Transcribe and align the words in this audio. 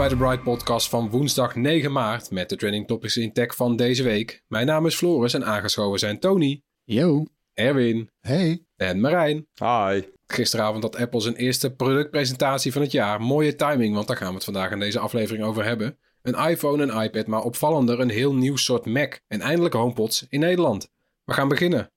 bij 0.00 0.08
de 0.08 0.16
Bright 0.16 0.42
Podcast 0.42 0.88
van 0.88 1.10
woensdag 1.10 1.54
9 1.54 1.92
maart 1.92 2.30
met 2.30 2.48
de 2.48 2.56
trending 2.56 2.86
topics 2.86 3.16
in 3.16 3.32
tech 3.32 3.54
van 3.54 3.76
deze 3.76 4.02
week. 4.02 4.42
Mijn 4.46 4.66
naam 4.66 4.86
is 4.86 4.94
Floris 4.94 5.34
en 5.34 5.44
aangeschoven 5.44 5.98
zijn 5.98 6.18
Tony, 6.18 6.62
Yo. 6.84 7.24
Erwin 7.54 8.10
Hey. 8.20 8.64
en 8.76 9.00
Marijn. 9.00 9.46
Hi. 9.54 10.02
Gisteravond 10.26 10.82
had 10.82 10.96
Apple 10.96 11.20
zijn 11.20 11.34
eerste 11.34 11.74
productpresentatie 11.74 12.72
van 12.72 12.82
het 12.82 12.92
jaar. 12.92 13.20
Mooie 13.20 13.56
timing, 13.56 13.94
want 13.94 14.06
daar 14.06 14.16
gaan 14.16 14.28
we 14.28 14.34
het 14.34 14.44
vandaag 14.44 14.70
in 14.70 14.78
deze 14.78 14.98
aflevering 14.98 15.44
over 15.44 15.64
hebben. 15.64 15.98
Een 16.22 16.48
iPhone 16.48 16.86
en 16.86 17.02
iPad, 17.02 17.26
maar 17.26 17.42
opvallender 17.42 18.00
een 18.00 18.10
heel 18.10 18.34
nieuw 18.34 18.56
soort 18.56 18.86
Mac. 18.86 19.20
En 19.28 19.40
eindelijk 19.40 19.74
HomePods 19.74 20.26
in 20.28 20.40
Nederland. 20.40 20.90
We 21.24 21.32
gaan 21.32 21.48
beginnen. 21.48 21.90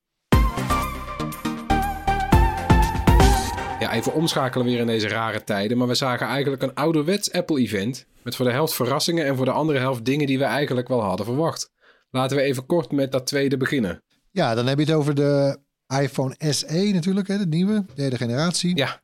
Even 3.94 4.14
omschakelen 4.14 4.66
weer 4.66 4.78
in 4.78 4.86
deze 4.86 5.08
rare 5.08 5.44
tijden. 5.44 5.78
Maar 5.78 5.86
we 5.86 5.94
zagen 5.94 6.26
eigenlijk 6.26 6.62
een 6.62 6.74
ouderwets 6.74 7.32
Apple-event. 7.32 8.06
Met 8.22 8.36
voor 8.36 8.44
de 8.44 8.52
helft 8.52 8.74
verrassingen 8.74 9.26
en 9.26 9.36
voor 9.36 9.44
de 9.44 9.50
andere 9.50 9.78
helft 9.78 10.04
dingen 10.04 10.26
die 10.26 10.38
we 10.38 10.44
eigenlijk 10.44 10.88
wel 10.88 11.02
hadden 11.02 11.26
verwacht. 11.26 11.70
Laten 12.10 12.36
we 12.36 12.42
even 12.42 12.66
kort 12.66 12.92
met 12.92 13.12
dat 13.12 13.26
tweede 13.26 13.56
beginnen. 13.56 14.02
Ja, 14.30 14.54
dan 14.54 14.66
heb 14.66 14.78
je 14.78 14.84
het 14.84 14.94
over 14.94 15.14
de 15.14 15.58
iPhone 16.00 16.34
SE 16.38 16.90
natuurlijk, 16.92 17.28
hè, 17.28 17.38
de 17.38 17.46
nieuwe, 17.46 17.84
derde 17.94 18.16
generatie. 18.16 18.76
Ja, 18.76 19.00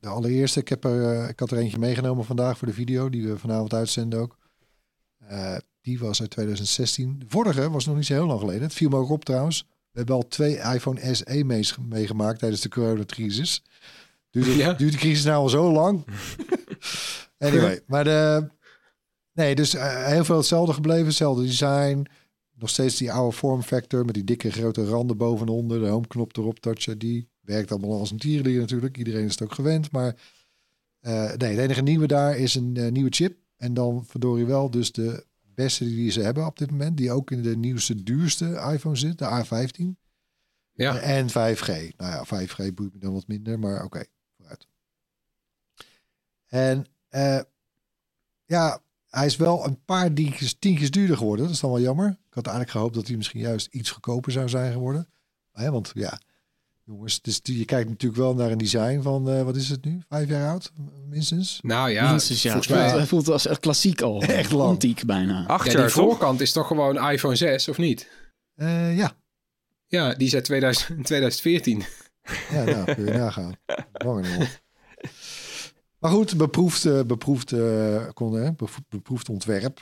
De 0.00 0.08
allereerste. 0.08 0.60
Ik, 0.60 0.68
heb 0.68 0.84
er, 0.84 1.12
eh, 1.12 1.28
ik 1.28 1.40
had 1.40 1.50
er 1.50 1.58
eentje 1.58 1.78
meegenomen 1.78 2.24
vandaag 2.24 2.58
voor 2.58 2.68
de 2.68 2.74
video, 2.74 3.10
die 3.10 3.26
we 3.26 3.38
vanavond 3.38 3.74
uitzenden 3.74 4.20
ook. 4.20 4.36
Eh, 5.18 5.56
die 5.80 5.98
was 5.98 6.20
uit 6.20 6.30
2016. 6.30 7.18
De 7.18 7.26
vorige 7.28 7.70
was 7.70 7.86
nog 7.86 7.96
niet 7.96 8.06
zo 8.06 8.14
heel 8.14 8.26
lang 8.26 8.40
geleden. 8.40 8.62
Het 8.62 8.74
viel 8.74 8.88
me 8.88 8.96
ook 8.96 9.10
op 9.10 9.24
trouwens. 9.24 9.66
We 9.94 10.00
hebben 10.00 10.14
al 10.16 10.28
twee 10.28 10.56
iPhone 10.56 11.14
SE 11.14 11.44
mees- 11.44 11.76
meegemaakt 11.88 12.38
tijdens 12.38 12.60
de 12.60 12.68
coronacrisis. 12.68 13.62
Duurt, 14.30 14.46
Ja. 14.54 14.72
de 14.72 14.88
crisis 14.88 15.24
nou 15.24 15.36
al 15.42 15.48
zo 15.48 15.72
lang? 15.72 16.04
anyway, 17.38 17.80
maar 17.86 18.04
de... 18.04 18.48
Nee, 19.32 19.54
dus 19.54 19.74
eh, 19.74 20.06
heel 20.06 20.24
veel 20.24 20.36
hetzelfde 20.36 20.72
gebleven. 20.72 21.06
Hetzelfde 21.06 21.42
design. 21.42 22.06
Nog 22.58 22.68
steeds 22.70 22.96
die 22.96 23.12
oude 23.12 23.36
form 23.36 23.62
factor 23.62 24.04
met 24.04 24.14
die 24.14 24.24
dikke 24.24 24.50
grote 24.50 24.84
randen 24.84 25.16
boven 25.16 25.46
en 25.46 25.52
onder. 25.52 25.80
De 25.80 25.86
homeknop 25.86 26.36
erop 26.36 26.58
touchen. 26.60 26.98
Die 26.98 27.28
werkt 27.40 27.70
allemaal 27.70 27.98
als 27.98 28.10
een 28.10 28.18
tierenlier 28.18 28.60
natuurlijk. 28.60 28.96
Iedereen 28.98 29.24
is 29.24 29.30
het 29.30 29.42
ook 29.42 29.54
gewend. 29.54 29.90
Maar 29.90 30.14
eh, 31.00 31.32
nee, 31.34 31.50
het 31.50 31.58
enige 31.58 31.82
nieuwe 31.82 32.06
daar 32.06 32.36
is 32.36 32.54
een 32.54 32.76
eh, 32.76 32.90
nieuwe 32.90 33.10
chip. 33.10 33.36
En 33.56 33.74
dan 33.74 34.04
verdorie 34.06 34.46
wel 34.46 34.70
dus 34.70 34.92
de 34.92 35.24
beste 35.54 35.84
die 35.84 36.10
ze 36.10 36.20
hebben 36.20 36.46
op 36.46 36.58
dit 36.58 36.70
moment. 36.70 36.96
Die 36.96 37.12
ook 37.12 37.30
in 37.30 37.42
de 37.42 37.56
nieuwste, 37.56 38.02
duurste 38.02 38.70
iPhone 38.72 38.96
zit. 38.96 39.18
De 39.18 39.44
A15. 39.44 40.00
ja. 40.72 40.98
En 40.98 41.28
5G. 41.28 41.96
Nou 41.96 41.96
ja, 41.96 42.24
5G 42.24 42.74
boeit 42.74 42.92
me 42.92 42.98
dan 42.98 43.12
wat 43.12 43.26
minder, 43.26 43.58
maar 43.58 43.84
oké, 43.84 44.04
vooruit. 44.36 44.66
En 46.46 46.86
eh, 47.08 47.40
ja, 48.44 48.80
hij 49.08 49.26
is 49.26 49.36
wel 49.36 49.64
een 49.66 49.84
paar 49.84 50.12
tientjes, 50.12 50.54
tientjes 50.58 50.90
duurder 50.90 51.16
geworden. 51.16 51.44
Dat 51.44 51.54
is 51.54 51.60
dan 51.60 51.70
wel 51.70 51.80
jammer. 51.80 52.08
Ik 52.08 52.34
had 52.34 52.46
eigenlijk 52.46 52.76
gehoopt 52.76 52.94
dat 52.94 53.06
hij 53.06 53.16
misschien 53.16 53.40
juist 53.40 53.66
iets 53.70 53.90
goedkoper 53.90 54.32
zou 54.32 54.48
zijn 54.48 54.72
geworden. 54.72 55.08
Hè, 55.52 55.70
want 55.70 55.90
ja, 55.94 56.20
jongens, 56.84 57.20
dus 57.20 57.40
je 57.42 57.64
kijkt 57.64 57.88
natuurlijk 57.88 58.20
wel 58.20 58.34
naar 58.34 58.50
een 58.50 58.58
design 58.58 59.00
van, 59.02 59.30
eh, 59.30 59.42
wat 59.42 59.56
is 59.56 59.68
het 59.68 59.84
nu? 59.84 60.00
Vijf 60.08 60.28
jaar 60.28 60.50
oud, 60.50 60.72
minstens? 61.08 61.58
Nou 61.62 61.90
ja, 61.90 62.10
Minstens, 62.10 62.42
ja. 62.42 62.50
volgens 62.50 62.72
Het 62.72 62.78
voelt, 62.78 62.90
mij... 62.92 63.00
het 63.00 63.08
voelt 63.08 63.28
als 63.28 63.46
echt 63.46 63.60
klassiek 63.60 64.00
al. 64.00 64.22
Echt 64.42 64.52
lang. 64.52 64.68
Antiek 64.68 65.04
bijna. 65.04 65.40
Ja, 65.40 65.46
Acht 65.46 65.64
die 65.64 65.72
jaar 65.72 65.82
toch? 65.92 66.04
voorkant 66.04 66.40
is 66.40 66.52
toch 66.52 66.66
gewoon 66.66 67.10
iPhone 67.10 67.36
6, 67.36 67.68
of 67.68 67.78
niet? 67.78 68.10
Eh, 68.54 68.96
ja, 68.96 69.12
Ja, 69.86 70.14
die 70.14 70.26
is 70.26 70.34
uit 70.34 70.44
2000, 70.44 71.04
2014. 71.04 71.84
ja 72.50 72.64
nou, 72.64 72.94
kun 72.94 73.04
je 73.04 73.12
nagaan. 73.12 73.54
Maar 76.04 76.12
goed, 76.12 76.36
beproefd, 76.36 76.84
eh, 76.84 77.02
beproefd, 77.02 77.52
eh, 77.52 78.08
kon, 78.12 78.32
hè, 78.32 78.50
beproefd 78.88 79.28
ontwerp. 79.28 79.80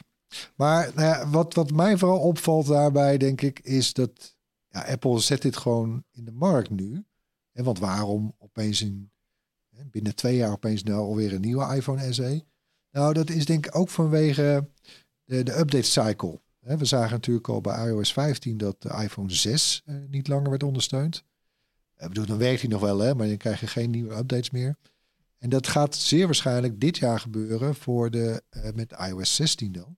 Maar 0.56 0.90
nou 0.94 1.08
ja, 1.08 1.28
wat, 1.28 1.54
wat 1.54 1.70
mij 1.70 1.96
vooral 1.98 2.18
opvalt 2.18 2.66
daarbij, 2.66 3.16
denk 3.16 3.40
ik, 3.40 3.60
is 3.62 3.92
dat 3.92 4.31
ja, 4.72 4.84
Apple 4.84 5.20
zet 5.20 5.42
dit 5.42 5.56
gewoon 5.56 6.04
in 6.10 6.24
de 6.24 6.32
markt 6.32 6.70
nu. 6.70 7.04
En 7.52 7.64
want 7.64 7.78
waarom 7.78 8.34
opeens 8.38 8.82
in, 8.82 9.10
binnen 9.90 10.14
twee 10.14 10.36
jaar 10.36 10.52
opeens 10.52 10.82
nou 10.82 11.00
alweer 11.00 11.32
een 11.32 11.40
nieuwe 11.40 11.74
iPhone 11.74 12.12
SE? 12.12 12.44
Nou, 12.90 13.14
dat 13.14 13.30
is 13.30 13.46
denk 13.46 13.66
ik 13.66 13.76
ook 13.76 13.88
vanwege 13.88 14.68
de, 15.24 15.42
de 15.42 15.58
update 15.58 15.82
cycle. 15.82 16.40
We 16.58 16.84
zagen 16.84 17.10
natuurlijk 17.10 17.48
al 17.48 17.60
bij 17.60 17.86
iOS 17.86 18.12
15 18.12 18.56
dat 18.56 18.82
de 18.82 18.88
iPhone 18.88 19.32
6 19.32 19.82
eh, 19.84 19.94
niet 20.08 20.28
langer 20.28 20.50
werd 20.50 20.62
ondersteund. 20.62 21.24
Ik 21.96 22.08
bedoel, 22.08 22.26
dan 22.26 22.38
werkt 22.38 22.60
hij 22.60 22.70
nog 22.70 22.80
wel, 22.80 22.98
hè, 22.98 23.14
maar 23.14 23.26
dan 23.26 23.36
krijg 23.36 23.60
je 23.60 23.66
geen 23.66 23.90
nieuwe 23.90 24.14
updates 24.14 24.50
meer. 24.50 24.76
En 25.38 25.50
dat 25.50 25.66
gaat 25.66 25.96
zeer 25.96 26.24
waarschijnlijk 26.26 26.80
dit 26.80 26.98
jaar 26.98 27.20
gebeuren 27.20 27.74
voor 27.74 28.10
de, 28.10 28.42
eh, 28.48 28.72
met 28.74 28.92
iOS 29.08 29.34
16 29.34 29.72
dan. 29.72 29.96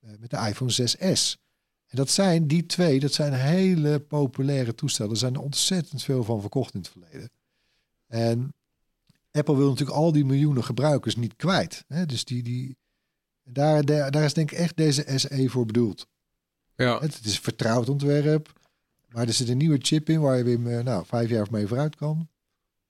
Eh, 0.00 0.10
met 0.18 0.30
de 0.30 0.36
iPhone 0.36 0.70
6S. 0.70 1.38
En 1.86 1.96
dat 1.96 2.10
zijn 2.10 2.46
die 2.46 2.66
twee, 2.66 3.00
dat 3.00 3.12
zijn 3.12 3.32
hele 3.32 4.00
populaire 4.00 4.74
toestellen. 4.74 5.12
Er 5.12 5.18
zijn 5.18 5.34
er 5.34 5.40
ontzettend 5.40 6.02
veel 6.02 6.24
van 6.24 6.40
verkocht 6.40 6.74
in 6.74 6.80
het 6.80 6.88
verleden. 6.88 7.30
En 8.06 8.54
Apple 9.30 9.56
wil 9.56 9.68
natuurlijk 9.68 9.98
al 9.98 10.12
die 10.12 10.24
miljoenen 10.24 10.64
gebruikers 10.64 11.16
niet 11.16 11.36
kwijt. 11.36 11.84
Hè? 11.88 12.06
Dus 12.06 12.24
die, 12.24 12.42
die, 12.42 12.76
daar, 13.44 13.84
daar, 13.84 14.10
daar 14.10 14.24
is 14.24 14.34
denk 14.34 14.50
ik 14.50 14.58
echt 14.58 14.76
deze 14.76 15.04
SE 15.16 15.48
voor 15.48 15.66
bedoeld. 15.66 16.06
Ja, 16.76 16.98
Het 17.00 17.20
is 17.24 17.36
een 17.36 17.42
vertrouwd 17.42 17.88
ontwerp. 17.88 18.52
Maar 19.08 19.26
er 19.26 19.32
zit 19.32 19.48
een 19.48 19.56
nieuwe 19.56 19.78
chip 19.80 20.08
in 20.08 20.20
waar 20.20 20.36
je 20.36 20.44
weer 20.44 20.78
eh, 20.78 20.84
nou, 20.84 21.04
vijf 21.06 21.28
jaar 21.30 21.46
mee 21.50 21.66
vooruit 21.66 21.96
kan. 21.96 22.28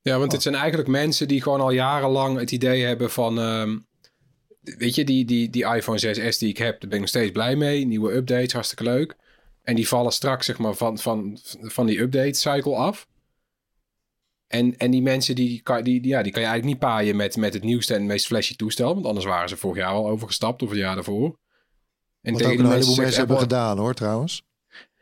ja 0.03 0.19
want 0.19 0.33
het 0.33 0.43
zijn 0.43 0.55
eigenlijk 0.55 0.89
mensen 0.89 1.29
die 1.29 1.43
gewoon 1.43 1.61
al 1.61 1.71
jarenlang 1.71 2.39
het 2.39 2.51
idee 2.51 2.85
hebben 2.85 3.11
van... 3.11 3.39
ehm, 3.39 3.79
weet 4.79 4.95
je, 4.95 5.05
die, 5.05 5.25
die, 5.25 5.51
die 5.51 5.65
iPhone 5.65 5.99
6S 5.99 6.39
die 6.39 6.49
ik 6.49 6.59
heb, 6.59 6.81
daar 6.81 6.89
ben 6.89 6.93
ik 6.93 7.01
nog 7.01 7.09
steeds 7.09 7.33
blij 7.33 7.57
mee. 7.57 7.87
Nieuwe 7.87 8.15
updates, 8.15 8.53
hartstikke 8.53 8.85
leuk. 8.85 9.17
En 9.63 9.75
die 9.75 9.89
vallen 9.89 10.13
straks 10.13 10.47
zeg 10.47 10.59
maar 10.59 10.75
van, 10.75 10.99
van, 10.99 11.39
van 11.61 11.87
die 11.87 12.01
update 12.01 12.35
cycle 12.35 12.75
af. 12.75 13.09
En, 14.47 14.77
en 14.77 14.91
die 14.91 15.03
mensen 15.03 15.35
die, 15.35 15.61
kan, 15.63 15.83
die, 15.85 16.01
die, 16.01 16.11
ja, 16.11 16.23
die 16.23 16.33
kan 16.33 16.43
je 16.43 16.49
eigenlijk 16.49 16.79
niet 16.79 16.91
paaien 16.91 17.17
met, 17.17 17.37
met 17.37 17.55
het 17.55 17.63
nieuwste 17.63 17.95
en 17.95 18.07
meest 18.07 18.27
flashy 18.27 18.57
toestel. 18.57 18.95
Want 18.95 19.07
anders 19.07 19.27
waren 19.27 19.49
ze 19.49 19.57
vorig 19.57 19.77
jaar 19.77 19.93
al 19.93 20.09
overgestapt 20.09 20.63
of 20.63 20.69
het 20.69 20.79
jaar 20.79 20.95
daarvoor. 20.95 21.39
En 22.23 22.33
Wat 22.33 22.43
tegen 22.43 22.59
ook 22.59 22.65
een 22.65 22.73
heleboel 22.73 22.97
mensen 22.97 23.19
hebben 23.19 23.39
gedaan 23.39 23.79
hoor, 23.79 23.95
trouwens. 23.95 24.43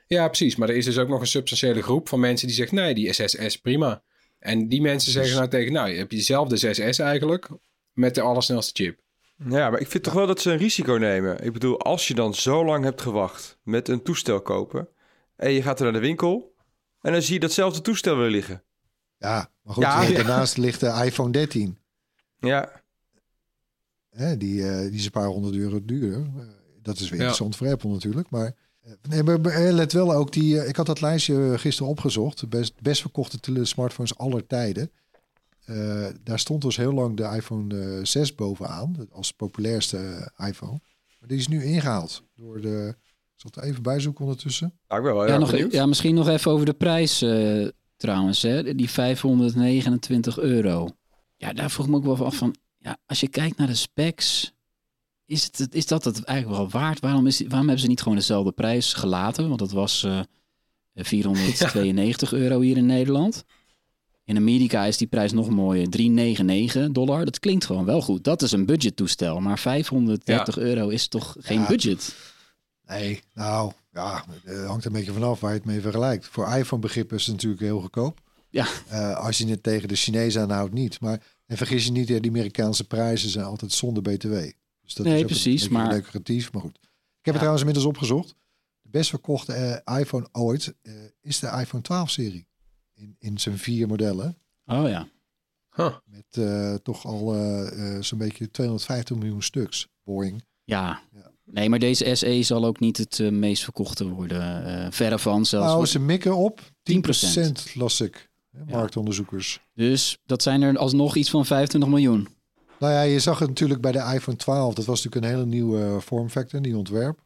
Ja, 0.06 0.26
precies. 0.26 0.56
Maar 0.56 0.68
er 0.68 0.76
is 0.76 0.84
dus 0.84 0.98
ook 0.98 1.08
nog 1.08 1.20
een 1.20 1.26
substantiële 1.26 1.82
groep 1.82 2.08
van 2.08 2.20
mensen 2.20 2.46
die 2.46 2.56
zegt... 2.56 2.72
nee, 2.72 2.94
die 2.94 3.12
SSS 3.12 3.56
prima. 3.56 4.02
En 4.38 4.68
die 4.68 4.80
mensen 4.80 5.12
zeggen 5.12 5.36
nou 5.36 5.48
tegen... 5.48 5.72
nou, 5.72 5.88
je 5.90 5.96
hebt 5.96 6.10
diezelfde 6.10 6.74
6S 6.74 6.98
eigenlijk... 6.98 7.48
met 7.92 8.14
de 8.14 8.20
allersnelste 8.20 8.82
chip. 8.82 9.00
Ja, 9.36 9.70
maar 9.70 9.80
ik 9.80 9.88
vind 9.88 10.04
toch 10.04 10.12
wel 10.12 10.26
dat 10.26 10.40
ze 10.40 10.50
een 10.50 10.56
risico 10.58 10.92
nemen. 10.92 11.44
Ik 11.44 11.52
bedoel, 11.52 11.80
als 11.80 12.08
je 12.08 12.14
dan 12.14 12.34
zo 12.34 12.64
lang 12.64 12.84
hebt 12.84 13.00
gewacht 13.00 13.58
met 13.62 13.88
een 13.88 14.02
toestel 14.02 14.40
kopen... 14.42 14.88
en 15.36 15.50
je 15.50 15.62
gaat 15.62 15.78
er 15.78 15.84
naar 15.84 15.92
de 15.92 15.98
winkel... 16.06 16.54
en 17.00 17.12
dan 17.12 17.22
zie 17.22 17.34
je 17.34 17.40
datzelfde 17.40 17.80
toestel 17.80 18.16
weer 18.16 18.30
liggen. 18.30 18.62
Ja, 19.18 19.50
maar 19.62 19.74
goed, 19.74 19.82
Ja, 19.82 20.02
eh, 20.02 20.08
ja. 20.08 20.16
daarnaast 20.16 20.56
ligt 20.56 20.80
de 20.80 21.02
iPhone 21.04 21.30
13. 21.30 21.78
Ja, 22.38 22.82
Hè, 24.10 24.36
die, 24.36 24.68
eh, 24.68 24.78
die 24.80 24.98
is 24.98 25.04
een 25.04 25.10
paar 25.10 25.26
honderd 25.26 25.54
euro 25.54 25.84
duurder. 25.84 26.18
Eh, 26.36 26.44
dat 26.82 26.94
is 26.94 27.00
weer 27.00 27.08
Ja. 27.10 27.14
interessant 27.16 27.56
voor 27.56 27.68
Apple 27.68 27.90
natuurlijk. 27.90 28.30
Maar 28.30 28.54
Nee, 29.08 29.22
maar 29.22 29.38
let 29.72 29.92
wel 29.92 30.12
ook 30.12 30.32
die. 30.32 30.66
Ik 30.66 30.76
had 30.76 30.86
dat 30.86 31.00
lijstje 31.00 31.58
gisteren 31.58 31.90
opgezocht. 31.90 32.40
De 32.40 32.46
best, 32.46 32.80
best 32.80 33.00
verkochte 33.00 33.64
smartphones 33.64 34.18
aller 34.18 34.46
tijden. 34.46 34.90
Eh, 35.64 36.06
daar 36.22 36.38
stond 36.38 36.62
dus 36.62 36.76
heel 36.76 36.92
lang 36.92 37.16
de 37.16 37.22
iPhone 37.36 37.80
eh, 37.98 38.04
6 38.04 38.34
bovenaan. 38.34 38.96
Als 39.12 39.32
populairste 39.32 39.96
eh, 40.36 40.48
iPhone. 40.48 40.80
Maar 41.20 41.28
die 41.28 41.38
is 41.38 41.48
nu 41.48 41.64
ingehaald 41.64 42.22
door 42.36 42.60
de. 42.60 42.94
Ik 43.34 43.40
zal 43.40 43.50
het 43.54 43.64
even 43.64 43.82
bijzoeken 43.82 44.24
ondertussen. 44.24 44.72
Nou, 44.88 45.00
ik 45.00 45.06
ben 45.06 45.16
wel 45.16 45.26
Ja, 45.28 45.38
nog, 45.38 45.50
benieuwd. 45.50 45.72
ja, 45.72 45.86
misschien 45.86 46.14
nog 46.14 46.28
even 46.28 46.50
over 46.50 46.66
de 46.66 46.72
prijs 46.72 47.22
eh, 47.22 47.68
trouwens. 47.96 48.42
Hè? 48.42 48.74
Die 48.74 48.90
529 48.90 50.38
euro. 50.38 50.88
Ja, 51.36 51.52
daar 51.52 51.70
vroeg 51.70 51.86
ik 51.86 51.92
me 51.92 51.98
ook 51.98 52.04
wel 52.04 52.26
af 52.26 52.36
van. 52.36 52.54
Ja, 52.78 52.96
als 53.06 53.20
je 53.20 53.28
kijkt 53.28 53.56
naar 53.56 53.66
de 53.66 53.74
specs. 53.74 54.52
Is, 55.26 55.44
het, 55.44 55.74
is 55.74 55.86
dat 55.86 56.04
het 56.04 56.24
eigenlijk 56.24 56.58
wel 56.58 56.80
waard? 56.80 57.00
Waarom, 57.00 57.26
is 57.26 57.38
waarom 57.40 57.58
hebben 57.60 57.78
ze 57.78 57.86
niet 57.86 58.02
gewoon 58.02 58.18
dezelfde 58.18 58.52
prijs 58.52 58.92
gelaten? 58.92 59.46
Want 59.46 59.58
dat 59.58 59.70
was 59.72 60.04
eh 60.04 60.20
492 60.94 62.32
euro 62.32 62.60
hier 62.60 62.76
in 62.76 62.86
Nederland. 62.86 63.44
In 64.24 64.36
Amerika 64.36 64.84
is 64.84 64.96
die 64.96 65.06
prijs 65.06 65.32
nog 65.32 65.50
mooier. 65.50 65.88
399 65.90 66.92
dollar. 66.92 67.24
Dat 67.24 67.38
klinkt 67.38 67.64
gewoon 67.64 67.84
wel 67.84 68.00
goed. 68.02 68.24
Dat 68.24 68.42
is 68.42 68.52
een 68.52 68.66
budgettoestel. 68.66 69.40
Maar 69.40 69.58
530 69.58 70.58
euro 70.58 70.88
is 70.88 71.08
toch 71.08 71.36
geen 71.38 71.60
Ja. 71.60 71.66
budget? 71.66 72.14
Nee, 72.86 73.20
nou 73.34 73.72
ja, 73.92 74.24
het 74.44 74.66
hangt 74.66 74.84
een 74.84 74.92
beetje 74.92 75.12
vanaf 75.12 75.40
waar 75.40 75.50
je 75.50 75.56
het 75.56 75.66
mee 75.66 75.80
vergelijkt. 75.80 76.26
Voor 76.26 76.48
iPhone-begrippen 76.52 77.16
is 77.16 77.22
het 77.26 77.34
natuurlijk 77.34 77.62
heel 77.62 77.80
goedkoop. 77.80 78.20
Ja. 78.50 78.66
Eh, 78.88 79.16
als 79.16 79.38
je 79.38 79.46
het 79.46 79.62
tegen 79.62 79.88
de 79.88 79.94
Chinezen 79.94 80.42
aanhoudt, 80.42 80.72
niet. 80.72 81.00
Maar 81.00 81.22
en 81.46 81.56
vergis 81.56 81.84
je 81.84 81.90
niet, 81.92 82.06
die 82.06 82.28
Amerikaanse 82.28 82.86
prijzen 82.86 83.28
zijn 83.28 83.44
altijd 83.44 83.72
zonder 83.72 84.02
BTW. 84.02 84.32
Dus 84.82 84.94
dat 84.94 85.06
Nee, 85.06 85.18
is 85.20 85.24
precies, 85.24 85.64
een 85.64 85.72
maar- 85.72 85.92
lucratief. 85.92 86.52
Maar 86.52 86.62
goed. 86.62 86.76
Ik 86.82 87.30
heb 87.30 87.34
het 87.34 87.34
trouwens 87.34 87.60
inmiddels 87.60 87.86
opgezocht. 87.86 88.34
De 88.82 88.88
best 88.90 89.10
verkochte 89.10 89.52
eh, 89.52 89.98
iPhone 90.00 90.28
ooit 90.32 90.74
eh, 90.82 90.92
is 91.20 91.38
de 91.38 91.46
iPhone 91.60 91.82
12-serie. 91.82 92.46
In, 92.94 93.16
in 93.18 93.38
zijn 93.38 93.58
vier 93.58 93.86
modellen. 93.86 94.36
Oh 94.66 94.88
ja. 94.88 95.08
Huh. 95.76 95.94
Met 96.04 96.24
eh, 96.30 96.74
toch 96.74 97.06
al 97.06 97.34
eh, 97.34 97.96
eh, 97.96 98.02
zo'n 98.02 98.18
beetje 98.18 98.50
250 98.50 99.16
miljoen 99.16 99.42
stuks. 99.42 99.88
Boeing. 100.04 100.44
Ja. 100.64 101.02
Ja. 101.12 101.32
Nee, 101.44 101.68
maar 101.68 101.78
deze 101.78 102.14
SE 102.14 102.42
zal 102.42 102.64
ook 102.64 102.80
niet 102.80 102.96
het 102.96 103.18
meest 103.32 103.62
verkochte 103.64 104.08
worden. 104.08 104.64
eh 104.66 104.86
verre 104.90 105.18
van 105.18 105.46
zelfs. 105.46 105.66
Nou, 105.72 105.86
ze 105.86 105.98
mikken 105.98 106.36
op 106.36 106.60
10%, 106.60 106.62
10%. 106.82 107.74
las 107.74 108.00
ik. 108.00 108.30
hè, 108.50 108.58
Ja. 108.58 108.76
Marktonderzoekers. 108.76 109.60
Dus 109.74 110.18
dat 110.26 110.42
zijn 110.42 110.62
er 110.62 110.78
alsnog 110.78 111.16
iets 111.16 111.30
van 111.30 111.46
25 111.46 111.90
miljoen. 111.90 112.28
Nou 112.78 112.92
ja, 112.92 113.00
je 113.02 113.18
zag 113.20 113.38
het 113.38 113.48
natuurlijk 113.48 113.80
bij 113.80 113.92
de 113.92 114.10
iPhone 114.14 114.36
12. 114.36 114.74
Dat 114.74 114.84
was 114.84 115.02
natuurlijk 115.04 115.24
een 115.32 115.38
hele 115.38 115.50
nieuwe 115.50 115.80
eh, 115.84 115.98
vormfactor, 116.00 116.60
nieuw 116.60 116.78
ontwerp. 116.78 117.18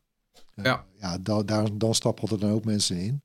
Eh, 0.55 0.65
Ja. 0.65 0.85
ja, 0.99 1.19
da 1.19 1.43
daar, 1.43 1.79
dan 1.79 1.95
stappen 1.95 2.41
er 2.41 2.53
ook 2.53 2.65
mensen 2.65 2.97
in. 2.97 3.23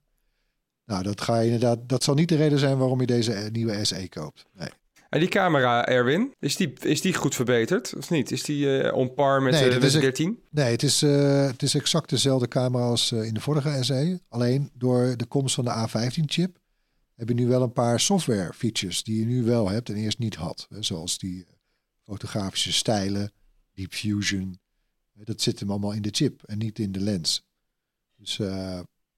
Nou, 0.85 1.03
dat 1.03 1.21
ga 1.21 1.39
je 1.39 1.45
inderdaad. 1.45 1.89
Dat 1.89 2.03
zal 2.03 2.13
niet 2.15 2.29
de 2.29 2.35
reden 2.35 2.59
zijn 2.59 2.77
waarom 2.77 2.99
je 2.99 3.05
deze 3.05 3.33
eh, 3.33 3.51
nieuwe 3.51 3.85
SE 3.85 4.09
koopt. 4.09 4.45
Nee, 4.53 4.69
En 5.09 5.19
die 5.19 5.29
camera, 5.29 5.85
Erwin, 5.87 6.33
is 6.39 6.55
die, 6.55 6.73
is 6.79 7.01
die 7.01 7.13
goed 7.13 7.35
verbeterd 7.35 7.93
of 7.97 8.09
niet? 8.09 8.31
Is 8.31 8.43
die 8.43 8.79
eh 8.81 8.95
on 8.97 9.13
par 9.13 9.41
met 9.41 9.53
Nee, 9.53 9.69
eh, 9.69 9.79
de 9.79 9.85
is 9.85 9.93
een- 9.93 10.01
13? 10.01 10.39
nee 10.49 10.71
het, 10.71 10.83
is, 10.83 11.01
het 11.01 11.63
is 11.63 11.75
exact 11.75 12.09
dezelfde 12.09 12.47
camera 12.47 12.83
als 12.83 13.11
in 13.11 13.33
de 13.33 13.39
vorige 13.41 13.83
SE. 13.83 14.19
Alleen 14.29 14.71
door 14.73 15.17
de 15.17 15.25
komst 15.25 15.55
van 15.55 15.65
de 15.65 15.87
A15-chip 15.87 16.57
heb 17.15 17.27
je 17.27 17.33
nu 17.33 17.47
wel 17.47 17.61
een 17.61 17.73
paar 17.73 17.99
software 17.99 18.53
features 18.53 19.03
die 19.03 19.19
je 19.19 19.25
nu 19.25 19.43
wel 19.43 19.69
hebt 19.69 19.89
en 19.89 19.95
eerst 19.95 20.19
niet 20.19 20.35
had. 20.35 20.67
Hè, 20.69 20.83
zoals 20.83 21.17
die 21.17 21.45
fotografische 22.03 22.73
stijlen, 22.73 23.31
Deep 23.73 23.93
Fusion. 23.93 24.59
Dat 25.13 25.41
zit 25.41 25.59
hem 25.59 25.69
allemaal 25.69 25.91
in 25.93 26.01
de 26.01 26.09
chip 26.11 26.43
en 26.45 26.57
niet 26.57 26.79
in 26.79 26.91
de 26.91 26.99
lens. 26.99 27.43
Dus 28.17 28.35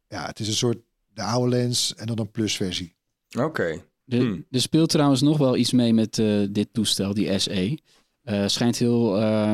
ja, 0.08 0.26
het 0.26 0.40
is 0.40 0.48
een 0.48 0.54
soort 0.54 0.78
de 1.16 1.24
oude 1.24 1.50
lens 1.50 1.96
en 1.96 2.08
dan 2.08 2.20
een 2.20 2.32
plusversie. 2.32 2.96
Oké. 3.40 3.82
De, 4.04 4.18
Hmm. 4.18 4.46
Er 4.52 4.62
speelt 4.62 4.90
trouwens 4.90 5.22
nog 5.22 5.38
wel 5.38 5.56
iets 5.56 5.72
mee 5.72 5.94
met 5.94 6.20
eh, 6.20 6.42
dit 6.50 6.68
toestel, 6.72 7.14
die 7.14 7.40
SE. 7.40 7.80
Eh 8.22 8.48
schijnt 8.48 8.78
heel 8.78 9.22
eh, 9.22 9.52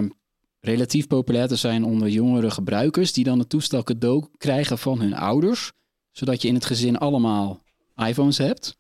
relatief 0.60 1.08
populair 1.08 1.48
te 1.48 1.56
zijn 1.56 1.84
onder 1.84 2.10
jongere 2.10 2.52
gebruikers... 2.52 3.14
die 3.14 3.24
dan 3.24 3.40
het 3.40 3.50
toestel 3.50 3.84
cadeau 3.84 4.26
krijgen 4.38 4.78
van 4.78 5.00
hun 5.00 5.14
ouders... 5.14 5.72
zodat 6.12 6.42
je 6.42 6.48
in 6.48 6.54
het 6.54 6.66
gezin 6.66 6.98
allemaal 6.98 7.64
iPhones 7.96 8.38
hebt. 8.38 8.78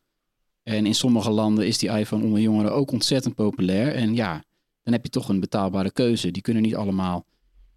En 0.64 0.86
in 0.86 0.96
sommige 0.96 1.32
landen 1.32 1.68
is 1.68 1.78
die 1.78 1.90
iPhone 1.90 2.24
onder 2.24 2.40
jongeren 2.40 2.74
ook 2.74 2.92
ontzettend 2.92 3.36
populair. 3.36 3.96
En 3.96 4.16
ja, 4.16 4.44
dan 4.84 4.94
heb 4.94 5.04
je 5.04 5.10
toch 5.10 5.30
een 5.30 5.40
betaalbare 5.40 5.92
keuze. 5.92 6.32
Die 6.32 6.42
kunnen 6.42 6.64
niet 6.64 6.76
allemaal 6.76 7.26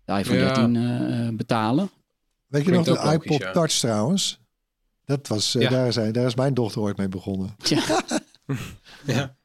de 0.04 0.18
iPhone 0.18 0.38
Ja. 0.38 0.54
13 0.54 0.76
eh, 0.76 1.36
betalen. 1.36 1.90
Weet 2.46 2.64
je 2.64 2.70
nog 2.70 2.84
de 2.84 2.90
logisch, 2.90 3.12
iPod 3.12 3.38
ja. 3.38 3.52
Touch 3.52 3.72
trouwens? 3.72 4.38
Dat 5.04 5.28
was, 5.28 5.54
eh, 5.54 5.62
Ja. 5.62 5.68
daar, 5.68 5.92
zijn, 5.92 6.12
daar 6.12 6.26
is 6.26 6.34
mijn 6.34 6.54
dochter 6.54 6.80
ooit 6.80 6.96
mee 6.96 7.08
begonnen. 7.08 7.56
Ja. 9.06 9.36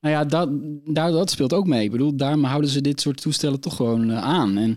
Nou 0.00 0.16
ja, 0.16 0.24
dat, 0.24 0.48
daar, 0.94 1.10
dat 1.10 1.30
speelt 1.30 1.52
ook 1.52 1.66
mee. 1.66 1.84
Ik 1.84 1.90
bedoel, 1.90 2.16
daarom 2.16 2.44
houden 2.44 2.70
ze 2.70 2.80
dit 2.80 3.00
soort 3.00 3.20
toestellen 3.20 3.60
toch 3.60 3.76
gewoon 3.76 4.10
eh, 4.10 4.22
aan. 4.22 4.56
En 4.56 4.70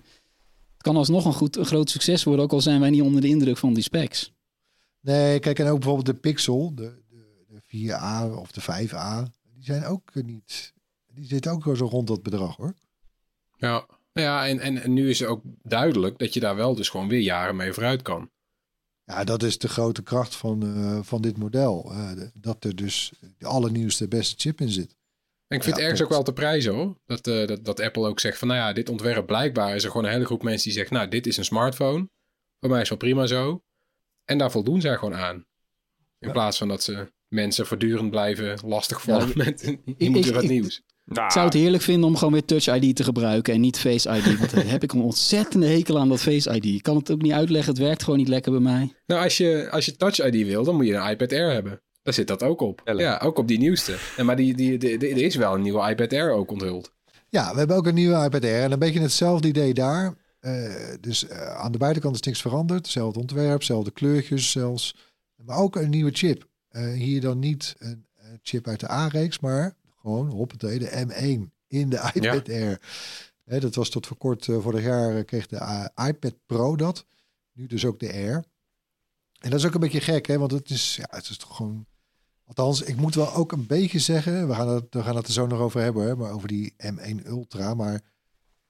het 0.74 0.82
kan 0.82 0.96
alsnog 0.96 1.26
een, 1.26 1.34
goed, 1.34 1.58
een 1.58 1.66
groot 1.66 1.90
succes 1.90 2.24
worden, 2.24 2.46
ook 2.46 2.52
al 2.52 2.62
zijn 2.62 2.80
wij 2.80 2.90
niet 2.90 3.02
onder 3.02 3.22
de 3.22 3.28
indruk 3.28 3.58
van 3.58 3.74
die 3.74 3.84
specs. 3.84 4.34
Nee, 5.02 5.40
kijk, 5.40 5.60
en 5.60 5.68
ook 5.68 5.80
bijvoorbeeld 5.80 6.06
de 6.06 6.14
Pixel, 6.22 6.76
de, 6.76 7.04
de, 7.10 7.46
de 7.48 7.90
4A 7.90 8.38
of 8.40 8.52
de 8.52 8.62
5A, 8.62 9.32
die 9.54 9.64
zijn 9.64 9.86
ook 9.86 10.12
eh, 10.14 10.24
niet. 10.24 10.74
Die 11.14 11.26
zitten 11.26 11.52
ook 11.52 11.64
wel 11.66 11.76
zo 11.76 11.86
rond 11.86 12.08
dat 12.08 12.24
bedrag 12.24 12.56
hoor. 12.56 12.74
Ja, 13.58 13.86
ja 14.14 14.48
en, 14.48 14.60
en, 14.60 14.82
en 14.84 14.94
nu 14.94 15.10
is 15.10 15.20
het 15.20 15.30
ook 15.30 15.42
duidelijk 15.64 16.18
dat 16.18 16.34
je 16.34 16.40
daar 16.40 16.56
wel 16.56 16.76
dus 16.76 16.90
gewoon 16.90 17.08
weer 17.08 17.22
jaren 17.22 17.56
mee 17.56 17.74
vooruit 17.74 18.02
kan. 18.02 18.30
Ja, 19.10 19.24
dat 19.24 19.44
is 19.44 19.58
de 19.58 19.68
grote 19.68 20.04
kracht 20.04 20.36
van, 20.36 20.64
eh, 20.76 21.00
van 21.04 21.22
dit 21.22 21.38
model. 21.38 21.92
eh, 21.92 22.12
dat 22.34 22.64
er 22.64 22.76
dus 22.76 23.12
de 23.38 23.46
allernieuwste, 23.46 24.08
beste 24.08 24.36
chip 24.38 24.62
in 24.62 24.70
zit. 24.70 24.96
En 25.48 25.58
ik 25.58 25.64
vind 25.64 25.66
Ja, 25.66 25.72
het 25.72 25.82
ergens 25.82 26.02
ook 26.02 26.10
wel 26.10 26.24
te 26.24 26.34
prijzen 26.34 26.74
hoor. 26.74 26.98
Dat, 27.06 27.28
eh, 27.28 27.48
dat, 27.48 27.66
dat 27.66 27.80
Apple 27.80 28.08
ook 28.08 28.20
zegt 28.20 28.38
van 28.38 28.48
nou 28.48 28.60
ja, 28.60 28.74
dit 28.74 28.90
ontwerp 28.90 29.26
blijkbaar 29.26 29.76
is 29.76 29.84
er 29.84 29.90
gewoon 29.92 30.06
een 30.06 30.12
hele 30.12 30.26
groep 30.26 30.44
mensen 30.44 30.64
die 30.70 30.78
zegt 30.78 30.92
nou 30.92 31.08
dit 31.08 31.28
is 31.28 31.38
een 31.38 31.46
smartphone. 31.46 32.10
Voor 32.60 32.70
mij 32.70 32.82
is 32.82 32.90
wel 32.90 32.98
prima 32.98 33.26
zo. 33.28 33.64
En 34.26 34.38
daar 34.38 34.52
voldoen 34.52 34.82
zij 34.82 34.96
gewoon 34.98 35.16
aan. 35.16 35.36
In 36.20 36.28
Ja. 36.28 36.32
plaats 36.32 36.58
van 36.58 36.68
dat 36.68 36.84
ze 36.84 37.12
mensen 37.28 37.66
voortdurend 37.66 38.10
blijven 38.10 38.60
lastigvallen 38.66 39.32
met 39.36 39.62
je 39.86 39.94
ik- 39.98 40.10
moet 40.10 40.26
wat 40.30 40.44
nieuws. 40.44 40.82
Nou, 41.10 41.26
Ik 41.26 41.32
zou 41.32 41.46
het 41.46 41.54
heerlijk 41.54 41.84
vinden 41.84 42.10
om 42.10 42.16
gewoon 42.16 42.34
weer 42.34 42.46
Touch 42.46 42.68
ID 42.68 42.96
te 42.96 43.04
gebruiken 43.04 43.54
en 43.54 43.62
niet 43.62 43.80
Face 43.80 44.10
ID. 44.18 44.38
Want 44.38 44.52
daar 44.52 44.68
heb 44.76 44.84
ik 44.84 44.92
een 44.94 45.02
ontzettende 45.02 45.68
hekel 45.68 46.00
aan 46.00 46.10
dat 46.10 46.20
Face 46.22 46.56
ID. 46.56 46.66
Ik 46.66 46.84
kan 46.84 46.96
het 46.98 47.12
ook 47.12 47.22
niet 47.22 47.32
uitleggen, 47.32 47.74
het 47.74 47.82
werkt 47.82 48.04
gewoon 48.04 48.20
niet 48.20 48.28
lekker 48.28 48.52
bij 48.52 48.62
mij. 48.62 48.94
Nou, 49.06 49.24
als 49.24 49.38
je, 49.38 49.68
als 49.72 49.86
je 49.86 49.96
Touch 49.96 50.20
ID 50.26 50.46
wil, 50.48 50.64
dan 50.64 50.76
moet 50.76 50.86
je 50.88 50.94
een 50.94 51.10
iPad 51.10 51.32
Air 51.32 51.52
hebben. 51.52 51.82
Daar 52.02 52.14
zit 52.14 52.28
dat 52.28 52.44
ook 52.44 52.62
op. 52.62 52.82
Ja, 52.98 53.18
ook 53.24 53.38
op 53.38 53.48
die 53.48 53.58
nieuwste. 53.58 53.96
En 54.18 54.26
maar 54.26 54.36
die, 54.36 54.56
die, 54.56 54.78
die, 54.78 54.98
die- 54.98 55.10
er 55.10 55.18
is 55.22 55.36
wel 55.36 55.54
een 55.54 55.62
nieuwe 55.62 55.90
iPad 55.90 56.14
Air 56.14 56.32
ook 56.32 56.52
onthuld. 56.52 56.92
Ja, 57.30 57.52
we 57.52 57.58
hebben 57.58 57.76
ook 57.78 57.88
een 57.88 57.94
nieuwe 57.94 58.24
iPad 58.26 58.44
Air 58.44 58.64
en 58.64 58.72
een 58.72 58.80
beetje 58.80 59.00
hetzelfde 59.00 59.48
idee 59.48 59.74
daar. 59.74 60.16
Eh, 60.40 60.54
dus 61.02 61.28
eh, 61.28 61.56
aan 61.56 61.72
de 61.72 61.78
buitenkant 61.78 62.16
is 62.16 62.22
niks 62.22 62.42
veranderd. 62.42 62.80
Hetzelfde 62.82 63.20
ontwerp, 63.20 63.54
hetzelfde 63.54 63.92
kleurtjes 63.92 64.52
zelfs. 64.52 64.96
Maar 65.46 65.58
ook 65.58 65.76
een 65.76 65.90
nieuwe 65.90 66.12
chip. 66.14 66.48
Eh, 66.70 66.92
hier 66.94 67.22
dan 67.22 67.40
niet 67.40 67.76
een, 67.80 68.06
een 68.18 68.40
chip 68.42 68.68
uit 68.68 68.80
de 68.80 68.92
A-reeks, 68.92 69.40
maar 69.40 69.76
gewoon 70.08 70.32
hoppatee, 70.32 70.80
de 70.80 71.06
M1 71.08 71.56
in 71.68 71.90
de 71.90 72.12
iPad 72.14 72.50
Air. 72.50 72.82
Hè, 73.44 73.60
dat 73.60 73.76
was 73.76 73.90
tot 73.90 74.08
voor 74.08 74.18
kort, 74.18 74.48
eh, 74.48 74.62
vorig 74.62 74.84
jaar 74.84 75.18
eh, 75.18 75.26
kreeg 75.26 75.48
de 75.48 75.58
eh, 75.58 76.08
iPad 76.08 76.36
Pro 76.46 76.76
dat. 76.76 77.06
Nu 77.54 77.68
dus 77.68 77.86
ook 77.86 78.00
de 78.00 78.14
Air. 78.14 78.46
En 79.40 79.50
dat 79.50 79.60
is 79.60 79.66
ook 79.66 79.74
een 79.74 79.80
beetje 79.80 80.02
gek, 80.02 80.26
hè? 80.26 80.38
want 80.38 80.52
het 80.52 80.70
is, 80.70 80.96
ja, 80.96 81.08
het 81.10 81.30
is 81.30 81.38
toch 81.38 81.56
gewoon... 81.56 81.86
Althans, 82.46 82.82
ik 82.82 82.96
moet 82.96 83.16
wel 83.16 83.34
ook 83.34 83.52
een 83.52 83.66
beetje 83.66 84.00
zeggen, 84.00 84.48
we 84.48 84.54
gaan 84.54 84.68
het, 84.68 84.86
we 84.90 85.04
gaan 85.04 85.16
het 85.16 85.28
er 85.28 85.34
zo 85.34 85.48
nog 85.48 85.60
over 85.60 85.82
hebben, 85.82 86.08
hè, 86.08 86.16
maar 86.16 86.32
over 86.32 86.48
die 86.48 86.74
M1 86.78 87.26
Ultra. 87.26 87.74
Maar 87.74 88.02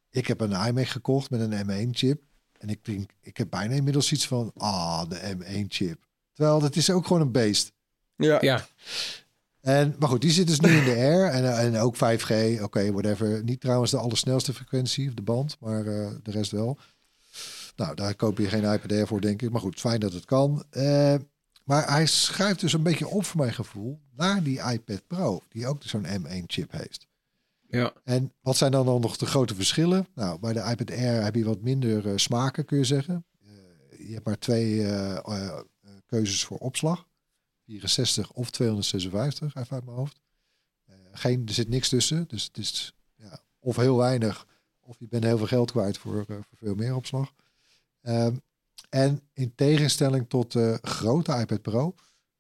ik 0.10 0.28
heb 0.28 0.42
een 0.42 0.68
iMac 0.68 0.88
gekocht 0.88 1.30
met 1.30 1.40
een 1.40 1.90
M1-chip. 1.90 2.22
En 2.58 2.70
ik 2.70 2.86
denk, 2.86 3.12
ik 3.22 3.38
heb 3.38 3.50
bijna 3.50 3.74
inmiddels 3.74 4.12
iets 4.12 4.28
van, 4.28 4.52
ah, 4.56 5.10
de 5.10 5.36
M1-chip. 5.36 6.06
Terwijl 6.34 6.60
dat 6.60 6.76
is 6.76 6.90
ook 6.90 7.08
gewoon 7.08 7.22
een 7.22 7.32
beest. 7.32 7.72
ja. 8.16 8.38
Ja, 8.42 8.68
En, 9.68 9.96
maar 10.00 10.10
goed, 10.10 10.22
die 10.22 10.32
zit 10.32 10.48
dus 10.48 10.60
nu 10.60 10.70
in 10.70 10.84
de 10.84 10.96
Air 10.96 11.30
en, 11.30 11.44
eh, 11.44 11.66
en 11.66 11.78
ook 11.78 11.96
5G, 11.96 12.62
oké, 12.62 12.92
whatever. 12.92 13.44
Niet 13.44 13.62
trouwens 13.62 13.92
de 13.92 13.98
allersnelste 13.98 14.54
frequentie 14.54 15.08
of 15.08 15.14
de 15.14 15.22
band, 15.22 15.58
maar 15.60 15.86
eh, 15.86 16.10
de 16.24 16.32
rest 16.32 16.52
wel. 16.52 16.78
Nou, 17.76 17.96
daar 17.96 18.16
koop 18.16 18.38
je 18.38 18.48
geen 18.48 18.74
iPad 18.74 18.92
Air 18.92 19.08
voor, 19.08 19.22
denk 19.22 19.42
ik. 19.42 19.52
Maar 19.52 19.62
goed, 19.62 19.80
fijn 19.80 20.00
dat 20.00 20.14
het 20.14 20.26
kan. 20.26 20.64
Eh, 20.70 21.16
maar 21.64 21.92
hij 21.92 22.06
schuift 22.06 22.60
dus 22.60 22.74
een 22.74 22.84
beetje 22.84 23.08
op 23.08 23.26
voor 23.26 23.40
mijn 23.40 23.54
gevoel 23.54 24.00
naar 24.16 24.44
die 24.44 24.62
iPad 24.62 25.08
Pro, 25.08 25.42
die 25.50 25.68
ook 25.68 25.84
zo'n 25.84 26.06
M1-chip 26.06 26.72
heeft. 26.72 27.08
ja. 27.70 27.94
En 28.04 28.34
wat 28.42 28.58
zijn 28.58 28.72
dan, 28.72 28.86
dan 28.86 29.02
nog 29.02 29.18
de 29.18 29.26
grote 29.26 29.56
verschillen? 29.56 30.08
Nou, 30.16 30.40
bij 30.40 30.54
de 30.54 30.64
iPad 30.70 30.92
Air 30.92 31.24
heb 31.24 31.36
je 31.36 31.46
wat 31.46 31.62
minder 31.62 32.20
smaken, 32.20 32.66
kun 32.66 32.78
je 32.78 32.84
zeggen. 32.84 33.26
Je 33.98 34.14
hebt 34.14 34.26
maar 34.26 34.40
twee 34.40 34.86
keuzes 36.06 36.46
voor 36.46 36.58
opslag. 36.58 37.06
64 37.68 38.32
of 38.32 38.50
256, 38.50 39.56
even 39.56 39.76
uit 39.76 39.86
mijn 39.86 39.98
hoofd. 39.98 40.20
Eh, 40.86 40.96
geen, 41.12 41.46
er 41.48 41.54
zit 41.54 41.70
niks 41.70 41.90
tussen, 41.90 42.28
dus 42.28 42.44
het 42.44 42.58
is 42.58 42.94
ja, 43.16 43.40
of 43.60 43.76
heel 43.76 43.98
weinig... 43.98 44.48
of 44.80 45.00
je 45.00 45.08
bent 45.08 45.24
heel 45.24 45.38
veel 45.38 45.48
geld 45.48 45.72
kwijt 45.72 45.98
voor, 45.98 46.20
eh, 46.20 46.26
voor 46.28 46.58
veel 46.58 46.76
meer 46.76 46.96
opslag. 46.96 47.34
Ehm, 48.02 48.36
En 48.90 49.22
in 49.34 49.56
tegenstelling 49.56 50.30
tot 50.30 50.52
de 50.52 50.78
grote 50.82 51.34
iPad 51.40 51.62
Pro 51.62 51.96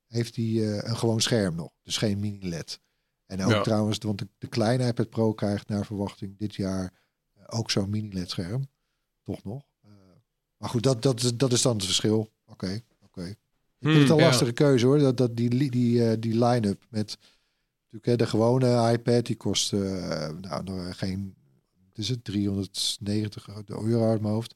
heeft 0.07 0.36
hij 0.36 0.46
eh, 0.46 0.89
een 0.89 0.98
gewoon 0.98 1.22
scherm 1.22 1.55
nog. 1.55 1.72
Dus 1.84 1.98
geen 1.98 2.19
mini-LED. 2.19 2.79
En 3.25 3.41
ook 3.43 3.50
Ja. 3.51 3.62
trouwens, 3.62 3.98
want 3.98 4.19
de, 4.19 4.27
de 4.38 4.48
kleine 4.48 4.88
iPad 4.88 5.10
Pro 5.10 5.34
krijgt 5.34 5.67
naar 5.67 5.86
verwachting 5.86 6.38
dit 6.38 6.55
jaar 6.55 6.93
ook 7.48 7.72
zo'n 7.72 7.89
mini-LED 7.89 8.29
scherm. 8.29 8.69
Toch 9.24 9.43
nog. 9.43 9.65
Maar 10.57 10.69
goed, 10.69 10.84
dat, 10.84 11.01
dat, 11.01 11.24
is- 11.24 11.36
dat 11.38 11.51
is 11.53 11.62
dan 11.62 11.75
het 11.75 11.86
verschil. 11.86 12.31
Oké, 12.46 12.81
oké. 13.00 13.36
Ik 13.79 13.88
vind 13.88 13.93
Hmm, 13.93 14.01
het 14.01 14.10
een 14.12 14.17
ja. 14.17 14.25
lastige 14.25 14.51
keuze 14.51 14.86
hoor. 14.86 15.00
Dat, 15.00 15.17
dat 15.17 15.36
die, 15.36 15.69
die, 15.69 16.10
eh, 16.10 16.17
die 16.19 16.46
line-up 16.46 16.86
met 16.89 17.17
natuurlijk 17.91 18.05
hè, 18.05 18.15
de 18.15 18.27
gewone 18.27 18.91
iPad, 18.91 19.25
die 19.25 19.36
kost 19.36 19.74
eh, 19.74 19.79
nou, 20.41 20.63
nog 20.63 20.98
geen, 20.98 21.36
is 21.93 22.10
het, 22.10 22.24
390 22.24 23.48
euro 23.67 24.10
uit 24.10 24.22
mijn 24.22 24.34
hoofd. 24.34 24.55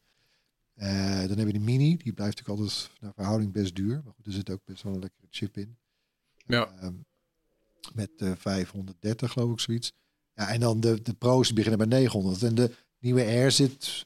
Eh, 0.73 1.27
dan 1.27 1.37
heb 1.37 1.47
je 1.47 1.53
de 1.53 1.59
mini, 1.59 1.97
die 1.97 2.13
blijft 2.13 2.37
natuurlijk 2.37 2.59
altijd 2.59 2.89
naar 2.99 3.13
verhouding 3.13 3.51
best 3.51 3.75
duur. 3.75 4.01
Maar 4.03 4.13
goed, 4.13 4.25
er 4.25 4.31
zit 4.31 4.49
ook 4.49 4.61
best 4.65 4.83
wel 4.83 4.93
een 4.93 4.99
lekkere 4.99 5.27
chip 5.29 5.57
in. 5.57 5.77
Ja. 6.45 6.71
Ehm, 6.79 6.93
met 7.93 8.11
eh 8.17 8.31
530 8.37 9.31
geloof 9.31 9.51
ik 9.51 9.59
zoiets. 9.59 9.93
Ja, 10.35 10.49
en 10.49 10.59
dan 10.59 10.79
de, 10.79 11.01
de 11.01 11.13
pro's 11.13 11.45
die 11.45 11.55
beginnen 11.55 11.89
bij 11.89 11.99
900. 11.99 12.43
En 12.43 12.55
de 12.55 12.71
nieuwe 12.99 13.21
Air 13.21 13.51
zit, 13.51 14.05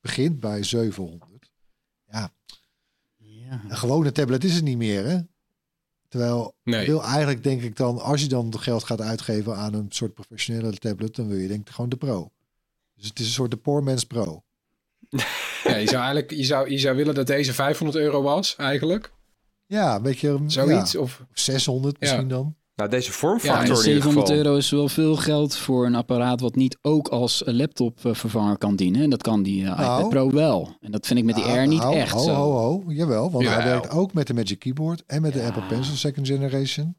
begint 0.00 0.40
bij 0.40 0.62
700. 0.62 1.50
Ja, 2.10 2.32
Ja. 3.50 3.60
een 3.68 3.76
gewone 3.76 4.12
tablet 4.12 4.44
is 4.44 4.54
het 4.54 4.64
niet 4.64 4.76
meer, 4.76 5.04
hè? 5.06 5.18
Terwijl, 6.08 6.54
Nee. 6.62 6.86
wil 6.86 7.02
eigenlijk 7.04 7.42
denk 7.42 7.62
ik 7.62 7.76
dan, 7.76 8.00
als 8.00 8.20
je 8.22 8.28
dan 8.28 8.58
geld 8.58 8.84
gaat 8.84 9.00
uitgeven 9.00 9.56
aan 9.56 9.74
een 9.74 9.86
soort 9.88 10.14
professionele 10.14 10.72
tablet, 10.76 11.14
dan 11.16 11.28
wil 11.28 11.36
je 11.38 11.48
denk 11.48 11.68
ik 11.68 11.74
gewoon 11.74 11.90
de 11.90 11.96
Pro. 11.96 12.30
Dus 12.94 13.08
het 13.08 13.18
is 13.18 13.26
een 13.26 13.32
soort 13.32 13.50
de 13.50 13.56
poor 13.56 13.82
man's 13.82 14.04
Pro. 14.04 14.42
Ja, 15.64 15.76
je 15.76 15.86
zou 15.86 15.96
eigenlijk 15.96 16.30
je 16.30 16.44
zou, 16.44 16.70
je 16.70 16.78
zou 16.78 16.96
willen 16.96 17.14
dat 17.14 17.26
deze 17.26 17.52
500 17.54 17.98
euro 17.98 18.22
was, 18.22 18.56
eigenlijk. 18.56 19.12
Ja, 19.66 19.96
een 19.96 20.02
beetje 20.02 20.40
Zoiets. 20.46 20.92
ja, 20.92 21.00
Of, 21.00 21.24
600 21.32 22.00
misschien 22.00 22.28
dan. 22.28 22.56
Nou, 22.76 22.90
deze 22.90 23.10
Ja, 23.10 23.14
vormfactor 23.16 23.56
en 23.58 23.62
in 23.64 23.68
ieder 23.68 23.82
700 23.84 24.26
geval. 24.28 24.44
euro 24.44 24.56
is 24.56 24.70
wel 24.70 24.88
veel 24.88 25.16
geld 25.16 25.56
voor 25.56 25.86
een 25.86 25.94
apparaat 25.94 26.40
wat 26.40 26.54
niet 26.54 26.78
ook 26.82 27.08
als 27.08 27.42
laptopvervanger 27.46 28.58
kan 28.58 28.76
dienen. 28.76 29.02
En 29.02 29.10
dat 29.10 29.22
kan 29.22 29.42
die 29.42 29.64
eh, 29.64 29.78
Nou. 29.78 29.98
iPad 29.98 30.10
Pro 30.10 30.30
wel. 30.30 30.76
En 30.80 30.90
dat 30.90 31.06
vind 31.06 31.18
ik 31.18 31.24
met 31.24 31.34
die 31.34 31.44
Nou, 31.44 31.56
Air 31.56 31.66
niet 31.66 31.78
nou, 31.78 31.94
echt 31.96 32.12
ho, 32.12 32.22
zo. 32.22 32.34
Ho, 32.34 32.50
ho, 32.52 32.84
jawel, 32.92 33.30
want 33.30 33.46
hij 33.48 33.64
werkt 33.64 33.90
ook 33.90 34.12
met 34.12 34.26
de 34.26 34.34
Magic 34.34 34.58
Keyboard 34.58 35.02
en 35.06 35.22
met 35.22 35.32
de 35.32 35.38
Ja. 35.38 35.46
Apple 35.46 35.62
Pencil 35.66 35.94
Second 35.96 36.26
Generation. 36.26 36.96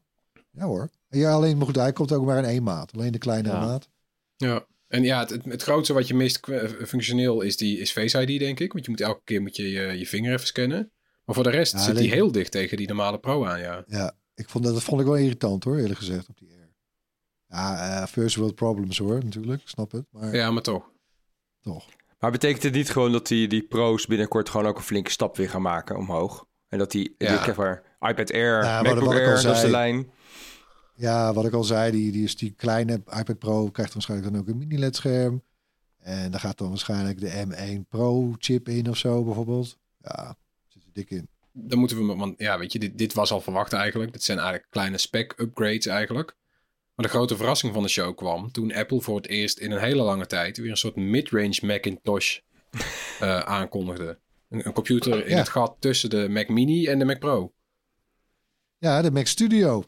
Ja 0.52 0.64
hoor. 0.64 0.90
Ja, 1.08 1.32
alleen, 1.32 1.56
maar 1.56 1.66
goed, 1.66 1.76
hij 1.76 1.92
komt 1.92 2.12
ook 2.12 2.24
maar 2.24 2.38
in 2.38 2.44
één 2.44 2.62
maat. 2.62 2.92
Alleen 2.94 3.12
de 3.12 3.18
kleinere 3.18 3.54
Ja. 3.56 3.64
maat. 3.66 3.88
ja. 4.36 4.66
En 4.88 5.02
ja, 5.02 5.18
het, 5.20 5.30
het, 5.30 5.44
het 5.44 5.62
grootste 5.62 5.92
wat 5.92 6.08
je 6.08 6.14
mist 6.14 6.46
eh, 6.46 6.68
functioneel 6.86 7.40
is, 7.40 7.56
die, 7.56 7.78
is 7.78 7.92
Face 7.92 8.26
ID, 8.26 8.38
denk 8.40 8.60
ik. 8.60 8.72
Want 8.72 8.84
je 8.84 8.90
moet 8.90 9.00
elke 9.00 9.20
keer 9.24 9.40
moet 9.42 9.56
je, 9.56 9.70
je, 9.70 9.98
je 9.98 10.06
vinger 10.06 10.32
even 10.32 10.46
scannen. 10.46 10.90
Maar 11.24 11.34
voor 11.34 11.44
de 11.44 11.50
rest 11.50 11.72
Ja, 11.72 11.78
zit 11.78 11.96
die 11.96 12.10
heel 12.10 12.32
dicht 12.32 12.50
tegen 12.52 12.76
die 12.76 12.86
normale 12.86 13.18
Pro 13.18 13.44
aan, 13.46 13.60
ja. 13.60 13.84
Ja, 13.86 14.12
ik 14.38 14.48
vond 14.48 14.64
dat, 14.64 14.74
dat 14.74 14.82
vond 14.82 15.00
ik 15.00 15.06
wel 15.06 15.16
irritant 15.16 15.64
hoor, 15.64 15.76
eerlijk 15.76 15.98
gezegd, 15.98 16.28
op 16.28 16.38
die 16.38 16.48
Air. 16.50 16.68
Ja, 17.46 18.00
eh, 18.00 18.06
first 18.06 18.36
world 18.36 18.54
problems 18.54 18.98
hoor, 18.98 19.24
natuurlijk. 19.24 19.62
Snap 19.64 19.92
het. 19.92 20.06
Maar 20.10 20.34
Ja, 20.34 20.50
maar 20.50 20.62
toch. 20.62 20.90
toch. 21.60 21.84
Maar 22.18 22.30
betekent 22.30 22.62
het 22.62 22.72
niet 22.72 22.90
gewoon 22.90 23.12
dat 23.12 23.26
die, 23.26 23.48
die 23.48 23.62
pro's 23.62 24.06
binnenkort 24.06 24.48
gewoon 24.48 24.66
ook 24.66 24.76
een 24.76 24.82
flinke 24.82 25.10
stap 25.10 25.36
weer 25.36 25.50
gaan 25.50 25.62
maken 25.62 25.96
omhoog? 25.96 26.46
En 26.68 26.78
dat 26.78 26.90
die, 26.90 27.14
Ja. 27.18 27.44
die 27.44 27.54
maar, 27.54 27.82
iPad 28.00 28.32
Air, 28.32 28.64
Ja, 28.64 28.82
MacBook 28.82 29.04
wat 29.04 29.14
Air, 29.14 29.42
dat 29.42 29.54
is 29.54 29.60
de 29.60 29.70
lijn. 29.70 30.10
Ja, 30.94 31.32
wat 31.32 31.44
ik 31.44 31.52
al 31.52 31.64
zei, 31.64 31.90
die, 31.90 32.12
die, 32.12 32.24
is 32.24 32.36
die 32.36 32.50
kleine 32.56 33.02
iPad 33.18 33.38
Pro 33.38 33.70
krijgt 33.70 33.92
waarschijnlijk 33.92 34.32
dan 34.32 34.40
ook 34.40 34.48
een 34.48 34.56
mini-LED 34.58 34.96
scherm. 34.96 35.42
En 35.98 36.30
daar 36.30 36.40
gaat 36.40 36.58
dan 36.58 36.68
waarschijnlijk 36.68 37.20
de 37.20 37.44
M1 37.46 37.88
Pro 37.88 38.34
chip 38.38 38.68
in 38.68 38.88
of 38.90 38.96
zo 38.96 39.24
bijvoorbeeld. 39.24 39.78
Ja, 40.02 40.36
zit 40.66 40.82
er 40.84 40.92
dik 40.92 41.10
in. 41.10 41.28
Dan 41.60 41.78
moeten 41.78 42.06
we, 42.06 42.14
want 42.14 42.34
ja, 42.38 42.58
weet 42.58 42.72
je, 42.72 42.78
dit, 42.78 42.98
dit 42.98 43.12
was 43.14 43.30
al 43.30 43.40
verwacht 43.40 43.72
eigenlijk. 43.72 44.12
Dit 44.12 44.22
zijn 44.22 44.38
eigenlijk 44.38 44.70
kleine 44.70 44.98
spec-upgrades 44.98 45.86
eigenlijk. 45.86 46.36
Maar 46.94 47.06
de 47.06 47.12
grote 47.12 47.36
verrassing 47.36 47.72
van 47.74 47.82
de 47.82 47.88
show 47.88 48.16
kwam 48.16 48.50
toen 48.52 48.72
Apple 48.74 49.00
voor 49.00 49.16
het 49.16 49.26
eerst 49.28 49.58
in 49.58 49.70
een 49.70 49.80
hele 49.80 50.02
lange 50.02 50.26
tijd 50.26 50.56
weer 50.56 50.70
een 50.70 50.76
soort 50.76 50.96
mid-range 50.96 51.58
Macintosh 51.62 52.38
eh, 53.20 53.38
aankondigde. 53.38 54.18
Een, 54.48 54.66
een 54.66 54.72
computer 54.72 55.24
in 55.26 55.30
Ja. 55.30 55.36
het 55.38 55.48
gat 55.48 55.76
tussen 55.78 56.10
de 56.10 56.28
Mac 56.28 56.48
Mini 56.48 56.86
en 56.86 56.98
de 56.98 57.04
Mac 57.04 57.18
Pro. 57.18 57.52
Ja, 58.78 59.02
de 59.02 59.10
Mac 59.10 59.26
Studio. 59.26 59.84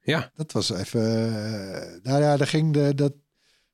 Ja, 0.00 0.30
Dat 0.36 0.52
was 0.52 0.70
even. 0.70 1.00
eh, 1.02 2.00
nou 2.02 2.22
ja, 2.22 2.36
daar 2.36 2.46
ging 2.46 2.72
de. 2.72 2.94
Dat, 2.94 3.12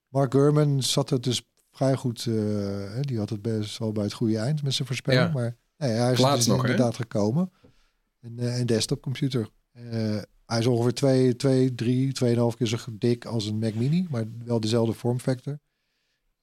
Mark 0.09 0.33
Gurman 0.33 0.83
zat 0.83 1.11
er 1.11 1.21
dus 1.21 1.43
vrij 1.73 1.97
goed. 1.97 2.27
eh, 2.27 3.01
die 3.01 3.19
had 3.19 3.31
het 3.31 3.43
best 3.43 3.79
wel 3.79 3.93
bij 3.93 4.05
het 4.05 4.13
goede 4.13 4.39
eind 4.39 4.63
met 4.63 4.75
zijn 4.75 4.87
voorspelling. 4.89 5.27
Ja. 5.27 5.33
Maar 5.33 5.57
nee, 5.81 5.91
hij 5.91 6.13
is 6.13 6.19
Laatst 6.19 6.37
dus 6.37 6.47
nog, 6.47 6.63
hè? 6.63 6.71
inderdaad 6.71 6.97
gekomen. 6.97 7.51
Een, 8.21 8.39
eh, 8.39 8.59
een 8.59 8.67
desktopcomputer. 8.67 9.49
Eh, 9.73 10.23
hij 10.47 10.59
is 10.59 10.67
ongeveer 10.67 10.95
2, 10.95 11.37
2, 11.37 11.75
3, 11.75 12.13
2,5 12.13 12.57
keer 12.57 12.67
zo 12.67 12.77
dik 12.91 13.25
als 13.25 13.47
een 13.47 13.59
Mac 13.59 13.75
Mini, 13.75 14.07
maar 14.11 14.25
wel 14.45 14.61
dezelfde 14.61 14.93
vormfactor. 14.93 15.59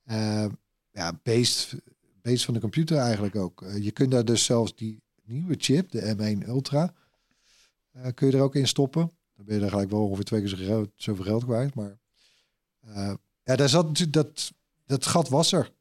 Eh, 0.03 0.45
ja, 0.91 1.19
based 1.23 1.81
van 2.21 2.53
de 2.53 2.59
computer 2.59 2.97
eigenlijk 2.97 3.35
ook. 3.35 3.65
Je 3.79 3.91
kunt 3.91 4.11
daar 4.11 4.25
dus 4.25 4.45
zelfs 4.45 4.75
die 4.75 5.01
nieuwe 5.23 5.55
chip, 5.57 5.91
de 5.91 6.15
M1 6.15 6.47
Ultra, 6.47 6.93
kun 8.13 8.27
je 8.27 8.37
er 8.37 8.43
ook 8.43 8.55
in 8.55 8.67
stoppen. 8.67 9.11
Dan 9.35 9.45
ben 9.45 9.55
je 9.55 9.63
er 9.63 9.69
gelijk 9.69 9.89
wel 9.89 10.03
ongeveer 10.03 10.23
twee 10.23 10.43
keer 10.43 10.87
zoveel 10.95 11.23
geld 11.23 11.43
kwijt. 11.43 11.75
Maar 11.75 11.97
ja, 13.43 13.55
daar 13.55 13.69
zat 13.69 13.87
natuurlijk 13.87 14.13
dat, 14.13 14.53
dat 14.85 15.05
gat 15.05 15.29
was 15.29 15.51
er. 15.51 15.71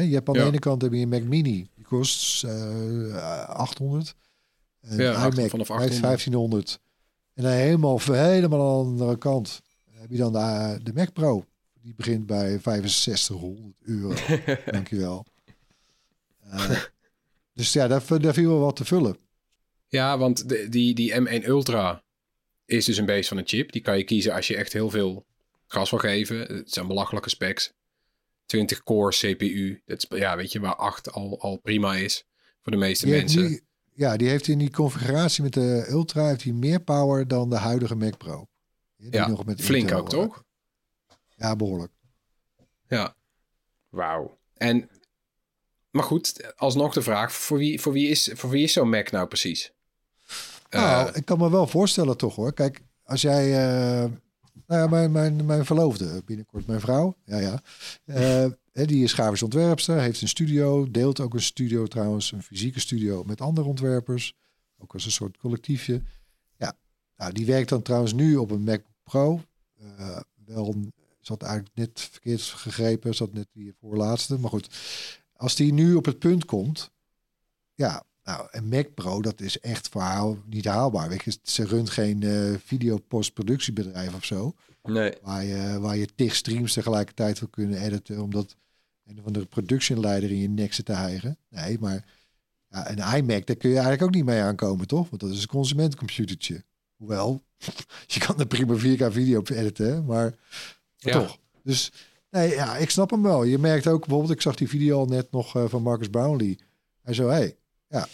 Je 0.00 0.14
hebt 0.14 0.28
aan 0.28 0.34
Ja. 0.34 0.40
de 0.42 0.46
ene 0.48 0.58
kant 0.58 0.82
heb 0.82 0.92
je 0.92 0.98
een 0.98 1.08
Mac 1.08 1.22
Mini, 1.22 1.68
die 1.74 1.84
kost 1.84 2.44
eh 2.44 3.46
800. 3.48 4.14
Een 4.80 4.96
Ja, 4.98 5.10
iMac 5.12 5.32
vanaf 5.32 5.50
vanaf 5.50 5.70
800. 5.70 6.00
1500. 6.00 6.78
En 7.34 7.42
dan 7.42 7.52
helemaal, 7.52 8.00
helemaal 8.00 8.78
aan 8.78 8.84
de 8.84 8.90
andere 9.02 9.18
kant 9.18 9.62
heb 9.90 10.10
je 10.10 10.16
dan 10.16 10.32
de, 10.32 10.38
eh, 10.38 10.74
de 10.82 10.92
Mac 10.94 11.12
Pro. 11.12 11.44
Die 11.82 11.94
begint 11.94 12.26
bij 12.26 12.58
6500 12.62 13.74
euro. 13.82 14.14
Dankjewel. 14.72 15.26
Eh, 16.50 16.70
dus 17.52 17.72
ja, 17.72 17.86
daar, 17.88 18.20
daar 18.20 18.34
viel 18.34 18.48
wel 18.48 18.58
wat 18.60 18.76
te 18.76 18.84
vullen. 18.84 19.16
ja 19.88 20.18
want 20.18 20.48
de, 20.48 20.68
die, 20.68 20.94
die 20.94 21.12
M1 21.20 21.44
Ultra 21.46 22.02
is 22.64 22.84
dus 22.84 22.96
een 22.96 23.06
beest 23.06 23.28
van 23.28 23.36
een 23.36 23.46
chip. 23.46 23.72
Die 23.72 23.82
kan 23.82 23.98
je 23.98 24.04
kiezen 24.04 24.32
als 24.34 24.46
je 24.46 24.56
echt 24.56 24.72
heel 24.72 24.90
veel 24.90 25.24
gas 25.66 25.90
wil 25.90 25.98
geven. 25.98 26.38
Het 26.38 26.72
zijn 26.72 26.86
belachelijke 26.86 27.28
specs. 27.28 27.72
20 28.46 28.82
core 28.82 29.10
CPU. 29.16 29.82
Dat 29.86 30.06
is, 30.10 30.18
ja, 30.18 30.36
weet 30.36 30.52
je, 30.52 30.60
waar 30.60 30.76
8 30.76 31.12
al, 31.12 31.40
al 31.40 31.56
prima 31.56 31.94
is 31.94 32.24
voor 32.62 32.72
de 32.72 32.78
meeste 32.78 33.04
Die 33.06 33.14
mensen. 33.14 33.42
nu- 33.42 33.60
ja, 33.92 34.16
die 34.16 34.28
heeft 34.28 34.48
in 34.48 34.58
die 34.58 34.70
configuratie 34.70 35.42
met 35.42 35.52
de 35.52 35.86
Ultra 35.88 36.26
heeft 36.26 36.42
hij 36.42 36.52
meer 36.52 36.80
power 36.80 37.28
dan 37.28 37.50
de 37.50 37.56
huidige 37.56 37.94
Mac 37.94 38.16
Pro. 38.18 38.46
Die 38.96 39.12
Ja, 39.12 39.28
nog 39.28 39.44
met 39.44 39.60
flink 39.60 39.82
Intel, 39.82 39.98
ook, 39.98 40.08
toch? 40.08 40.44
Ja, 41.36 41.56
behoorlijk. 41.56 41.92
Ja. 42.88 43.14
Wauw. 43.88 44.38
En, 44.54 44.90
maar 45.90 46.02
goed, 46.04 46.52
alsnog 46.56 46.92
de 46.94 47.02
vraag, 47.02 47.32
voor 47.32 47.58
wie, 47.58 47.80
voor 47.80 47.92
wie 47.92 48.08
is, 48.08 48.30
voor 48.34 48.50
wie 48.50 48.62
is 48.62 48.72
zo'n 48.72 48.88
Mac 48.88 49.10
nou 49.10 49.26
precies? 49.28 49.72
Nou, 50.70 51.08
Eh, 51.08 51.16
ik 51.16 51.24
kan 51.24 51.38
me 51.38 51.50
wel 51.50 51.66
voorstellen 51.66 52.16
toch 52.16 52.34
hoor. 52.34 52.52
Kijk, 52.52 52.80
als 53.04 53.20
jij... 53.22 53.68
eh, 53.68 54.10
nou 54.66 54.80
ja, 54.80 54.86
mijn, 54.88 55.12
mijn, 55.12 55.46
mijn 55.46 55.64
verloofde, 55.64 56.22
binnenkort 56.24 56.66
mijn 56.66 56.80
vrouw. 56.80 57.16
Ja, 57.24 57.38
ja. 57.38 57.62
Eh, 58.04 58.86
die 58.86 59.02
is 59.02 59.12
grafisch 59.12 59.42
ontwerpster, 59.42 60.00
heeft 60.00 60.22
een 60.22 60.28
studio. 60.28 60.90
Deelt 60.90 61.20
ook 61.20 61.34
een 61.34 61.42
studio 61.42 61.86
trouwens, 61.86 62.32
een 62.32 62.42
fysieke 62.42 62.80
studio 62.80 63.24
met 63.24 63.40
andere 63.40 63.68
ontwerpers. 63.68 64.34
Ook 64.78 64.92
als 64.92 65.04
een 65.04 65.10
soort 65.10 65.36
collectiefje. 65.36 66.02
Ja, 66.56 66.76
nou, 67.16 67.32
die 67.32 67.46
werkt 67.46 67.68
dan 67.68 67.82
trouwens 67.82 68.12
nu 68.12 68.36
op 68.36 68.50
een 68.50 68.64
Mac 68.64 68.82
Pro. 69.04 69.40
Eh, 69.78 70.20
wel, 70.46 70.74
zat 71.20 71.42
eigenlijk 71.42 71.76
net 71.76 72.00
verkeerd 72.00 72.42
gegrepen. 72.42 73.14
Zat 73.14 73.32
net 73.32 73.48
die 73.52 73.74
voorlaatste. 73.80 74.38
Maar 74.38 74.50
goed, 74.50 74.68
als 75.32 75.54
die 75.54 75.72
nu 75.72 75.94
op 75.94 76.04
het 76.04 76.18
punt 76.18 76.44
komt... 76.44 76.90
Ja, 77.74 78.04
nou, 78.26 78.46
een 78.50 78.68
Mac 78.68 78.94
Pro, 78.94 79.22
dat 79.22 79.40
is 79.40 79.60
echt 79.60 79.88
voor 79.88 80.00
haar 80.00 80.34
niet 80.46 80.64
haalbaar. 80.64 81.08
Weet 81.08 81.22
je, 81.24 81.38
ze 81.42 81.64
runt 81.64 81.90
geen 81.90 82.22
eh 82.22 82.54
video 82.64 82.98
postproductiebedrijf 82.98 84.14
of 84.14 84.24
zo. 84.24 84.54
Nee. 84.82 85.12
Waar 85.22 85.44
je, 85.44 85.78
waar 85.80 85.96
je 85.96 86.08
tig 86.14 86.34
streams 86.34 86.72
tegelijkertijd 86.72 87.38
wil 87.38 87.48
kunnen 87.48 87.82
editen. 87.82 88.22
Omdat 88.22 88.56
een 89.06 89.18
of 89.18 89.26
andere 89.26 89.46
productionleider 89.46 90.30
in 90.30 90.38
je 90.38 90.48
nek 90.48 90.72
zit 90.74 90.84
te 90.84 90.92
hijgen. 90.92 91.38
Nee, 91.48 91.78
maar 91.78 92.04
ja, 92.68 92.90
een 92.90 93.16
iMac, 93.16 93.46
daar 93.46 93.56
kun 93.56 93.68
je 93.70 93.74
eigenlijk 93.74 94.02
ook 94.02 94.14
niet 94.14 94.24
mee 94.24 94.40
aankomen, 94.40 94.86
toch? 94.86 95.08
Want 95.08 95.22
dat 95.22 95.30
is 95.30 95.42
een 95.42 95.48
consumentencomputertje. 95.48 96.64
Hoewel, 96.96 97.42
je 98.06 98.20
kan 98.20 98.38
er 98.38 98.46
prima 98.46 98.74
4K 98.74 99.12
video 99.12 99.38
op 99.38 99.48
editen, 99.48 100.04
maar 100.04 100.34
Ja. 100.96 101.12
toch. 101.20 101.38
Dus 101.62 101.92
nee, 102.30 102.50
ja, 102.50 102.76
ik 102.76 102.90
snap 102.90 103.10
hem 103.10 103.22
wel. 103.22 103.44
Je 103.44 103.58
merkt 103.58 103.86
ook 103.86 104.00
bijvoorbeeld, 104.00 104.32
ik 104.32 104.40
zag 104.40 104.56
die 104.56 104.68
video 104.68 104.98
al 104.98 105.06
net 105.06 105.30
nog 105.30 105.56
eh, 105.56 105.64
van 105.68 105.82
Marcus 105.82 106.08
Brownlee. 106.08 106.58
Hij 107.02 107.14
zo, 107.14 107.28
hey, 107.28 107.56
ja, 107.88 108.06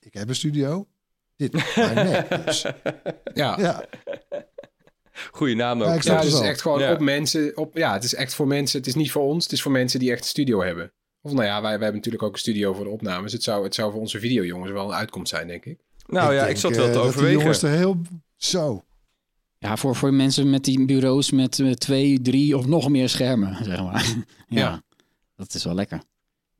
ik 0.00 0.14
heb 0.14 0.28
een 0.28 0.34
studio. 0.34 0.86
Dit 1.36 1.54
is 1.54 1.74
mijn 1.76 1.94
Mac. 2.28 2.44
Dus, 2.46 2.62
ja. 3.34 3.58
ja, 3.60 3.84
Goeie 5.30 5.54
naam 5.56 5.82
ook. 5.82 5.86
Ja, 5.88 5.94
ik 5.94 5.96
Ja, 5.96 6.02
snap 6.02 6.16
het 6.22 6.32
het 6.32 6.42
is 6.42 6.48
echt 6.48 6.62
gewoon 6.62 6.80
Ja. 6.80 6.92
op 6.92 7.00
mensen. 7.00 7.56
Op, 7.56 7.76
ja, 7.76 7.92
het 7.92 8.04
is 8.04 8.14
echt 8.14 8.34
voor 8.34 8.46
mensen. 8.46 8.78
Het 8.78 8.86
is 8.88 8.94
niet 8.94 9.10
voor 9.10 9.22
ons. 9.22 9.44
Het 9.44 9.52
is 9.52 9.62
voor 9.62 9.72
mensen 9.72 9.98
die 10.00 10.10
echt 10.10 10.20
een 10.20 10.26
studio 10.28 10.62
hebben. 10.62 10.92
Of 11.20 11.32
nou 11.32 11.44
ja, 11.44 11.52
wij, 11.52 11.60
wij 11.62 11.70
hebben 11.70 11.94
natuurlijk 11.94 12.22
ook 12.22 12.32
een 12.32 12.38
studio 12.38 12.72
voor 12.74 12.84
de 12.84 12.90
opnames. 12.90 13.32
Het 13.32 13.42
zou, 13.42 13.64
het 13.64 13.74
zou 13.74 13.90
voor 13.92 14.00
onze 14.00 14.18
videojongens 14.18 14.70
wel 14.72 14.86
een 14.88 14.94
uitkomst 14.94 15.30
zijn, 15.30 15.46
denk 15.46 15.64
ik. 15.64 15.78
Nou 16.06 16.34
ja, 16.34 16.46
ik 16.46 16.56
zat 16.56 16.76
wel 16.76 16.86
eh, 16.86 16.92
te 16.92 16.98
dat 16.98 17.12
die 17.14 17.30
jongens 17.30 17.56
overwegen. 17.56 17.68
er 17.68 17.76
heel... 17.76 18.00
Zo. 18.36 18.84
Ja, 19.58 19.76
voor, 19.76 19.96
voor 19.96 20.14
mensen 20.14 20.50
met 20.50 20.64
die 20.64 20.84
bureaus 20.84 21.30
met 21.30 21.58
eh, 21.60 21.70
twee, 21.70 22.20
drie 22.22 22.56
of 22.56 22.66
nog 22.66 22.88
meer 22.88 23.08
schermen, 23.08 23.56
zeg 23.64 23.82
maar. 23.82 24.04
ja, 24.48 24.58
Ja. 24.60 24.82
dat 25.36 25.54
is 25.54 25.64
wel 25.64 25.74
lekker. 25.74 26.02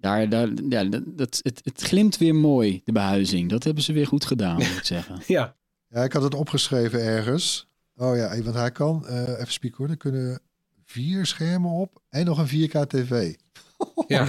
Daar, 0.04 0.28
daar, 0.28 0.48
ja, 0.68 0.84
dat, 0.84 1.02
dat, 1.06 1.40
het, 1.42 1.60
het 1.64 1.82
glimt 1.82 2.16
weer 2.18 2.34
mooi, 2.34 2.80
de 2.84 2.92
behuizing. 2.92 3.50
Dat 3.50 3.64
hebben 3.64 3.82
ze 3.82 3.92
weer 3.92 4.06
goed 4.06 4.24
gedaan, 4.24 4.54
moet 4.56 4.76
ik 4.76 4.84
zeggen. 4.84 5.22
Ja, 5.26 5.56
Ja, 5.88 6.02
ik 6.04 6.12
had 6.12 6.22
het 6.22 6.34
opgeschreven 6.34 7.00
ergens. 7.02 7.68
Oh 7.96 8.16
ja, 8.16 8.42
want 8.42 8.54
hij 8.56 8.70
kan, 8.72 9.06
eh, 9.06 9.28
even 9.28 9.52
spieken 9.52 9.78
hoor, 9.78 9.88
er 9.88 9.96
kunnen 9.96 10.40
vier 10.84 11.26
schermen 11.26 11.70
op 11.70 12.00
en 12.08 12.24
nog 12.24 12.38
een 12.38 12.68
4K 12.68 12.86
tv. 12.88 13.34
ja. 14.06 14.28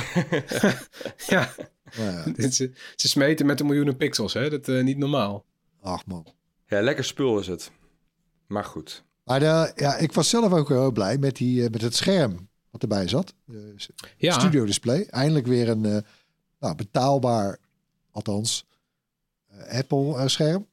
ja. 1.27 1.53
Ja, 1.97 2.23
Dit- 2.35 2.55
Ze, 2.55 2.71
ze 2.95 3.07
smeten 3.07 3.45
met 3.45 3.57
de 3.57 3.63
miljoenen 3.63 3.97
pixels, 3.97 4.33
hè? 4.33 4.49
Dat 4.49 4.67
is 4.67 4.83
niet 4.83 4.97
normaal. 4.97 5.45
ach 5.81 6.05
man. 6.05 6.27
Ja, 6.67 6.81
lekker 6.81 7.03
spul 7.03 7.39
is 7.39 7.47
het. 7.47 7.71
Maar 8.47 8.63
goed. 8.63 9.03
Maar 9.23 9.39
de, 9.39 9.71
ja, 9.75 9.95
ik 9.97 10.11
was 10.11 10.29
zelf 10.29 10.51
ook 10.53 10.67
heel 10.69 10.91
blij 10.91 11.17
met, 11.17 11.35
die, 11.35 11.63
eh, 11.63 11.69
met 11.69 11.81
het 11.81 11.95
scherm 11.95 12.49
wat 12.81 12.81
erbij 12.89 13.07
zat. 13.07 13.33
S- 13.75 13.89
Ja, 14.17 14.39
studio 14.39 14.65
display. 14.65 15.05
Eindelijk 15.05 15.47
weer 15.47 15.69
een 15.69 15.85
eh, 15.85 15.97
nou, 16.59 16.75
betaalbaar, 16.75 17.57
althans, 18.11 18.65
eh, 19.47 19.77
Apple 19.79 20.17
eh, 20.17 20.27
scherm. 20.27 20.67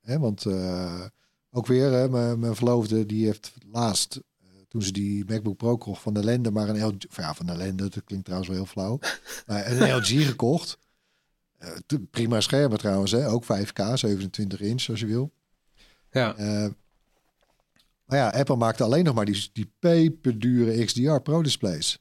Hè, 0.00 0.18
want 0.18 0.44
eh, 0.46 1.04
ook 1.50 1.66
weer, 1.66 2.10
mijn 2.38 2.54
verloofde 2.54 3.06
die 3.06 3.24
heeft 3.26 3.52
laatst, 3.72 4.16
eh, 4.16 4.46
toen 4.68 4.82
ze 4.82 4.92
die 4.92 5.24
MacBook 5.24 5.56
Pro 5.56 5.76
kocht 5.76 6.02
van 6.02 6.14
de 6.14 6.24
Lende, 6.24 6.50
maar 6.50 6.68
een 6.68 6.84
LG, 6.86 6.96
ja, 7.16 7.34
van 7.34 7.46
de 7.46 7.56
Lende, 7.56 7.88
dat 7.88 8.04
klinkt 8.04 8.24
trouwens 8.24 8.50
wel 8.52 8.58
heel 8.62 8.70
flauw, 8.72 8.98
maar 9.46 9.70
een 9.70 9.96
LG 9.96 10.26
gekocht. 10.26 10.78
Eh, 11.58 11.70
prima 12.10 12.40
schermen 12.40 12.78
trouwens, 12.78 13.10
hè? 13.10 13.28
ook 13.28 13.44
5K, 13.44 13.92
27 13.94 14.60
inch 14.60 14.88
als 14.88 15.00
je 15.00 15.06
wil. 15.06 15.32
ja. 16.10 16.34
Maar 18.14 18.22
ja, 18.32 18.38
Apple 18.38 18.56
maakte 18.56 18.82
alleen 18.84 19.04
nog 19.04 19.14
maar 19.14 19.24
die, 19.24 19.48
die 19.52 19.72
peperdure 19.78 20.84
XDR 20.84 21.16
Pro 21.16 21.42
displays. 21.42 21.98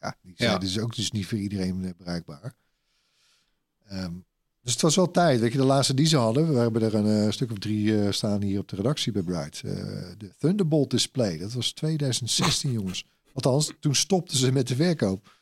Ja, 0.00 0.16
die 0.22 0.34
zijn 0.36 0.50
Ja. 0.50 0.58
dus 0.58 0.78
ook 0.78 0.96
dus 0.96 1.10
niet 1.10 1.26
voor 1.26 1.38
iedereen 1.38 1.84
eh, 1.84 1.90
bereikbaar. 1.96 2.54
Ehm, 3.88 4.12
dus 4.62 4.72
het 4.72 4.82
was 4.82 4.96
wel 4.96 5.10
tijd. 5.10 5.40
Weet 5.40 5.52
je, 5.52 5.58
de 5.58 5.64
laatste 5.64 5.94
die 5.94 6.06
ze 6.06 6.16
hadden, 6.16 6.52
we 6.52 6.58
hebben 6.58 6.82
er 6.82 6.94
een 6.94 7.26
eh, 7.26 7.30
stuk 7.32 7.50
of 7.50 7.58
drie 7.58 8.02
eh, 8.02 8.12
staan 8.12 8.42
hier 8.42 8.58
op 8.58 8.68
de 8.68 8.76
redactie 8.76 9.12
bij 9.12 9.22
Bright. 9.22 9.60
De 9.62 10.34
Thunderbolt 10.38 10.90
display, 10.90 11.38
dat 11.38 11.52
was 11.52 11.72
2016 11.72 12.72
jongens. 12.78 13.04
Althans, 13.32 13.72
toen 13.80 13.94
stopten 13.94 14.36
ze 14.36 14.52
met 14.52 14.68
de 14.68 14.76
verkoop. 14.76 15.40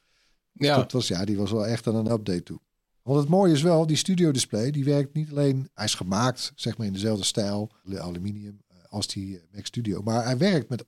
ja. 0.52 0.76
Dat 0.76 0.92
was, 0.92 1.08
ja, 1.08 1.25
die 1.25 1.37
was 1.37 1.50
wel 1.50 1.66
echt 1.66 1.87
aan 1.87 1.94
een 1.94 2.10
update 2.10 2.42
toe. 2.42 2.60
Want 3.02 3.20
het 3.20 3.28
mooie 3.28 3.52
is 3.52 3.62
wel, 3.62 3.87
die 3.87 3.96
studio 3.96 4.30
display, 4.30 4.70
die 4.70 4.84
werkt 4.84 5.14
niet 5.14 5.30
alleen, 5.30 5.70
hij 5.75 5.84
is 5.84 5.94
gemaakt, 5.94 6.52
zeg 6.54 6.76
maar 6.76 6.87
in 6.87 6.92
dezelfde 6.92 7.25
stijl, 7.25 7.70
aluminium, 7.96 8.60
als 8.88 9.07
die 9.07 9.37
eh, 9.37 9.42
Mac 9.52 9.66
Studio. 9.66 10.02
Maar 10.02 10.25
hij 10.25 10.38
werkt 10.38 10.68
met 10.68 10.85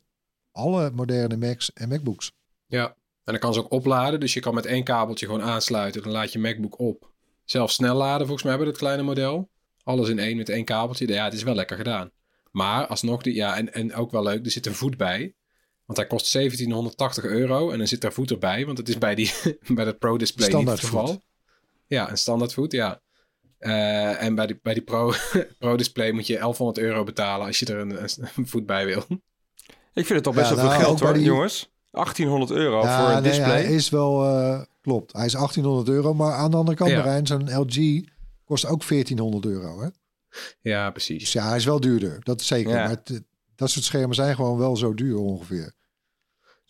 alle 0.52 0.90
moderne 0.90 1.36
Macs 1.36 1.72
en 1.72 1.88
MacBooks. 1.88 2.32
Ja, 2.66 2.86
en 3.24 3.32
dan 3.32 3.38
kan 3.38 3.54
ze 3.54 3.60
ook 3.60 3.72
opladen. 3.72 4.20
Dus 4.20 4.34
je 4.34 4.40
kan 4.40 4.54
met 4.54 4.66
één 4.66 4.84
kabeltje 4.84 5.26
gewoon 5.26 5.42
aansluiten. 5.42 6.02
Dan 6.02 6.12
laat 6.12 6.32
je 6.32 6.38
MacBook 6.38 6.78
op. 6.78 7.10
Zelf 7.44 7.70
snel 7.70 7.94
laden, 7.96 8.26
volgens 8.26 8.42
mij 8.42 8.50
hebben 8.50 8.68
we 8.72 8.78
dat 8.78 8.82
kleine 8.82 9.08
model. 9.08 9.48
Alles 9.82 10.08
in 10.08 10.18
één 10.18 10.36
met 10.36 10.48
één 10.48 10.64
kabeltje. 10.64 11.08
Ja, 11.08 11.24
het 11.24 11.32
is 11.32 11.42
wel 11.42 11.54
lekker 11.54 11.76
gedaan. 11.76 12.10
Maar 12.50 12.86
alsnog, 12.86 13.22
die, 13.22 13.34
ja, 13.34 13.56
en, 13.56 13.72
en 13.72 13.94
ook 13.94 14.10
wel 14.10 14.22
leuk, 14.22 14.44
er 14.44 14.50
zit 14.50 14.66
een 14.66 14.74
voet 14.74 14.96
bij. 14.96 15.34
Want 15.84 15.98
hij 15.98 16.06
kost 16.06 16.32
1780 16.32 17.24
euro. 17.24 17.70
En 17.70 17.78
dan 17.78 17.86
zit 17.86 18.04
er 18.04 18.12
voet 18.12 18.30
erbij. 18.30 18.66
Want 18.66 18.78
het 18.78 18.88
is 18.88 18.98
bij, 18.98 19.14
die, 19.14 19.32
bij 19.74 19.84
dat 19.84 19.98
Pro 19.98 20.18
Display 20.18 20.48
niet 20.48 20.56
het 20.56 20.78
Standaard 20.78 20.80
geval. 20.80 21.06
voet. 21.06 21.24
Ja, 21.86 22.10
een 22.10 22.18
standaard 22.18 22.54
voet, 22.54 22.72
ja. 22.72 23.00
Eh, 23.60 24.22
en 24.22 24.34
bij 24.34 24.46
die, 24.46 24.58
bij 24.62 24.74
die 24.74 24.82
Pro, 24.82 25.12
Pro 25.58 25.76
Display 25.76 26.10
moet 26.12 26.26
je 26.26 26.34
1100 26.38 26.78
euro 26.78 27.04
betalen 27.04 27.46
als 27.46 27.58
je 27.58 27.66
er 27.66 27.78
een, 27.78 28.02
een 28.36 28.46
voet 28.46 28.66
bij 28.66 28.86
wil. 28.86 29.04
Ik 29.92 30.06
vind 30.06 30.08
het 30.08 30.22
toch 30.22 30.34
best 30.34 30.48
Ja, 30.50 30.54
wel 30.54 30.64
veel 30.64 30.72
nou, 30.72 30.82
geld 30.84 31.00
hoor, 31.00 31.12
die- 31.12 31.22
jongens. 31.22 31.70
1800 31.90 32.50
euro 32.50 32.82
Ja, 32.82 33.00
voor 33.00 33.08
een 33.16 33.22
nee, 33.22 33.30
display. 33.32 33.62
hij 33.62 33.74
is 33.74 33.88
wel, 33.88 34.24
eh, 34.24 34.60
klopt, 34.80 35.12
hij 35.12 35.24
is 35.26 35.32
1800 35.34 35.88
euro. 35.88 36.14
Maar 36.14 36.32
aan 36.32 36.50
de 36.50 36.56
andere 36.56 36.76
kant, 36.76 36.90
Ja. 36.90 36.96
Marijn, 36.96 37.26
zo'n 37.26 37.54
LG 37.58 38.04
kost 38.44 38.66
ook 38.66 38.82
1400 38.84 39.44
euro. 39.46 39.80
Hè? 39.80 39.88
Ja, 40.60 40.90
Dus 40.90 40.92
precies. 41.06 41.32
ja, 41.32 41.48
hij 41.48 41.56
is 41.56 41.64
wel 41.64 41.80
duurder, 41.80 42.18
dat 42.22 42.40
is 42.40 42.46
zeker. 42.46 42.70
Ja. 42.72 42.76
Maar 42.80 42.88
het- 42.88 43.22
dat 43.56 43.70
soort 43.70 43.84
schermen 43.84 44.14
zijn 44.14 44.34
gewoon 44.34 44.58
wel 44.58 44.76
zo 44.76 44.94
duur 44.94 45.16
ongeveer. 45.18 45.72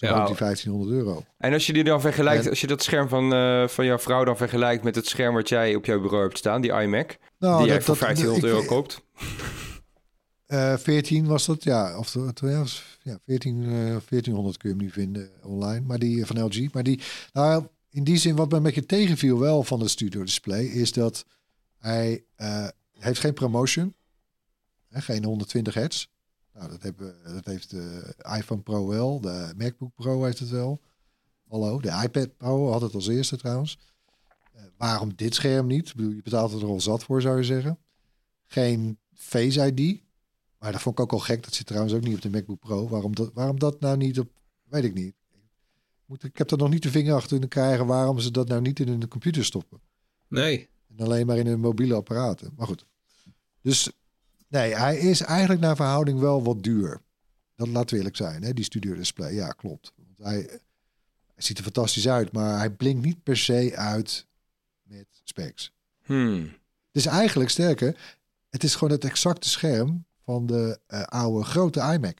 Zo 0.00 0.06
Ja. 0.06 0.26
die 0.26 0.34
1500 0.34 0.90
euro. 0.92 1.24
En 1.38 1.52
als 1.52 1.66
je 1.66 1.72
die 1.72 1.84
dan 1.84 2.00
vergelijkt, 2.00 2.44
En- 2.44 2.50
als 2.50 2.60
je 2.60 2.66
dat 2.66 2.82
scherm 2.82 3.08
van, 3.08 3.32
eh, 3.34 3.68
van 3.68 3.84
jouw 3.84 3.98
vrouw 3.98 4.24
dan 4.24 4.36
vergelijkt 4.36 4.84
met 4.84 4.94
het 4.94 5.06
scherm 5.06 5.34
wat 5.34 5.48
jij 5.48 5.74
op 5.74 5.84
jouw 5.84 6.00
bureau 6.00 6.22
hebt 6.24 6.38
staan, 6.38 6.60
die 6.60 6.72
iMac, 6.72 7.16
Nou, 7.38 7.58
die 7.58 7.66
jij 7.66 7.80
voor 7.82 7.86
dat- 7.94 7.98
1500 8.04 8.44
ik- 8.44 8.50
euro 8.58 8.66
koopt. 8.66 9.00
Eh 10.46 10.76
14 10.76 11.26
was 11.26 11.46
dat, 11.46 11.62
ja. 11.64 11.98
Of 11.98 12.12
het 12.12 12.40
ja, 12.40 12.58
was- 12.58 12.98
ja 13.02 13.18
14, 13.26 13.62
eh, 13.64 13.96
1400 14.08 14.56
kun 14.56 14.68
je 14.70 14.74
hem 14.76 14.84
nu 14.84 14.90
vinden 14.90 15.30
online. 15.42 15.86
Maar 15.86 15.98
die 15.98 16.20
eh, 16.20 16.26
van 16.26 16.44
LG. 16.44 16.72
Maar 16.72 16.82
die, 16.82 17.00
nou, 17.32 17.66
in 17.90 18.04
die 18.04 18.16
zin, 18.16 18.36
wat 18.36 18.50
me 18.50 18.56
een 18.56 18.62
beetje 18.62 18.86
tegenviel 18.86 19.38
wel 19.38 19.62
van 19.62 19.80
het 19.80 19.90
studio 19.90 20.24
display, 20.24 20.64
is 20.64 20.92
dat 20.92 21.24
hij 21.78 22.24
eh, 22.36 22.68
heeft 22.98 23.20
geen 23.20 23.34
promotion. 23.34 23.94
Hè, 24.88 25.00
geen 25.00 25.24
120 25.24 25.74
hertz. 25.74 26.06
Nou, 26.54 26.68
dat, 26.70 26.82
hebben, 26.82 27.14
dat 27.24 27.44
heeft 27.44 27.70
de 27.70 28.14
iPhone 28.36 28.60
Pro 28.60 28.86
wel. 28.86 29.20
De 29.20 29.52
MacBook 29.56 29.94
Pro 29.94 30.24
heeft 30.24 30.38
het 30.38 30.48
wel. 30.48 30.80
Hallo, 31.48 31.80
de 31.80 32.00
iPad 32.02 32.36
Pro 32.36 32.70
had 32.70 32.80
het 32.80 32.94
als 32.94 33.08
eerste 33.08 33.36
trouwens. 33.36 33.78
Eh, 34.52 34.62
waarom 34.76 35.14
dit 35.14 35.34
scherm 35.34 35.66
niet? 35.66 35.88
Ik 35.88 35.94
bedoel, 35.94 36.12
je 36.12 36.22
betaalt 36.22 36.52
er 36.52 36.64
al 36.64 36.80
zat 36.80 37.04
voor, 37.04 37.20
zou 37.20 37.36
je 37.36 37.44
zeggen. 37.44 37.78
Geen 38.46 38.98
Face 39.14 39.72
ID. 39.72 40.02
Maar 40.58 40.72
dat 40.72 40.80
vond 40.80 40.98
ik 40.98 41.04
ook 41.04 41.12
al 41.12 41.18
gek. 41.18 41.44
Dat 41.44 41.54
zit 41.54 41.66
trouwens 41.66 41.94
ook 41.94 42.02
niet 42.02 42.14
op 42.14 42.22
de 42.22 42.30
MacBook 42.30 42.58
Pro. 42.58 42.88
Waarom 42.88 43.14
dat, 43.14 43.30
waarom 43.34 43.58
dat 43.58 43.80
nou 43.80 43.96
niet 43.96 44.18
op... 44.18 44.30
Weet 44.62 44.84
ik 44.84 44.94
niet. 44.94 45.14
Moet, 46.04 46.24
ik 46.24 46.38
heb 46.38 46.50
er 46.50 46.58
nog 46.58 46.70
niet 46.70 46.82
de 46.82 46.90
vinger 46.90 47.14
achter 47.14 47.28
kunnen 47.30 47.48
krijgen... 47.48 47.86
waarom 47.86 48.18
ze 48.18 48.30
dat 48.30 48.48
nou 48.48 48.60
niet 48.60 48.80
in 48.80 48.88
hun 48.88 49.08
computer 49.08 49.44
stoppen. 49.44 49.80
Nee. 50.28 50.68
En 50.86 51.04
alleen 51.04 51.26
maar 51.26 51.38
in 51.38 51.46
hun 51.46 51.60
mobiele 51.60 51.94
apparaten. 51.94 52.52
Maar 52.56 52.66
goed. 52.66 52.86
Dus 53.60 53.90
nee, 54.50 54.74
hij 54.74 54.98
is 54.98 55.20
eigenlijk 55.20 55.60
naar 55.60 55.76
verhouding 55.76 56.18
wel 56.18 56.42
wat 56.42 56.62
duur. 56.62 57.00
Dat 57.56 57.68
laat 57.68 57.90
we 57.90 57.96
eerlijk 57.96 58.16
zijn, 58.16 58.42
hè? 58.42 58.52
die 58.52 58.64
studio 58.64 58.94
display. 58.94 59.34
Ja, 59.34 59.48
klopt. 59.48 59.92
Want 59.96 60.18
hij, 60.18 60.36
hij 61.34 61.42
ziet 61.42 61.58
er 61.58 61.64
fantastisch 61.64 62.08
uit, 62.08 62.32
maar 62.32 62.58
hij 62.58 62.70
blinkt 62.70 63.04
niet 63.04 63.22
per 63.22 63.36
se 63.36 63.72
uit 63.76 64.26
met 64.82 65.06
specs. 65.24 65.72
Hmm. 66.04 66.40
Het 66.86 66.96
is 67.02 67.06
eigenlijk 67.06 67.50
sterker, 67.50 68.18
het 68.48 68.64
is 68.64 68.74
gewoon 68.74 68.92
het 68.92 69.04
exacte 69.04 69.48
scherm 69.48 70.04
van 70.24 70.46
de 70.46 70.78
eh, 70.86 71.02
oude 71.02 71.44
grote 71.44 71.80
iMac. 71.80 72.18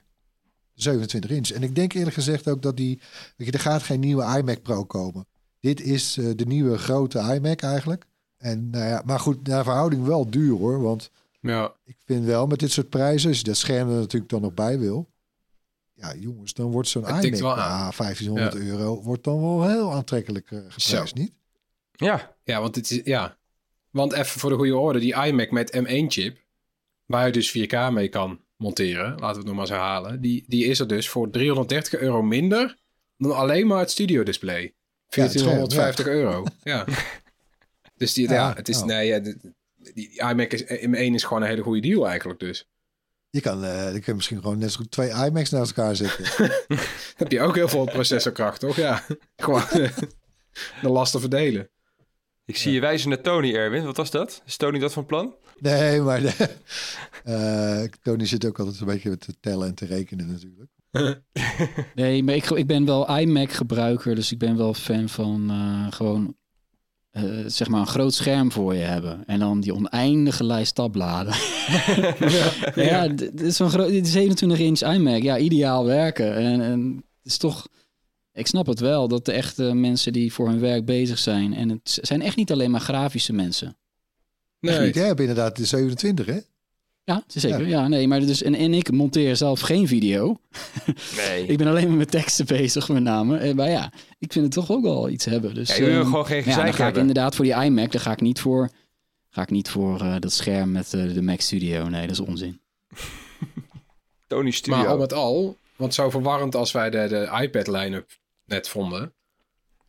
27 0.74 1.30
inch. 1.30 1.50
En 1.50 1.62
ik 1.62 1.74
denk 1.74 1.92
eerlijk 1.92 2.14
gezegd 2.14 2.48
ook 2.48 2.62
dat 2.62 2.76
die, 2.76 3.00
weet 3.36 3.46
je, 3.46 3.52
er 3.52 3.60
gaat 3.60 3.82
geen 3.82 4.00
nieuwe 4.00 4.38
iMac 4.38 4.62
Pro 4.62 4.84
komen. 4.84 5.26
Dit 5.60 5.80
is 5.80 6.16
eh, 6.16 6.30
de 6.36 6.46
nieuwe 6.46 6.78
grote 6.78 7.18
iMac 7.18 7.62
eigenlijk. 7.62 8.06
En 8.36 8.70
nou 8.70 8.84
ja, 8.84 9.02
maar 9.04 9.20
goed, 9.20 9.46
naar 9.46 9.64
verhouding 9.64 10.04
wel 10.04 10.30
duur 10.30 10.56
hoor. 10.56 10.80
Want 10.80 11.10
Ja, 11.40 11.74
ik 11.84 11.96
vind 12.04 12.24
wel 12.24 12.46
met 12.46 12.58
dit 12.58 12.70
soort 12.70 12.88
prijzen, 12.88 13.28
als 13.28 13.38
je 13.38 13.44
dat 13.44 13.56
scherm 13.56 13.88
er 13.88 13.94
natuurlijk 13.94 14.30
dan 14.30 14.40
nog 14.40 14.54
bij 14.54 14.78
wil. 14.78 15.10
Ja, 15.94 16.14
jongens, 16.14 16.52
dan 16.52 16.70
wordt 16.70 16.88
zo'n 16.88 17.04
Het 17.04 17.24
iMac 17.24 17.40
wel 17.40 17.52
ah, 17.52 17.58
aan. 17.58 17.92
1500 17.96 18.54
euro 18.54 19.02
wordt 19.02 19.24
dan 19.24 19.40
wel 19.40 19.68
heel 19.68 19.92
aantrekkelijk 19.92 20.50
eh 20.50 20.58
geprijsd, 20.68 21.14
niet? 21.14 21.32
Ja, 21.90 22.36
ja, 22.44 22.60
want 22.60 22.74
het 22.74 22.90
is, 22.90 23.00
ja. 23.04 23.38
Want 23.90 24.12
even 24.12 24.40
voor 24.40 24.50
de 24.50 24.56
goede 24.56 24.76
orde, 24.76 24.98
die 24.98 25.24
iMac 25.24 25.50
met 25.50 25.76
M1-chip, 25.76 26.38
waar 27.06 27.26
je 27.26 27.32
dus 27.32 27.58
4K 27.58 27.92
mee 27.92 28.08
kan 28.08 28.40
monteren, 28.56 29.10
laten 29.10 29.28
we 29.28 29.36
het 29.36 29.44
nog 29.44 29.54
maar 29.54 29.60
eens 29.60 29.70
herhalen, 29.70 30.20
die, 30.20 30.44
die 30.46 30.64
is 30.64 30.78
er 30.78 30.86
dus 30.86 31.08
voor 31.08 31.30
330 31.30 32.00
euro 32.00 32.22
minder 32.22 32.78
dan 33.16 33.36
alleen 33.36 33.66
maar 33.66 33.78
het 33.78 33.90
studio 33.90 34.22
display. 34.22 34.74
Ja, 35.08 35.22
het 35.22 35.30
scherm, 35.30 35.44
1450 35.44 36.06
euro. 36.06 36.44
Ja. 36.62 36.84
Dus 37.96 38.12
die, 38.12 38.28
ja, 38.28 38.34
Ja, 38.34 38.54
het 38.54 38.68
is, 38.68 38.78
oh. 38.78 38.84
nee, 38.84 39.06
ja, 39.06 39.34
die, 39.94 40.22
iMac 40.30 40.52
is, 40.52 40.62
M1 40.64 41.14
is 41.14 41.24
gewoon 41.24 41.42
een 41.42 41.48
hele 41.48 41.62
goede 41.62 41.80
deal 41.80 42.08
eigenlijk 42.08 42.40
dus. 42.40 42.68
Je 43.30 43.40
kan, 43.40 43.64
eh, 43.64 43.92
je 43.92 44.00
kan 44.00 44.14
misschien 44.14 44.40
gewoon 44.40 44.58
net 44.58 44.72
zo 44.72 44.76
goed 44.76 44.90
twee 44.90 45.10
iMacs 45.10 45.50
naast 45.50 45.76
elkaar 45.76 45.96
zetten. 45.96 46.24
heb 47.16 47.32
je 47.32 47.40
ook 47.40 47.54
heel 47.54 47.68
veel 47.68 47.84
processorkracht, 47.84 48.60
toch? 48.60 48.76
Ja, 48.76 49.04
gewoon 49.36 49.68
eh, 49.68 49.96
de 50.82 50.88
lasten 50.88 51.20
verdelen. 51.20 51.70
ik 52.44 52.56
zie 52.56 52.72
je 52.72 52.80
wijzen 52.80 53.08
naar 53.08 53.20
Tony, 53.20 53.54
Erwin. 53.54 53.84
Wat 53.84 53.96
was 53.96 54.10
dat? 54.10 54.42
Is 54.46 54.56
Tony 54.56 54.78
dat 54.78 54.92
van 54.92 55.06
plan? 55.06 55.34
Nee, 55.58 56.00
maar 56.00 56.20
de, 56.20 56.34
eh, 57.24 57.82
Tony 58.02 58.26
zit 58.26 58.46
ook 58.46 58.58
altijd 58.58 58.80
een 58.80 58.86
beetje 58.86 59.16
te 59.16 59.34
tellen 59.40 59.68
en 59.68 59.74
te 59.74 59.86
rekenen 59.86 60.26
natuurlijk. 60.26 60.70
Nee, 61.94 62.22
maar 62.22 62.34
ik, 62.34 62.50
ik 62.50 62.66
ben 62.66 62.84
wel 62.84 63.18
iMac 63.18 63.52
gebruiker, 63.52 64.14
dus 64.14 64.32
ik 64.32 64.38
ben 64.38 64.56
wel 64.56 64.74
fan 64.74 65.08
van 65.08 65.50
eh, 65.50 65.92
gewoon 65.92 66.36
eh, 67.10 67.22
zeg 67.46 67.68
maar 67.68 67.80
een 67.80 67.86
groot 67.86 68.14
scherm 68.14 68.52
voor 68.52 68.74
je 68.74 68.80
hebben. 68.80 69.22
En 69.26 69.38
dan 69.38 69.60
die 69.60 69.74
oneindige 69.74 70.44
lijst 70.44 70.74
tabbladen. 70.74 71.34
ja, 72.84 73.14
d- 73.14 73.18
dit 73.18 73.40
is 73.40 73.56
zo'n 73.56 73.70
groot, 73.70 73.88
dit 73.88 74.06
is 74.06 74.12
27 74.12 74.58
inch 74.58 74.80
iMac. 74.80 75.22
Ja, 75.22 75.38
ideaal 75.38 75.84
werken. 75.84 76.34
En, 76.36 76.60
en 76.60 76.94
het 77.22 77.32
is 77.32 77.36
toch, 77.38 77.68
Ik 78.32 78.46
snap 78.46 78.66
het 78.66 78.80
wel, 78.80 79.08
dat 79.08 79.24
de 79.24 79.32
echte 79.32 79.62
mensen 79.74 80.12
die 80.12 80.32
voor 80.32 80.48
hun 80.48 80.60
werk 80.60 80.84
bezig 80.84 81.18
zijn. 81.18 81.54
En 81.54 81.68
het 81.68 81.98
zijn 82.02 82.22
echt 82.22 82.36
niet 82.36 82.52
alleen 82.52 82.70
maar 82.70 82.80
grafische 82.80 83.32
mensen. 83.32 83.76
Nee, 84.60 84.92
Jij 84.92 85.06
hebt 85.06 85.20
inderdaad 85.20 85.56
de 85.56 85.64
27, 85.64 86.26
hè? 86.26 86.38
Ja, 87.10 87.22
zeker. 87.26 87.66
Ja, 87.66 87.88
nee, 87.88 88.08
maar 88.08 88.20
dus, 88.20 88.42
en, 88.42 88.54
en 88.54 88.74
ik 88.74 88.90
monteer 88.92 89.36
zelf 89.36 89.60
geen 89.60 89.86
video. 89.88 90.36
Nee. 91.16 91.46
Ik 91.46 91.58
ben 91.58 91.66
alleen 91.66 91.88
maar 91.88 91.96
met 91.96 92.10
teksten 92.10 92.46
bezig, 92.46 92.88
met 92.88 93.02
name. 93.02 93.38
Eh, 93.38 93.54
Maar 93.54 93.68
ja, 93.70 93.92
ik 94.18 94.32
vind 94.32 94.44
het 94.44 94.54
toch 94.54 94.70
ook 94.70 94.82
wel 94.82 95.08
iets 95.08 95.24
hebben. 95.24 95.54
Dus, 95.54 95.68
Ja, 95.68 95.74
je 95.74 95.84
wil 95.84 95.94
ehm, 96.00 96.04
gewoon 96.04 96.26
geen 96.26 96.38
ja, 96.44 96.44
dan 96.44 96.54
ga 96.64 96.70
ik 96.70 96.76
hebben. 96.76 97.00
inderdaad 97.00 97.34
voor 97.34 97.44
die 97.44 97.54
iMac, 97.54 97.92
daar 97.92 98.00
ga 98.00 98.12
ik 98.12 98.20
niet 98.20 98.40
voor, 98.40 98.68
ga 99.30 99.42
ik 99.42 99.50
niet 99.50 99.68
voor 99.68 100.00
eh, 100.00 100.14
dat 100.18 100.32
scherm 100.32 100.72
met 100.72 100.94
eh, 100.94 101.14
de 101.14 101.22
Mac 101.22 101.40
Studio. 101.40 101.88
Nee, 101.88 102.00
dat 102.06 102.10
is 102.10 102.20
onzin. 102.20 102.60
Tony 104.26 104.50
Studio. 104.50 104.78
maar 104.78 104.88
al 104.88 104.98
met 104.98 105.12
al, 105.12 105.56
want 105.76 105.94
zo 105.94 106.10
verwarrend 106.10 106.54
als 106.54 106.72
wij 106.72 106.90
de, 106.90 107.06
de 107.08 107.38
iPad 107.42 107.66
line-up 107.66 108.10
net 108.44 108.68
vonden, 108.68 109.12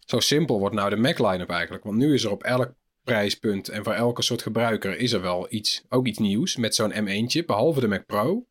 zo 0.06 0.20
simpel 0.20 0.60
wordt 0.60 0.76
nou 0.76 0.90
de 0.90 0.96
Mac 0.98 1.20
line-up 1.20 1.50
eigenlijk. 1.50 1.84
Want 1.84 1.96
nu 1.98 2.14
is 2.14 2.24
er 2.24 2.32
op 2.32 2.44
elk 2.44 2.74
prijspunt 3.04 3.70
en 3.70 3.84
voor 3.84 3.94
elke 3.94 4.22
soort 4.22 4.42
gebruiker 4.42 4.98
is 4.98 5.12
er 5.12 5.22
wel 5.22 5.48
iets, 5.50 5.84
ook 5.90 6.06
iets 6.08 6.18
nieuws 6.20 6.56
met 6.56 6.76
zo'n 6.76 6.94
M1-chip, 6.94 7.46
behalve 7.46 7.80
de 7.80 7.88
Mac 7.88 8.06
Pro. 8.06 8.46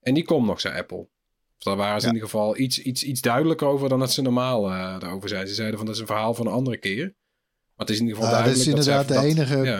En 0.00 0.14
die 0.14 0.24
komt 0.24 0.46
nog, 0.46 0.60
zei 0.60 0.78
Apple. 0.78 1.08
Dus 1.56 1.64
daar 1.64 1.76
waren 1.76 2.00
ze 2.00 2.06
Ja. 2.06 2.12
in 2.12 2.18
ieder 2.18 2.30
geval 2.30 2.58
iets, 2.58 2.78
iets, 2.78 3.02
iets 3.02 3.20
duidelijker 3.20 3.66
over 3.66 3.88
dan 3.88 3.98
dat 3.98 4.12
ze 4.12 4.22
normaal 4.22 4.70
eh 4.70 4.98
daarover 5.00 5.28
zijn. 5.28 5.48
Ze 5.48 5.54
zeiden 5.54 5.76
van 5.76 5.86
dat 5.86 5.94
is 5.94 6.00
een 6.00 6.06
verhaal 6.06 6.34
van 6.34 6.46
een 6.46 6.52
andere 6.52 6.76
keer. 6.76 7.04
Maar 7.04 7.86
het 7.86 7.90
is 7.90 7.98
in 8.00 8.06
ieder 8.06 8.22
geval 8.22 8.38
dat 8.44 8.46
is 8.46 8.64
duidelijk 8.64 8.86
dat 8.86 8.86
inderdaad 9.04 9.08
de 9.08 9.44
dat- 9.44 9.54
enige- 9.54 9.70
Ja. 9.70 9.78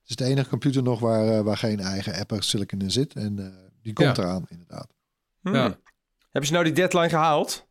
Het 0.00 0.18
is 0.18 0.26
de 0.26 0.32
enige 0.32 0.48
computer 0.48 0.82
nog 0.82 1.00
waar, 1.00 1.28
eh, 1.28 1.40
waar 1.40 1.56
geen 1.56 1.80
eigen 1.80 2.14
Apple 2.14 2.42
Silicon 2.42 2.80
in 2.80 2.90
zit. 2.90 3.14
En 3.14 3.38
eh, 3.38 3.68
die 3.82 3.92
komt 3.92 4.16
Ja. 4.16 4.22
eraan, 4.22 4.46
inderdaad. 4.48 4.94
Hmm. 5.40 5.54
Ja. 5.54 5.78
Hebben 6.22 6.46
ze 6.46 6.52
nou 6.52 6.64
die 6.64 6.72
deadline 6.74 7.08
gehaald? 7.08 7.66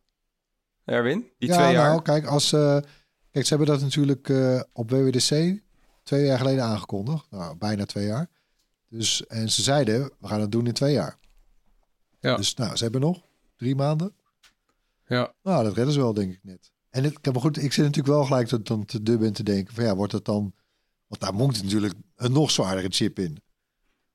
Erwin? 0.84 1.30
Die 1.38 1.48
ja, 1.48 1.56
twee 1.56 1.72
jaar? 1.72 1.88
nou, 1.90 2.02
kijk, 2.02 2.26
als, 2.26 2.52
eh, 2.52 2.78
kijk, 3.36 3.48
ze 3.48 3.56
hebben 3.56 3.74
dat 3.74 3.82
natuurlijk 3.84 4.28
eh, 4.28 4.60
op 4.72 4.90
WWDC 4.90 5.60
twee 6.02 6.24
jaar 6.24 6.38
geleden 6.38 6.64
aangekondigd. 6.64 7.26
Nou, 7.30 7.56
bijna 7.56 7.84
twee 7.84 8.06
jaar. 8.06 8.28
Dus, 8.88 9.26
en 9.26 9.50
ze 9.50 9.62
zeiden, 9.62 10.10
we 10.18 10.28
gaan 10.28 10.40
het 10.40 10.52
doen 10.52 10.66
in 10.66 10.72
twee 10.72 10.92
jaar. 10.92 11.18
Ja. 12.20 12.36
Dus 12.36 12.54
nou, 12.54 12.76
ze 12.76 12.82
hebben 12.82 13.00
nog 13.00 13.22
drie 13.56 13.74
maanden. 13.74 14.14
Ja. 15.06 15.32
Nou, 15.42 15.64
dat 15.64 15.74
redden 15.74 15.94
ze 15.94 16.00
wel, 16.00 16.12
denk 16.12 16.32
ik 16.32 16.38
net. 16.42 16.70
En 16.90 17.04
het, 17.04 17.24
maar 17.32 17.40
goed, 17.40 17.56
ik 17.62 17.72
zit 17.72 17.84
natuurlijk 17.84 18.14
wel 18.14 18.24
gelijk 18.24 18.48
te, 18.48 18.62
dan 18.62 18.84
te 18.84 19.02
dubben 19.02 19.26
en 19.26 19.34
te 19.34 19.42
denken 19.42 19.74
van 19.74 19.84
ja, 19.84 19.96
wordt 19.96 20.12
het 20.12 20.24
dan... 20.24 20.54
Want 21.06 21.20
daar 21.20 21.34
moet 21.34 21.62
natuurlijk 21.62 21.94
een 22.16 22.32
nog 22.32 22.50
zwaardere 22.50 22.88
chip 22.88 23.18
in. 23.18 23.42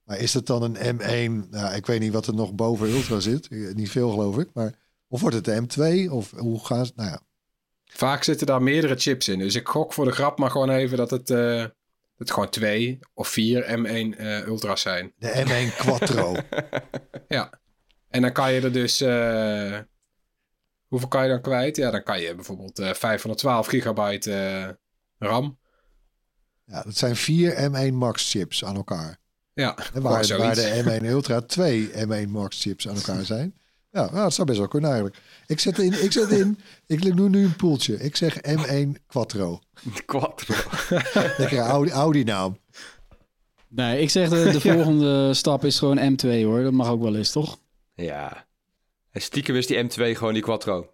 Maar 0.03 0.17
is 0.19 0.33
het 0.33 0.45
dan 0.45 0.63
een 0.63 0.99
M1? 0.99 1.49
Nou, 1.49 1.75
ik 1.75 1.85
weet 1.85 1.99
niet 1.99 2.13
wat 2.13 2.27
er 2.27 2.35
nog 2.35 2.53
boven 2.53 2.89
Ultra 2.89 3.19
zit. 3.19 3.47
Eh, 3.47 3.73
Niet 3.73 3.89
veel, 3.89 4.09
geloof 4.09 4.37
ik. 4.37 4.49
Maar 4.53 4.75
of 5.07 5.21
wordt 5.21 5.35
het 5.35 5.45
de 5.45 6.05
M2? 6.07 6.11
Of 6.11 6.31
hoe 6.31 6.65
gaan 6.65 6.85
ze... 6.85 6.91
Nou 6.95 7.09
ja, 7.09 7.21
Vaak 7.93 8.23
zitten 8.23 8.47
daar 8.47 8.61
meerdere 8.63 8.95
chips 8.95 9.27
in. 9.27 9.39
Dus 9.39 9.55
ik 9.55 9.67
gok 9.67 9.93
voor 9.93 10.05
de 10.05 10.11
grap 10.11 10.37
maar 10.39 10.49
gewoon 10.51 10.69
even 10.69 10.97
dat 10.97 11.11
het, 11.11 11.29
eh, 11.29 11.65
het 12.17 12.31
gewoon 12.31 12.49
twee 12.49 12.99
of 13.13 13.27
vier 13.27 13.63
M1 13.79 14.17
eh, 14.17 14.45
Ultra's 14.47 14.81
zijn. 14.81 15.13
de 15.17 15.43
M1 15.45 15.75
Quattro. 15.77 16.35
Ja. 17.27 17.59
En 18.09 18.21
dan 18.21 18.31
kan 18.31 18.53
je 18.53 18.61
er 18.61 18.71
dus... 18.71 19.01
eh, 19.01 19.79
hoeveel 20.87 21.07
kan 21.07 21.23
je 21.23 21.29
dan 21.29 21.41
kwijt? 21.41 21.75
Ja, 21.75 21.91
dan 21.91 22.03
kan 22.03 22.21
je 22.21 22.35
bijvoorbeeld 22.35 22.79
eh 22.79 22.93
512 22.93 23.67
gigabyte 23.67 24.79
RAM. 25.19 25.59
ja, 26.65 26.81
dat 26.81 26.97
zijn 26.97 27.15
vier 27.15 27.71
M1 27.71 27.93
Max 27.93 28.31
chips 28.31 28.65
aan 28.65 28.75
elkaar. 28.75 29.17
Ja, 29.53 29.77
En 29.93 30.01
waar, 30.01 30.11
waar 30.11 30.25
zoiets. 30.25 30.59
de 30.61 30.99
M1 31.01 31.05
Ultra 31.05 31.41
twee 31.41 31.89
M1 31.91 32.27
Max 32.29 32.61
chips 32.61 32.87
aan 32.87 32.95
elkaar 32.95 33.25
zijn. 33.25 33.60
Ja, 33.91 34.01
nou, 34.01 34.15
dat 34.15 34.33
zou 34.33 34.47
best 34.47 34.59
wel 34.59 34.67
kunnen 34.67 34.89
eigenlijk. 34.89 35.21
Ik 35.47 35.59
zet 35.59 35.79
in, 35.79 36.03
ik 36.03 36.11
zet 36.11 36.29
in, 36.29 36.59
ik 36.85 37.15
doe 37.15 37.29
nu 37.29 37.43
een 37.43 37.55
poeltje. 37.55 37.99
Ik 37.99 38.15
zeg 38.15 38.37
M1 38.37 39.05
Quattro. 39.07 39.59
Quattro. 40.05 40.55
Lekker 41.37 41.57
Audi, 41.57 41.91
Audi 41.91 42.23
naam. 42.23 42.57
Nee, 43.67 44.01
ik 44.01 44.09
zeg 44.09 44.29
de, 44.29 44.51
de 44.51 44.61
volgende 44.71 45.33
stap 45.33 45.65
is 45.65 45.79
gewoon 45.79 46.15
M2 46.15 46.43
hoor. 46.43 46.63
Dat 46.63 46.71
mag 46.71 46.89
ook 46.89 47.01
wel 47.01 47.15
eens, 47.15 47.31
toch? 47.31 47.59
Ja. 47.93 48.45
En 49.11 49.21
stiekem 49.21 49.55
is 49.55 49.67
die 49.67 49.83
M2 49.83 50.17
gewoon 50.17 50.33
die 50.33 50.43
Quattro. 50.43 50.93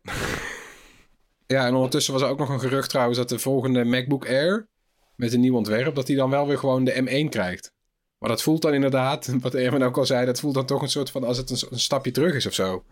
Ja, 1.45 1.65
en 1.65 1.73
ondertussen 1.73 2.13
was 2.13 2.21
er 2.21 2.27
ook 2.27 2.39
nog 2.39 2.49
een 2.49 2.60
gerucht 2.60 2.89
trouwens 2.89 3.17
dat 3.17 3.29
de 3.29 3.39
volgende 3.39 3.83
MacBook 3.83 4.27
Air 4.27 4.67
met 5.15 5.33
een 5.33 5.39
nieuw 5.39 5.55
ontwerp, 5.55 5.95
dat 5.95 6.05
die 6.05 6.15
dan 6.15 6.29
wel 6.29 6.47
weer 6.47 6.57
gewoon 6.57 6.83
de 6.83 7.25
M1 7.25 7.29
krijgt. 7.29 7.71
Maar 8.19 8.30
dat 8.30 8.41
voelt 8.41 8.62
dan 8.62 8.73
inderdaad, 8.73 9.27
wat 9.41 9.53
Erwin 9.53 9.84
ook 9.84 9.97
al 9.97 10.06
zei, 10.06 10.25
dat 10.25 10.39
voelt 10.39 10.53
dan 10.53 10.65
toch 10.65 10.82
een 10.82 10.89
soort 10.89 11.10
van 11.10 11.23
als 11.23 11.38
het 11.38 11.49
een, 11.49 11.67
een 11.69 11.80
stapje 11.80 12.12
terug 12.12 12.36
is 12.36 12.45
of 12.45 12.53
zo. 12.53 12.84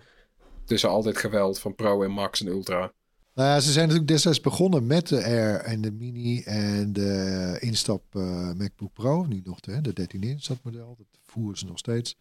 Tussen 0.65 0.89
altijd 0.89 1.17
geweld 1.17 1.59
van 1.59 1.75
Pro 1.75 2.03
en 2.03 2.11
Max 2.11 2.41
en 2.41 2.47
Ultra. 2.47 2.91
Nou 3.35 3.49
ja, 3.49 3.59
ze 3.59 3.71
zijn 3.71 3.85
natuurlijk 3.87 4.11
destijds 4.11 4.41
begonnen 4.41 4.87
met 4.87 5.07
de 5.07 5.23
Air 5.23 5.59
en 5.59 5.81
de 5.81 5.91
Mini 5.91 6.41
en 6.41 6.93
de 6.93 7.57
instap 7.59 8.15
eh, 8.15 8.51
MacBook 8.53 8.93
Pro. 8.93 9.25
Nu 9.25 9.41
nog 9.43 9.59
de, 9.59 9.81
de 9.81 9.93
13 9.93 10.23
inch 10.23 10.43
dat 10.43 10.57
model. 10.63 10.97
Voeren 11.25 11.57
ze 11.57 11.65
nog 11.65 11.77
steeds. 11.77 12.17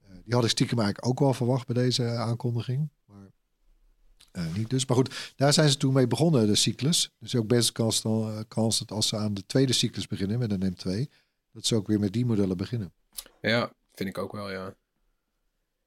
Eh, 0.00 0.14
die 0.24 0.34
had 0.34 0.44
ik 0.44 0.50
stiekem 0.50 0.78
eigenlijk 0.78 1.08
ook 1.08 1.18
wel 1.18 1.34
verwacht 1.34 1.66
bij 1.66 1.82
deze 1.82 2.08
aankondiging. 2.08 2.88
Maar 3.06 3.30
eh, 4.30 4.54
niet 4.54 4.70
dus. 4.70 4.86
Maar 4.86 4.96
goed, 4.96 5.32
daar 5.36 5.52
zijn 5.52 5.68
ze 5.68 5.76
toen 5.76 5.92
mee 5.92 6.06
begonnen, 6.06 6.46
de 6.46 6.54
cyclus. 6.54 7.10
Dus 7.18 7.36
ook 7.36 7.46
best 7.46 7.72
kans, 7.72 8.02
kans 8.48 8.78
dat 8.78 8.92
als 8.92 9.08
ze 9.08 9.16
aan 9.16 9.34
de 9.34 9.46
tweede 9.46 9.72
cyclus 9.72 10.06
beginnen 10.06 10.38
met 10.38 10.50
een 10.50 10.76
M2, 10.76 11.12
dat 11.54 11.66
ze 11.66 11.74
ook 11.74 11.86
weer 11.86 12.00
met 12.00 12.12
die 12.12 12.26
modellen 12.26 12.56
beginnen. 12.56 12.92
Ja, 13.40 13.72
vind 13.94 14.08
ik 14.08 14.18
ook 14.18 14.32
wel, 14.32 14.50
ja. 14.50 14.74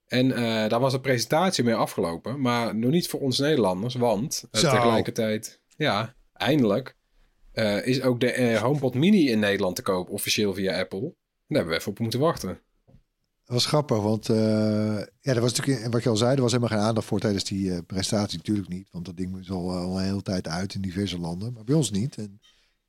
En 0.07 0.31
eh, 0.31 0.69
daar 0.69 0.79
was 0.79 0.91
de 0.91 0.99
presentatie 0.99 1.63
mee 1.63 1.75
afgelopen, 1.75 2.41
maar 2.41 2.75
nog 2.75 2.91
niet 2.91 3.07
voor 3.07 3.19
ons 3.19 3.37
Nederlanders, 3.37 3.95
want 3.95 4.43
eh, 4.51 4.61
tegelijkertijd, 4.61 5.61
ja, 5.77 6.15
eindelijk, 6.33 6.95
eh, 7.51 7.87
is 7.87 8.01
ook 8.01 8.19
de 8.19 8.57
HomePod 8.61 8.93
Mini 8.93 9.29
in 9.29 9.39
Nederland 9.39 9.75
te 9.75 9.81
koop, 9.81 10.09
officieel 10.09 10.53
via 10.53 10.79
Apple. 10.79 10.99
Daar 11.01 11.57
hebben 11.57 11.73
we 11.73 11.79
even 11.79 11.91
op 11.91 11.99
moeten 11.99 12.19
wachten. 12.19 12.59
Dat 13.45 13.55
was 13.55 13.65
grappig, 13.65 13.97
want 13.97 14.25
ja, 14.25 15.33
er 15.33 15.41
was 15.41 15.53
natuurlijk, 15.53 15.93
wat 15.93 16.03
je 16.03 16.09
al 16.09 16.17
zei, 16.17 16.35
er 16.35 16.41
was 16.41 16.51
helemaal 16.51 16.77
geen 16.77 16.87
aandacht 16.87 17.07
voor 17.07 17.19
tijdens 17.19 17.43
die 17.43 17.83
presentatie. 17.83 18.37
Natuurlijk 18.37 18.67
niet, 18.67 18.87
want 18.91 19.05
dat 19.05 19.17
ding 19.17 19.39
is 19.39 19.51
al, 19.51 19.71
al 19.71 19.97
een 19.97 20.05
hele 20.05 20.21
tijd 20.21 20.47
uit 20.47 20.73
in 20.73 20.81
diverse 20.81 21.19
landen, 21.19 21.53
maar 21.53 21.63
bij 21.63 21.75
ons 21.75 21.91
niet. 21.91 22.17
En 22.17 22.39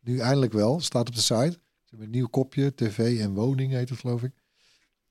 nu 0.01 0.19
eindelijk 0.19 0.53
wel, 0.53 0.81
staat 0.81 1.09
op 1.09 1.15
de 1.15 1.21
site. 1.21 1.59
Een 1.91 2.11
nieuw 2.11 2.27
kopje, 2.27 2.75
tv 2.75 3.21
en 3.21 3.35
woning 3.35 3.73
heet 3.73 3.89
het 3.89 3.99
geloof 3.99 4.23
ik. 4.23 4.33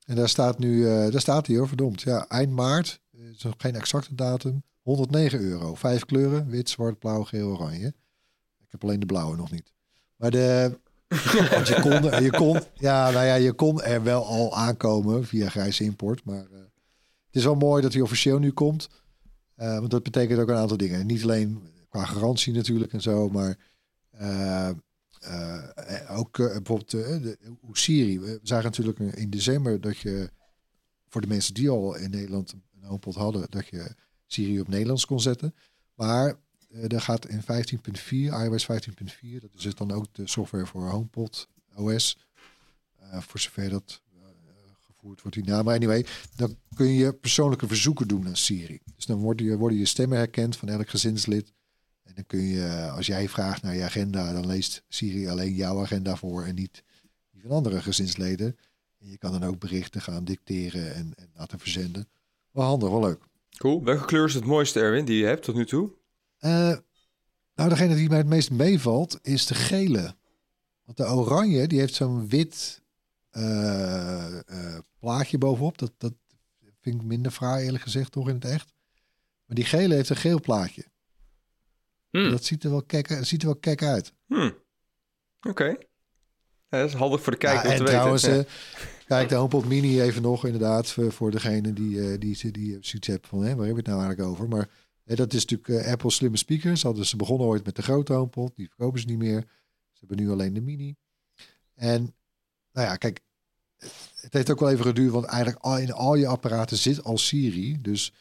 En 0.05 0.15
daar 0.15 0.29
staat 0.29 0.59
nu, 0.59 0.87
eh, 0.87 1.11
daar 1.11 1.21
staat 1.21 1.47
hij 1.47 1.55
hoor, 1.55 1.67
verdomd. 1.67 2.01
Ja, 2.01 2.27
eind 2.27 2.51
maart, 2.51 3.01
eh, 3.11 3.29
is 3.29 3.43
nog 3.43 3.53
geen 3.57 3.75
exacte 3.75 4.15
datum, 4.15 4.63
109 4.81 5.39
euro. 5.39 5.75
Vijf 5.75 6.05
kleuren, 6.05 6.49
wit, 6.49 6.69
zwart, 6.69 6.99
blauw, 6.99 7.23
geel, 7.23 7.49
oranje. 7.49 7.87
Ik 8.59 8.67
heb 8.67 8.83
alleen 8.83 8.99
de 8.99 9.05
blauwe 9.05 9.35
nog 9.35 9.51
niet. 9.51 9.73
Maar 10.15 10.31
de, 10.31 10.79
want 11.51 11.67
je 11.67 11.79
kon, 11.81 12.23
je 12.23 12.31
kon, 12.31 12.61
ja, 12.73 13.11
nou 13.11 13.25
ja, 13.25 13.35
je 13.35 13.53
kon 13.53 13.81
er 13.83 14.03
wel 14.03 14.25
al 14.25 14.55
aankomen 14.55 15.25
via 15.25 15.49
grijze 15.49 15.83
import. 15.83 16.23
Maar 16.23 16.45
eh, 16.51 16.59
het 17.25 17.35
is 17.35 17.43
wel 17.43 17.55
mooi 17.55 17.81
dat 17.81 17.93
hij 17.93 18.01
officieel 18.01 18.39
nu 18.39 18.51
komt. 18.51 18.89
Want 19.55 19.91
dat 19.91 20.03
betekent 20.03 20.39
ook 20.39 20.49
een 20.49 20.55
aantal 20.55 20.77
dingen. 20.77 21.05
Niet 21.05 21.23
alleen 21.23 21.61
qua 21.89 22.05
garantie 22.05 22.53
natuurlijk 22.53 22.93
en 22.93 23.01
zo, 23.01 23.29
maar 23.29 23.57
eh, 24.11 24.69
ook 26.09 26.39
eh, 26.39 26.45
bijvoorbeeld 26.45 26.93
eh, 26.93 27.21
de, 27.21 27.37
hoe 27.59 27.77
Siri. 27.77 28.19
We 28.19 28.39
zagen 28.43 28.65
natuurlijk 28.65 28.99
in 28.99 29.29
december 29.29 29.81
dat 29.81 29.97
je 29.97 30.29
voor 31.07 31.21
de 31.21 31.27
mensen 31.27 31.53
die 31.53 31.69
al 31.69 31.95
in 31.95 32.09
Nederland 32.09 32.51
een 32.51 32.87
HomePod 32.87 33.15
hadden, 33.15 33.45
dat 33.49 33.67
je 33.67 33.95
Siri 34.25 34.59
op 34.59 34.67
Nederlands 34.67 35.05
kon 35.05 35.19
zetten. 35.19 35.55
Maar 35.95 36.35
eh 36.69 36.91
er 36.93 37.01
gaat 37.01 37.27
in 37.27 37.41
15.4, 37.41 37.45
iOS 38.09 38.67
15.4, 38.71 39.39
dat 39.39 39.53
is 39.53 39.63
het 39.63 39.77
dan 39.77 39.91
ook 39.91 40.13
de 40.13 40.27
software 40.27 40.65
voor 40.65 40.89
HomePod 40.89 41.47
OS. 41.75 42.17
Eh, 43.11 43.21
voor 43.21 43.39
zover 43.39 43.69
dat 43.69 44.01
eh, 44.13 44.19
gevoerd 44.85 45.21
wordt 45.21 45.45
naam. 45.45 45.65
Maar 45.65 45.75
anyway, 45.75 46.05
dan 46.35 46.57
kun 46.75 46.87
je 46.87 47.13
persoonlijke 47.13 47.67
verzoeken 47.67 48.07
doen 48.07 48.27
aan 48.27 48.35
Siri. 48.35 48.79
Dus 48.95 49.05
dan 49.05 49.17
worden 49.17 49.45
je, 49.45 49.57
worden 49.57 49.77
je 49.77 49.85
stemmen 49.85 50.17
herkend 50.17 50.57
van 50.57 50.69
elk 50.69 50.89
gezinslid. 50.89 51.53
En 52.07 52.13
dan 52.15 52.25
kun 52.25 52.43
je, 52.43 52.89
als 52.95 53.05
jij 53.05 53.29
vraagt 53.29 53.61
naar 53.61 53.75
je 53.75 53.83
agenda, 53.83 54.33
dan 54.33 54.47
leest 54.47 54.83
Siri 54.87 55.27
alleen 55.27 55.53
jouw 55.53 55.81
agenda 55.81 56.15
voor 56.15 56.43
en 56.43 56.55
niet 56.55 56.83
die 57.31 57.41
van 57.41 57.51
andere 57.51 57.81
gezinsleden. 57.81 58.57
En 58.99 59.09
je 59.09 59.17
kan 59.17 59.31
dan 59.31 59.43
ook 59.43 59.59
berichten 59.59 60.01
gaan 60.01 60.23
dicteren 60.23 60.95
en, 60.95 61.13
en 61.15 61.29
laten 61.35 61.59
verzenden. 61.59 62.07
Wel 62.51 62.65
handig, 62.65 62.89
wel 62.89 62.99
leuk. 62.99 63.23
Cool. 63.57 63.83
Welke 63.83 64.05
kleur 64.05 64.25
is 64.25 64.33
het 64.33 64.45
mooiste, 64.45 64.79
Erwin, 64.79 65.05
die 65.05 65.17
je 65.17 65.25
hebt 65.25 65.43
tot 65.43 65.55
nu 65.55 65.65
toe? 65.65 65.91
Eh, 66.37 66.77
nou, 67.55 67.69
degene 67.69 67.95
die 67.95 68.09
mij 68.09 68.17
het 68.17 68.27
meest 68.27 68.51
meevalt 68.51 69.19
is 69.21 69.45
de 69.45 69.55
gele. 69.55 70.15
Want 70.83 70.97
de 70.97 71.05
oranje, 71.05 71.67
die 71.67 71.79
heeft 71.79 71.93
zo'n 71.93 72.27
wit 72.27 72.81
eh, 73.29 74.37
eh, 74.37 74.79
plaatje 74.99 75.37
bovenop. 75.37 75.77
Dat, 75.77 75.91
dat 75.97 76.13
vind 76.81 77.01
ik 77.01 77.07
minder 77.07 77.31
fraai, 77.31 77.65
eerlijk 77.65 77.83
gezegd, 77.83 78.11
toch 78.11 78.27
in 78.27 78.35
het 78.35 78.45
echt. 78.45 78.73
Maar 79.45 79.55
die 79.55 79.65
gele 79.65 79.93
heeft 79.95 80.09
een 80.09 80.15
geel 80.15 80.41
plaatje. 80.41 80.85
Hmm. 82.09 82.29
Dat 82.29 82.43
ziet 82.43 82.63
er 82.63 82.69
wel 82.69 82.83
kek, 82.83 83.17
ziet 83.21 83.41
er 83.41 83.47
wel 83.47 83.57
kek 83.57 83.83
uit. 83.83 84.13
Hmm. 84.25 84.55
Oké. 85.41 85.65
Ja, 86.69 86.79
dat 86.79 86.87
is 86.89 86.93
handig 86.93 87.21
voor 87.21 87.31
de 87.31 87.37
kijker 87.37 87.63
Ja, 87.63 87.69
om 87.69 87.79
en 87.79 87.85
te 87.85 87.91
trouwens, 87.91 88.23
weten. 88.23 88.45
eh, 88.47 88.51
kijk, 89.07 89.29
de 89.29 89.35
HomePod 89.35 89.65
Mini 89.65 90.01
even 90.01 90.21
nog 90.21 90.45
inderdaad 90.45 90.91
voor, 90.91 91.11
voor 91.11 91.31
degene 91.31 91.73
die, 91.73 92.01
eh, 92.11 92.19
die, 92.19 92.37
die, 92.37 92.51
die 92.51 92.77
zoiets 92.81 93.07
hebben 93.07 93.29
van, 93.29 93.39
hè, 93.39 93.55
waar 93.55 93.65
hebben 93.65 93.83
we 93.83 93.89
het 93.89 93.89
nou 93.89 93.99
eigenlijk 94.01 94.29
over? 94.29 94.47
Maar 94.47 94.69
Hè, 95.07 95.15
dat 95.15 95.33
is 95.33 95.45
natuurlijk 95.45 95.85
eh, 95.85 95.91
Apple 95.91 96.11
slimme 96.11 96.37
speakers. 96.37 96.83
Hadden 96.83 97.05
ze 97.05 97.15
begonnen 97.15 97.47
ooit 97.47 97.65
met 97.65 97.75
de 97.75 97.81
grote 97.81 98.13
HomePod. 98.13 98.55
Die 98.55 98.67
verkopen 98.67 98.99
ze 98.99 99.05
niet 99.05 99.17
meer. 99.17 99.41
Ze 99.91 99.97
hebben 99.99 100.17
nu 100.17 100.31
alleen 100.31 100.53
de 100.53 100.61
mini. 100.61 100.95
En 101.73 102.15
nou 102.71 102.87
ja, 102.87 102.95
kijk, 102.95 103.19
het 104.21 104.33
heeft 104.33 104.49
ook 104.51 104.59
wel 104.59 104.69
even 104.71 104.85
geduurd, 104.85 105.11
want 105.11 105.25
eigenlijk 105.25 105.63
al 105.63 105.77
in 105.77 105.91
al 105.91 106.15
je 106.15 106.27
apparaten 106.27 106.77
zit 106.77 107.03
al 107.03 107.17
Siri. 107.17 107.81
Dus, 107.81 108.13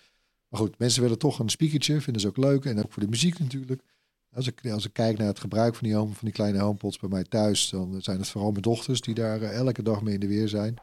maar 0.57 0.67
goed, 0.67 0.79
mensen 0.79 1.03
willen 1.03 1.19
toch 1.19 1.39
een 1.39 1.49
speakertje, 1.49 2.01
vinden 2.01 2.23
ze 2.23 2.29
ook 2.29 2.37
leuk. 2.37 2.65
En 2.65 2.79
ook 2.85 2.93
voor 2.93 3.03
de 3.03 3.09
muziek 3.09 3.39
natuurlijk. 3.39 3.83
Als 4.35 4.47
ik, 4.47 4.71
als 4.71 4.85
ik 4.85 4.93
kijk 4.93 5.19
naar 5.19 5.27
het 5.27 5.41
gebruik 5.41 5.75
van 5.75 5.87
die, 5.87 5.97
home, 5.97 6.13
van 6.13 6.25
die 6.25 6.33
kleine 6.33 6.59
homepods 6.59 6.99
bij 6.99 7.09
mij 7.09 7.25
thuis, 7.25 7.69
dan 7.71 8.03
zijn 8.03 8.19
het 8.19 8.29
vooral 8.29 8.51
mijn 8.51 8.63
dochters 8.63 9.01
die 9.01 9.15
daar 9.15 9.43
eh, 9.43 9.57
elke 9.57 9.83
dag 9.83 10.03
mee 10.03 10.15
in 10.15 10.21
de 10.21 10.27
weer 10.27 10.49
zijn. 10.49 10.75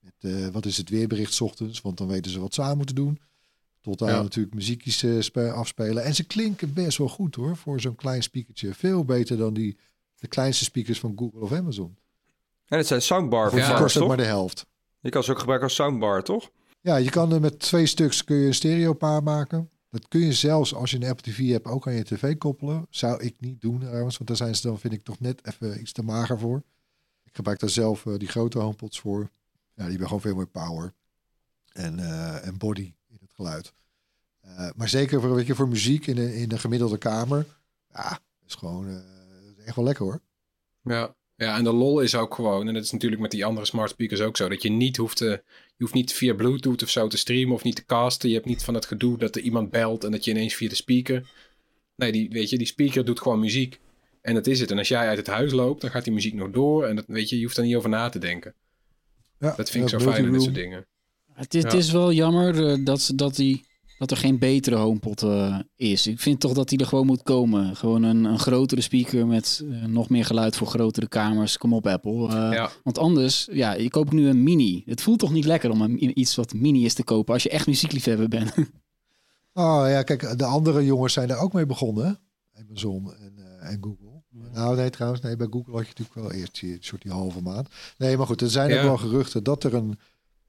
Met, 0.00 0.12
eh, 0.20 0.48
wat 0.48 0.66
is 0.66 0.76
het 0.76 0.88
weerbericht 0.88 1.32
's 1.34 1.40
ochtends, 1.40 1.80
want 1.80 1.96
dan 1.98 2.06
weten 2.08 2.30
ze 2.30 2.40
wat 2.40 2.54
ze 2.54 2.62
aan 2.62 2.76
moeten 2.76 2.94
doen. 2.94 3.18
Tot 3.80 4.02
aan 4.02 4.08
Ja. 4.08 4.22
natuurlijk 4.22 4.54
muziekjes 4.54 5.02
eh, 5.02 5.20
spe- 5.20 5.50
afspelen. 5.52 6.04
En 6.04 6.14
ze 6.14 6.24
klinken 6.24 6.72
best 6.72 6.98
wel 6.98 7.08
goed 7.08 7.34
hoor, 7.34 7.56
voor 7.56 7.80
zo'n 7.80 7.96
klein 7.96 8.22
speakertje. 8.22 8.74
Veel 8.74 9.04
beter 9.04 9.36
dan 9.36 9.54
die, 9.54 9.76
de 10.18 10.26
kleinste 10.28 10.64
speakers 10.64 11.00
van 11.00 11.12
Google 11.16 11.40
of 11.40 11.52
Amazon. 11.52 11.96
En 12.66 12.78
het 12.78 12.86
zijn 12.86 13.02
soundbar 13.02 13.50
Voor 13.50 13.58
Ja. 13.58 13.78
kost 13.80 13.94
het 13.94 14.06
maar 14.06 14.16
de 14.16 14.22
helft. 14.24 14.66
Je 15.00 15.10
kan 15.10 15.24
ze 15.24 15.30
ook 15.30 15.38
gebruiken 15.38 15.68
als 15.68 15.76
soundbar, 15.76 16.22
toch? 16.22 16.50
Ja, 16.84 16.96
je 16.96 17.10
kan 17.10 17.32
er 17.32 17.40
met 17.40 17.58
twee 17.58 17.86
stuks 17.86 18.24
kun 18.24 18.36
je 18.36 18.46
een 18.46 18.54
stereopaar 18.54 19.22
maken. 19.22 19.70
Dat 19.90 20.08
kun 20.08 20.20
je 20.20 20.32
zelfs 20.32 20.74
als 20.74 20.90
je 20.90 20.96
een 20.96 21.08
Apple 21.08 21.32
TV 21.32 21.50
hebt 21.50 21.66
ook 21.66 21.86
aan 21.86 21.94
je 21.94 22.04
tv 22.04 22.38
koppelen. 22.38 22.86
Zou 22.90 23.22
ik 23.22 23.34
niet 23.38 23.60
doen 23.60 23.78
trouwens, 23.78 24.16
want 24.16 24.28
daar 24.28 24.36
zijn 24.38 24.54
ze 24.54 24.66
dan 24.66 24.78
vind 24.78 24.92
ik 24.92 25.04
toch 25.04 25.20
net 25.20 25.46
even 25.46 25.80
iets 25.80 25.92
te 25.92 26.02
mager 26.02 26.38
voor. 26.38 26.62
Ik 27.24 27.34
gebruik 27.34 27.58
daar 27.58 27.70
zelf 27.70 28.06
eh, 28.06 28.14
die 28.16 28.28
grote 28.28 28.58
homepods 28.58 29.00
voor. 29.00 29.20
Ja, 29.20 29.28
die 29.74 29.88
hebben 29.88 30.06
gewoon 30.06 30.22
veel 30.22 30.34
meer 30.34 30.46
power 30.46 30.94
en, 31.72 31.98
eh, 31.98 32.46
en 32.46 32.58
body 32.58 32.94
in 33.08 33.18
het 33.20 33.32
geluid. 33.34 33.72
Eh, 34.40 34.68
maar 34.76 34.88
zeker 34.88 35.20
voor, 35.20 35.34
weet 35.34 35.46
je, 35.46 35.54
voor 35.54 35.68
muziek 35.68 36.06
in 36.06 36.18
een, 36.18 36.34
in 36.34 36.52
een 36.52 36.58
gemiddelde 36.58 36.98
kamer. 36.98 37.46
Ja, 37.92 38.18
is 38.46 38.54
gewoon 38.54 39.02
echt 39.64 39.76
wel 39.76 39.84
lekker 39.84 40.04
hoor. 40.04 40.20
Ja. 40.82 41.14
Ja, 41.36 41.56
en 41.56 41.64
de 41.64 41.72
lol 41.72 42.00
is 42.00 42.14
ook 42.14 42.34
gewoon, 42.34 42.68
en 42.68 42.74
dat 42.74 42.82
is 42.84 42.90
natuurlijk 42.92 43.22
met 43.22 43.30
die 43.30 43.44
andere 43.44 43.66
smart 43.66 43.90
speakers 43.90 44.20
ook 44.20 44.36
zo, 44.36 44.48
dat 44.48 44.62
je 44.62 44.70
niet 44.70 44.96
hoeft 44.96 45.16
te, 45.16 45.42
je 45.76 45.82
hoeft 45.82 45.94
niet 45.94 46.12
via 46.12 46.34
Bluetooth 46.34 46.82
of 46.82 46.88
zo 46.90 47.06
te 47.08 47.16
streamen 47.16 47.54
of 47.54 47.62
niet 47.62 47.76
te 47.76 47.84
casten. 47.84 48.28
Je 48.28 48.34
hebt 48.34 48.46
niet 48.46 48.64
van 48.64 48.74
het 48.74 48.86
gedoe 48.86 49.18
dat 49.18 49.36
er 49.36 49.42
iemand 49.42 49.70
belt 49.70 50.04
en 50.04 50.10
dat 50.10 50.24
je 50.24 50.30
ineens 50.30 50.54
via 50.54 50.68
de 50.68 50.74
speaker. 50.74 51.26
Nee, 51.96 52.12
die, 52.12 52.28
weet 52.30 52.50
je, 52.50 52.58
die 52.58 52.66
speaker 52.66 53.04
doet 53.04 53.20
gewoon 53.20 53.40
muziek. 53.40 53.80
En 54.20 54.34
dat 54.34 54.46
is 54.46 54.60
het. 54.60 54.70
En 54.70 54.78
als 54.78 54.88
jij 54.88 55.06
uit 55.08 55.18
het 55.18 55.26
huis 55.26 55.52
loopt, 55.52 55.80
dan 55.80 55.90
gaat 55.90 56.04
die 56.04 56.12
muziek 56.12 56.34
nog 56.34 56.50
door. 56.50 56.84
En 56.86 56.96
dat, 56.96 57.04
weet 57.06 57.28
je, 57.28 57.36
je 57.38 57.44
hoeft 57.44 57.56
er 57.56 57.64
niet 57.64 57.76
over 57.76 57.88
na 57.90 58.08
te 58.08 58.18
denken. 58.18 58.54
Ja, 59.38 59.54
Dat 59.56 59.70
vind 59.70 59.84
ik 59.84 59.90
zo 60.00 60.10
fijn 60.10 60.22
met 60.24 60.32
dit 60.32 60.42
soort 60.42 60.54
dingen. 60.54 60.86
Het 61.32 61.54
is, 61.54 61.62
het 61.62 61.72
Ja. 61.72 61.78
is 61.78 61.90
wel 61.90 62.12
jammer 62.12 62.66
eh, 62.68 62.84
dat, 62.84 63.00
ze- 63.00 63.14
dat, 63.14 63.34
die, 63.36 63.66
dat 63.98 64.10
er 64.10 64.16
geen 64.16 64.38
betere 64.38 64.76
HomePod 64.76 65.22
eh, 65.22 65.58
is. 65.76 66.06
Ik 66.06 66.20
vind 66.20 66.40
toch 66.40 66.52
dat 66.52 66.68
die 66.68 66.78
er 66.78 66.86
gewoon 66.86 67.06
moet 67.06 67.22
komen. 67.22 67.76
Gewoon 67.76 68.02
een, 68.02 68.24
een 68.24 68.38
grotere 68.38 68.80
speaker 68.80 69.26
met 69.26 69.64
eh, 69.70 69.84
nog 69.84 70.08
meer 70.08 70.24
geluid 70.24 70.56
voor 70.56 70.66
grotere 70.66 71.08
kamers. 71.08 71.58
Kom 71.58 71.72
op 71.72 71.86
Apple. 71.86 72.28
Eh, 72.28 72.52
Ja. 72.52 72.70
Want 72.82 72.98
anders, 72.98 73.48
ja, 73.52 73.72
je 73.72 73.90
koopt 73.90 74.12
nu 74.12 74.28
een 74.28 74.42
mini. 74.42 74.82
Het 74.86 75.00
voelt 75.02 75.18
toch 75.18 75.32
niet 75.32 75.44
lekker 75.44 75.70
om 75.70 75.80
een, 75.80 76.20
iets 76.20 76.34
wat 76.34 76.54
mini 76.54 76.84
is 76.84 76.94
te 76.94 77.04
kopen 77.04 77.34
als 77.34 77.42
je 77.42 77.48
echt 77.50 77.66
muziekliefhebber 77.66 78.28
bent. 78.28 78.54
Oh 79.56 79.84
ja, 79.88 80.02
kijk, 80.02 80.38
de 80.38 80.44
andere 80.44 80.84
jongens 80.84 81.12
zijn 81.12 81.28
daar 81.28 81.38
ook 81.38 81.52
mee 81.52 81.66
begonnen. 81.66 82.18
Amazon 82.54 83.14
en, 83.14 83.32
eh, 83.36 83.70
en 83.70 83.78
Google. 83.80 84.22
Nou 84.52 84.76
nee, 84.76 84.90
trouwens, 84.90 85.22
nee, 85.22 85.36
bij 85.36 85.46
Google 85.50 85.72
had 85.72 85.82
je 85.82 85.88
natuurlijk 85.96 86.14
wel 86.28 86.32
eerst 86.32 86.60
die, 86.60 86.76
soort 86.80 87.02
die 87.02 87.12
halve 87.12 87.42
maand. 87.42 87.68
Nee, 87.98 88.16
maar 88.16 88.26
goed, 88.26 88.40
er 88.40 88.50
zijn 88.50 88.72
ook 88.76 88.82
wel 88.82 88.96
geruchten 88.96 89.42
dat 89.44 89.64
er 89.64 89.74
een, 89.74 89.98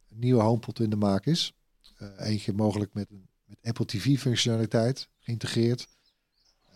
een 0.09 0.19
nieuwe 0.19 0.41
HomePod 0.41 0.79
in 0.79 0.89
de 0.89 0.95
maak 0.95 1.25
is. 1.25 1.53
Eh, 1.97 2.07
eentje 2.17 2.53
mogelijk 2.53 2.93
met, 2.93 3.09
een, 3.11 3.27
met 3.61 3.69
Apple 3.69 3.85
TV 3.85 4.19
functionaliteit 4.19 5.09
geïntegreerd. 5.19 5.87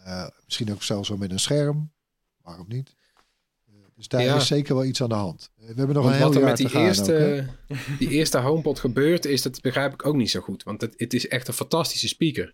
Eh, 0.04 0.28
misschien 0.46 0.72
ook 0.72 0.84
zelfs 0.84 1.10
wel 1.10 1.18
met 1.18 1.32
een 1.32 1.40
scherm. 1.40 1.92
Waarom 2.42 2.66
niet? 2.68 2.96
Eh, 3.68 3.74
dus 3.96 4.08
daar 4.08 4.24
Ja. 4.24 4.36
is 4.36 4.48
zeker 4.48 4.76
wel 4.76 4.86
iets 4.86 5.02
aan 5.02 5.10
de 5.10 5.16
hand. 5.16 5.52
Eh, 5.56 5.62
we 5.68 5.74
hebben 5.76 5.96
nog 5.96 6.04
Want 6.04 6.16
een 6.16 6.22
heel 6.22 6.28
wat 6.28 6.36
er 6.36 6.42
jaar 6.42 6.50
met 6.50 6.58
die 6.58 6.68
te 6.68 6.72
gaan 6.72 6.82
ook, 6.82 6.88
eerste, 6.88 7.46
die 8.00 8.10
eerste 8.10 8.38
HomePod 8.38 8.80
gebeurt, 8.80 9.26
is 9.26 9.42
dat 9.42 9.62
begrijp 9.62 9.94
ik 9.94 10.06
ook 10.06 10.16
niet 10.16 10.30
zo 10.30 10.40
goed. 10.40 10.64
Want 10.64 10.82
het, 10.82 10.94
het 10.98 11.14
is 11.14 11.28
echt 11.28 11.48
een 11.48 11.54
fantastische 11.54 12.08
speaker. 12.08 12.54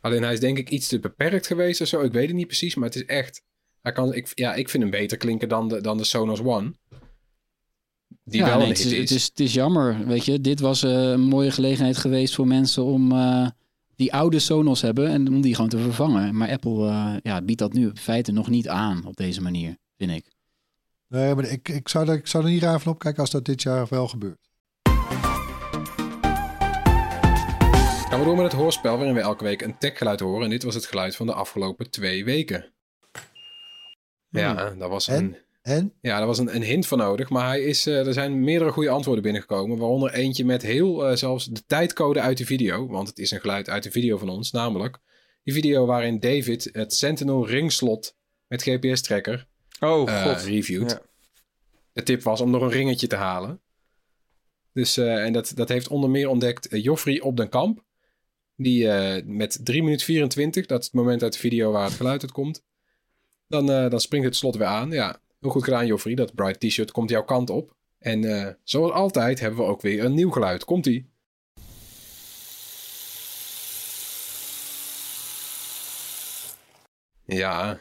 Alleen 0.00 0.22
hij 0.22 0.32
is 0.32 0.40
denk 0.40 0.58
ik 0.58 0.70
iets 0.70 0.88
te 0.88 0.98
beperkt 1.00 1.46
geweest 1.46 1.80
of 1.80 1.86
zo. 1.88 2.00
Ik 2.00 2.12
weet 2.12 2.26
het 2.26 2.36
niet 2.36 2.46
precies, 2.46 2.74
maar 2.74 2.88
het 2.88 2.96
is 2.96 3.04
echt... 3.04 3.42
Hij 3.80 3.92
kan, 3.92 4.14
ik, 4.14 4.30
ja, 4.34 4.54
ik 4.54 4.68
vind 4.68 4.82
hem 4.82 4.92
beter 4.92 5.16
klinken 5.16 5.48
dan 5.48 5.68
de, 5.68 5.80
dan 5.80 5.96
de 5.96 6.04
Sonos 6.04 6.40
One. 6.40 6.74
Die 8.24 8.40
ja, 8.40 8.46
wel 8.46 8.58
nee, 8.58 8.64
een 8.64 8.72
het, 8.72 8.78
is, 8.78 8.92
is. 8.92 8.98
het, 8.98 9.10
is, 9.10 9.24
het 9.24 9.40
is 9.40 9.54
jammer. 9.54 10.06
Weet 10.06 10.24
je, 10.24 10.40
dit 10.40 10.60
was 10.60 10.82
eh, 10.82 10.90
een 10.90 11.20
mooie 11.20 11.50
gelegenheid 11.50 11.96
geweest 11.96 12.34
voor 12.34 12.46
mensen 12.46 12.84
om 12.84 13.12
eh, 13.12 13.48
die 13.96 14.12
oude 14.12 14.38
Sonos 14.38 14.80
hebben 14.80 15.08
en 15.08 15.28
om 15.28 15.40
die 15.40 15.54
gewoon 15.54 15.70
te 15.70 15.78
vervangen. 15.78 16.36
Maar 16.36 16.50
Apple 16.50 16.88
eh, 16.88 17.14
ja, 17.22 17.42
biedt 17.42 17.58
dat 17.58 17.72
nu 17.72 17.88
in 17.88 17.96
feite 17.96 18.32
nog 18.32 18.48
niet 18.48 18.68
aan 18.68 19.04
op 19.06 19.16
deze 19.16 19.42
manier, 19.42 19.76
vind 19.96 20.10
ik. 20.10 20.32
Nee, 21.08 21.34
maar 21.34 21.44
ik, 21.44 21.68
ik, 21.68 21.88
zou 21.88 22.08
er, 22.08 22.14
ik 22.14 22.26
zou 22.26 22.44
er 22.44 22.50
niet 22.50 22.62
raar 22.62 22.80
van 22.80 22.92
opkijken 22.92 23.20
als 23.20 23.30
dat 23.30 23.44
dit 23.44 23.62
jaar 23.62 23.86
wel 23.90 24.08
gebeurt. 24.08 24.50
Gaan 28.08 28.18
we 28.18 28.24
door 28.24 28.36
met 28.36 28.52
het 28.52 28.60
hoorspel 28.60 28.96
waarin 28.96 29.14
we 29.14 29.20
elke 29.20 29.44
week 29.44 29.62
een 29.62 29.78
techgeluid 29.78 30.20
horen. 30.20 30.44
En 30.44 30.50
dit 30.50 30.62
was 30.62 30.74
het 30.74 30.86
geluid 30.86 31.16
van 31.16 31.26
de 31.26 31.34
afgelopen 31.34 31.90
twee 31.90 32.24
weken. 32.24 32.72
Ja, 34.28 34.70
daar 34.70 34.88
was 34.88 35.08
En? 35.08 35.24
een, 35.24 35.36
En? 35.64 35.92
ja, 36.00 36.18
daar 36.18 36.26
was 36.26 36.38
een, 36.38 36.54
een 36.54 36.62
hint 36.62 36.86
voor 36.86 36.98
nodig. 36.98 37.28
Maar 37.28 37.46
hij 37.46 37.62
is, 37.62 37.86
eh, 37.86 38.06
er 38.06 38.12
zijn 38.12 38.40
meerdere 38.40 38.70
goede 38.70 38.90
antwoorden 38.90 39.22
binnengekomen. 39.22 39.78
Waaronder 39.78 40.12
eentje 40.12 40.44
met 40.44 40.62
heel 40.62 41.06
eh, 41.06 41.16
zelfs 41.16 41.44
de 41.44 41.64
tijdcode 41.66 42.20
uit 42.20 42.38
de 42.38 42.46
video. 42.46 42.86
Want 42.86 43.08
het 43.08 43.18
is 43.18 43.30
een 43.30 43.40
geluid 43.40 43.68
uit 43.68 43.82
de 43.82 43.90
video 43.90 44.18
van 44.18 44.28
ons. 44.28 44.50
Namelijk 44.50 44.98
die 45.42 45.54
video 45.54 45.86
waarin 45.86 46.20
David 46.20 46.68
het 46.72 46.94
Sentinel 46.94 47.46
ringslot 47.46 48.16
met 48.46 48.62
GPS-tracker 48.62 49.46
Oh, 49.80 50.10
eh, 50.10 50.22
god. 50.22 50.42
reviewt. 50.42 50.90
Ja. 50.90 51.00
De 51.92 52.02
tip 52.02 52.22
was 52.22 52.40
om 52.40 52.50
nog 52.50 52.62
een 52.62 52.70
ringetje 52.70 53.06
te 53.06 53.16
halen. 53.16 53.60
Dus, 54.72 54.96
eh, 54.96 55.24
en 55.24 55.32
dat, 55.32 55.52
dat 55.54 55.68
heeft 55.68 55.88
onder 55.88 56.10
meer 56.10 56.28
ontdekt 56.28 56.68
Joffrey 56.70 57.20
op 57.20 57.36
den 57.36 57.48
Kamp. 57.48 57.84
Die 58.56 58.88
eh, 58.90 59.24
met 59.24 59.58
3 59.62 59.82
minuten 59.82 60.06
24, 60.06 60.66
dat 60.66 60.78
is 60.80 60.84
het 60.84 60.94
moment 60.94 61.22
uit 61.22 61.32
de 61.32 61.38
video 61.38 61.72
waar 61.72 61.84
het 61.84 61.94
geluid 61.94 62.22
uit 62.22 62.32
komt. 62.32 62.62
Dan, 63.48 63.70
eh, 63.70 63.90
dan 63.90 64.00
springt 64.00 64.26
het 64.26 64.36
slot 64.36 64.56
weer 64.56 64.66
aan. 64.66 64.90
Ja, 64.90 65.20
heel 65.44 65.52
goed 65.52 65.64
gedaan 65.64 65.86
Joffrey. 65.86 66.14
Dat 66.14 66.34
bright 66.34 66.60
t-shirt 66.60 66.90
komt 66.90 67.10
jouw 67.10 67.24
kant 67.24 67.50
op. 67.50 67.76
En 67.98 68.24
eh, 68.24 68.52
zoals 68.62 68.92
altijd 68.92 69.40
hebben 69.40 69.58
we 69.60 69.66
ook 69.66 69.82
weer 69.82 70.04
een 70.04 70.14
nieuw 70.14 70.30
geluid. 70.30 70.64
Komt-ie. 70.64 71.12
Ja, 77.26 77.80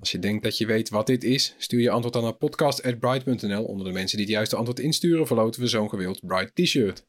als 0.00 0.10
je 0.10 0.18
denkt 0.18 0.42
dat 0.42 0.58
je 0.58 0.66
weet 0.66 0.88
wat 0.88 1.06
dit 1.06 1.24
is, 1.24 1.54
stuur 1.58 1.80
je 1.80 1.90
antwoord 1.90 2.14
dan 2.14 2.22
naar 2.22 2.32
podcast.bright.nl. 2.32 3.64
Onder 3.64 3.86
de 3.86 3.92
mensen 3.92 4.16
die 4.16 4.26
het 4.26 4.34
juiste 4.34 4.56
antwoord 4.56 4.80
insturen, 4.80 5.26
verloten 5.26 5.60
we 5.60 5.66
zo'n 5.66 5.88
gewild 5.88 6.26
Bright 6.26 6.54
t-shirt. 6.54 7.06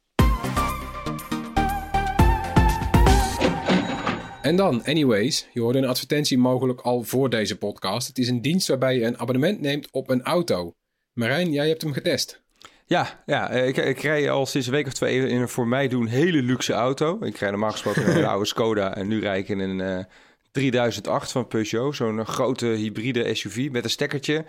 En 4.44 4.56
dan, 4.56 4.84
anyways, 4.86 5.48
je 5.54 5.60
hoorde 5.62 5.78
een 5.78 5.86
advertentie 5.86 6.38
mogelijk 6.38 6.82
al 6.82 7.04
voor 7.04 7.30
deze 7.30 7.58
podcast. 7.58 8.08
Het 8.08 8.18
is 8.18 8.28
een 8.28 8.42
dienst 8.42 8.68
waarbij 8.68 8.96
je 8.96 9.06
een 9.06 9.20
abonnement 9.20 9.62
neemt 9.62 9.92
op 9.92 10.10
een 10.10 10.24
auto. 10.24 10.74
Marijn, 11.14 11.52
jij 11.52 11.68
hebt 11.68 11.82
hem 11.82 11.94
getest. 11.94 12.42
Ja, 12.86 13.24
ja 13.26 13.50
eh, 13.50 13.68
ik, 13.68 13.78
ik 13.78 14.00
rij 14.00 14.32
al 14.32 14.46
sinds 14.46 14.68
een 14.68 14.74
week 14.74 14.88
of 14.88 14.94
twee 14.94 15.28
in 15.28 15.42
een 15.42 15.50
voor 15.50 15.68
mij 15.68 15.88
doen 15.88 16.08
hele 16.08 16.42
luxe 16.42 16.74
auto. 16.74 17.18
Ik 17.22 17.38
rij 17.38 17.50
normaal 17.50 17.72
gesproken 17.72 18.18
een 18.18 18.26
oude 18.34 18.46
Skoda 18.46 18.96
en 18.96 19.08
nu 19.08 19.20
rijd 19.20 19.44
ik 19.44 19.50
in 19.50 19.60
een 19.60 19.82
eh, 19.82 20.06
3008 20.52 21.32
van 21.32 21.48
Peugeot. 21.48 21.96
Zo'n 21.96 22.20
eh, 22.20 22.26
grote 22.26 22.66
hybride 22.66 23.36
SUV 23.36 23.70
met 23.72 23.84
een 23.84 23.90
stekkertje. 23.90 24.46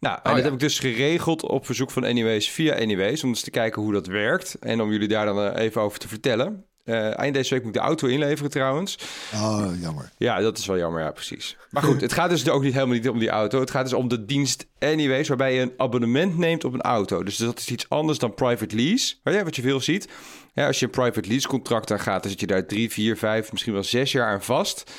Nou, 0.00 0.14
en 0.14 0.20
Oh, 0.20 0.24
dat 0.24 0.36
ja. 0.36 0.42
heb 0.42 0.52
ik 0.52 0.60
dus 0.60 0.78
geregeld 0.78 1.42
op 1.42 1.66
verzoek 1.66 1.90
van 1.90 2.04
Anyways 2.04 2.50
via 2.50 2.74
Anyways. 2.74 3.22
Om 3.22 3.28
eens 3.28 3.42
te 3.42 3.50
kijken 3.50 3.82
hoe 3.82 3.92
dat 3.92 4.06
werkt. 4.06 4.54
En 4.54 4.80
om 4.80 4.90
jullie 4.90 5.08
daar 5.08 5.26
dan 5.26 5.52
eh, 5.52 5.64
even 5.64 5.80
over 5.80 5.98
te 5.98 6.08
vertellen. 6.08 6.67
Eh, 6.88 7.18
eind 7.18 7.34
deze 7.34 7.54
week 7.54 7.64
moet 7.64 7.74
ik 7.74 7.80
de 7.80 7.86
auto 7.86 8.06
inleveren 8.06 8.50
trouwens. 8.50 8.98
Oh, 9.34 9.66
jammer. 9.80 10.10
Ja, 10.18 10.40
dat 10.40 10.58
is 10.58 10.66
wel 10.66 10.78
jammer, 10.78 11.02
ja, 11.02 11.10
precies. 11.10 11.56
Maar 11.70 11.82
goed, 11.82 12.00
het 12.00 12.12
gaat 12.12 12.30
dus 12.30 12.48
ook 12.48 12.62
niet 12.62 12.72
helemaal 12.72 12.94
niet 12.94 13.08
om 13.08 13.18
die 13.18 13.28
auto. 13.28 13.60
Het 13.60 13.70
gaat 13.70 13.84
dus 13.84 13.92
om 13.92 14.08
de 14.08 14.24
dienst 14.24 14.66
Anyways, 14.78 15.28
waarbij 15.28 15.54
je 15.54 15.60
een 15.60 15.72
abonnement 15.76 16.38
neemt 16.38 16.64
op 16.64 16.72
een 16.72 16.80
auto. 16.80 17.22
Dus 17.22 17.36
dat 17.36 17.58
is 17.58 17.70
iets 17.70 17.88
anders 17.88 18.18
dan 18.18 18.34
private 18.34 18.76
lease, 18.76 19.14
wat 19.22 19.56
je 19.56 19.62
veel 19.62 19.80
ziet. 19.80 20.08
Ja, 20.54 20.66
als 20.66 20.78
je 20.78 20.84
een 20.84 20.90
private 20.90 21.28
lease 21.28 21.48
contract 21.48 21.90
aan 21.90 22.00
gaat, 22.00 22.22
dan 22.22 22.30
zit 22.30 22.40
je 22.40 22.46
daar 22.46 22.66
drie, 22.66 22.90
vier, 22.90 23.16
vijf, 23.16 23.52
misschien 23.52 23.72
wel 23.72 23.82
zes 23.82 24.12
jaar 24.12 24.32
aan 24.32 24.42
vast. 24.42 24.90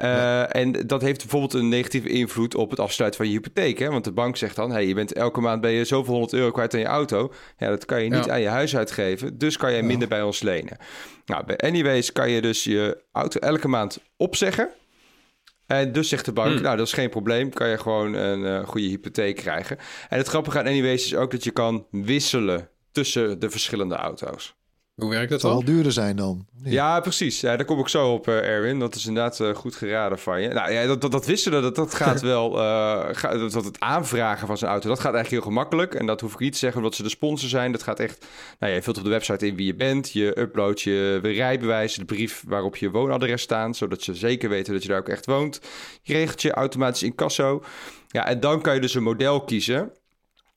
Eh, 0.00 0.54
En 0.56 0.72
dat 0.86 1.02
heeft 1.02 1.18
bijvoorbeeld 1.20 1.54
een 1.54 1.68
negatieve 1.68 2.08
invloed 2.08 2.54
op 2.54 2.70
het 2.70 2.80
afsluiten 2.80 3.20
van 3.20 3.30
je 3.30 3.36
hypotheek. 3.38 3.78
Hè? 3.78 3.88
Want 3.90 4.04
de 4.04 4.12
bank 4.12 4.36
zegt 4.36 4.56
dan, 4.56 4.70
hey, 4.70 4.86
je 4.86 4.94
bent 4.94 5.12
elke 5.12 5.40
maand 5.40 5.60
ben 5.60 5.70
je 5.70 5.84
zoveel 5.84 6.12
honderd 6.12 6.32
euro 6.34 6.50
kwijt 6.50 6.74
aan 6.74 6.80
je 6.80 6.86
auto. 6.86 7.32
Ja, 7.58 7.68
dat 7.68 7.84
kan 7.84 8.02
je 8.02 8.10
niet 8.10 8.24
Ja. 8.24 8.32
aan 8.32 8.40
je 8.40 8.48
huis 8.48 8.76
uitgeven. 8.76 9.38
Dus 9.38 9.56
kan 9.56 9.72
je 9.72 9.82
minder 9.82 10.08
bij 10.08 10.22
ons 10.22 10.42
lenen. 10.42 10.76
Nou, 11.26 11.44
bij 11.44 11.56
Anyways 11.56 12.12
kan 12.12 12.30
je 12.30 12.40
dus 12.40 12.64
je 12.64 13.02
auto 13.12 13.40
elke 13.40 13.68
maand 13.68 13.98
opzeggen. 14.16 14.68
En 15.66 15.92
dus 15.92 16.08
zegt 16.08 16.24
de 16.24 16.32
bank, 16.32 16.52
Hmm. 16.52 16.62
nou, 16.62 16.76
dat 16.76 16.86
is 16.86 16.92
geen 16.92 17.10
probleem. 17.10 17.50
Kan 17.50 17.68
je 17.68 17.78
gewoon 17.78 18.12
een 18.14 18.44
eh, 18.46 18.68
goede 18.68 18.86
hypotheek 18.86 19.36
krijgen. 19.36 19.78
En 20.08 20.18
het 20.18 20.26
grappige 20.28 20.58
aan 20.58 20.66
Anyways 20.66 21.04
is 21.04 21.14
ook 21.14 21.30
dat 21.30 21.44
je 21.44 21.50
kan 21.50 21.86
wisselen 21.90 22.68
tussen 22.92 23.38
de 23.38 23.50
verschillende 23.50 23.94
auto's. 23.94 24.54
Hoe 25.00 25.10
werkt 25.10 25.30
dat 25.30 25.30
Het 25.30 25.40
zal 25.40 25.50
wel 25.50 25.64
dan? 25.64 25.74
duurder 25.74 25.92
zijn 25.92 26.16
dan. 26.16 26.46
Nee. 26.62 26.72
Ja, 26.72 27.00
precies. 27.00 27.40
Ja, 27.40 27.56
daar 27.56 27.64
kom 27.66 27.78
ik 27.78 27.88
zo 27.88 28.12
op, 28.12 28.28
eh, 28.28 28.34
Erwin. 28.48 28.78
Dat 28.78 28.94
is 28.94 29.06
inderdaad 29.06 29.40
eh, 29.40 29.54
goed 29.54 29.74
geraden 29.74 30.18
van 30.18 30.42
je. 30.42 30.48
Nou 30.48 30.72
ja, 30.72 30.86
dat, 30.86 31.00
dat, 31.00 31.12
dat 31.12 31.26
wisten 31.26 31.52
we. 31.52 31.60
Dat, 31.60 31.74
dat 31.74 31.94
gaat 31.94 32.20
wel... 32.32 32.58
eh, 32.60 33.08
ga- 33.12 33.36
dat, 33.36 33.52
dat 33.52 33.64
het 33.64 33.80
aanvragen 33.80 34.46
van 34.46 34.58
zijn 34.58 34.70
auto, 34.70 34.88
dat 34.88 35.00
gaat 35.00 35.14
eigenlijk 35.14 35.44
heel 35.44 35.52
gemakkelijk. 35.52 35.94
En 35.94 36.06
dat 36.06 36.20
hoef 36.20 36.32
ik 36.32 36.38
niet 36.38 36.52
te 36.52 36.58
zeggen 36.58 36.78
omdat 36.80 36.94
ze 36.94 37.02
de 37.02 37.08
sponsor 37.08 37.48
zijn. 37.48 37.72
Dat 37.72 37.82
gaat 37.82 38.00
echt... 38.00 38.26
Nou 38.58 38.70
ja, 38.72 38.78
je 38.78 38.82
vult 38.84 38.98
op 38.98 39.04
de 39.04 39.10
website 39.10 39.46
in 39.46 39.56
wie 39.56 39.66
je 39.66 39.74
bent. 39.74 40.12
Je 40.12 40.38
uploadt 40.40 40.80
je 40.80 41.16
rijbewijs, 41.22 41.94
de 41.94 42.04
brief 42.04 42.42
waarop 42.46 42.76
je 42.76 42.90
woonadres 42.90 43.42
staat. 43.42 43.76
Zodat 43.76 44.02
ze 44.02 44.14
zeker 44.14 44.48
weten 44.48 44.72
dat 44.72 44.82
je 44.82 44.88
daar 44.88 44.98
ook 44.98 45.08
echt 45.08 45.26
woont. 45.26 45.60
Je 46.02 46.12
regelt 46.12 46.42
je 46.42 46.52
automatisch 46.52 47.02
incasso. 47.02 47.62
Ja, 48.08 48.26
en 48.26 48.40
dan 48.40 48.60
kan 48.60 48.74
je 48.74 48.80
dus 48.80 48.94
een 48.94 49.02
model 49.02 49.40
kiezen. 49.44 49.92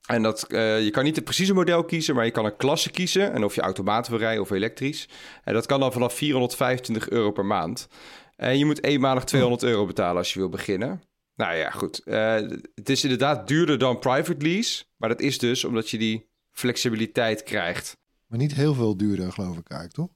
En 0.06 0.22
dat, 0.22 0.42
eh, 0.42 0.84
je 0.84 0.90
kan 0.90 1.04
niet 1.04 1.16
het 1.16 1.24
precieze 1.24 1.54
model 1.54 1.84
kiezen, 1.84 2.14
maar 2.14 2.24
je 2.24 2.30
kan 2.30 2.44
een 2.44 2.56
klasse 2.56 2.90
kiezen. 2.90 3.32
En 3.32 3.44
of 3.44 3.54
je 3.54 3.60
automaat 3.60 4.08
wil 4.08 4.18
rijden 4.18 4.42
of 4.42 4.50
elektrisch. 4.50 5.08
En 5.44 5.54
dat 5.54 5.66
kan 5.66 5.80
dan 5.80 5.92
vanaf 5.92 6.14
425 6.14 7.10
euro 7.10 7.30
per 7.30 7.44
maand. 7.44 7.88
En 8.36 8.58
je 8.58 8.64
moet 8.64 8.84
eenmalig 8.84 9.24
200 9.24 9.62
euro 9.62 9.86
betalen 9.86 10.16
als 10.16 10.32
je 10.32 10.38
wil 10.38 10.48
beginnen. 10.48 11.02
Nou 11.36 11.56
ja, 11.56 11.70
goed. 11.70 11.98
Eh, 12.04 12.34
het 12.74 12.88
is 12.88 13.02
inderdaad 13.02 13.48
duurder 13.48 13.78
dan 13.78 13.98
private 13.98 14.44
lease. 14.44 14.84
Maar 14.96 15.08
dat 15.08 15.20
is 15.20 15.38
dus 15.38 15.64
omdat 15.64 15.90
je 15.90 15.98
die 15.98 16.28
flexibiliteit 16.50 17.42
krijgt. 17.42 17.96
Maar 18.26 18.38
niet 18.38 18.54
heel 18.54 18.74
veel 18.74 18.96
duurder, 18.96 19.32
geloof 19.32 19.58
ik 19.58 19.68
eigenlijk, 19.68 19.92
toch? 19.92 20.08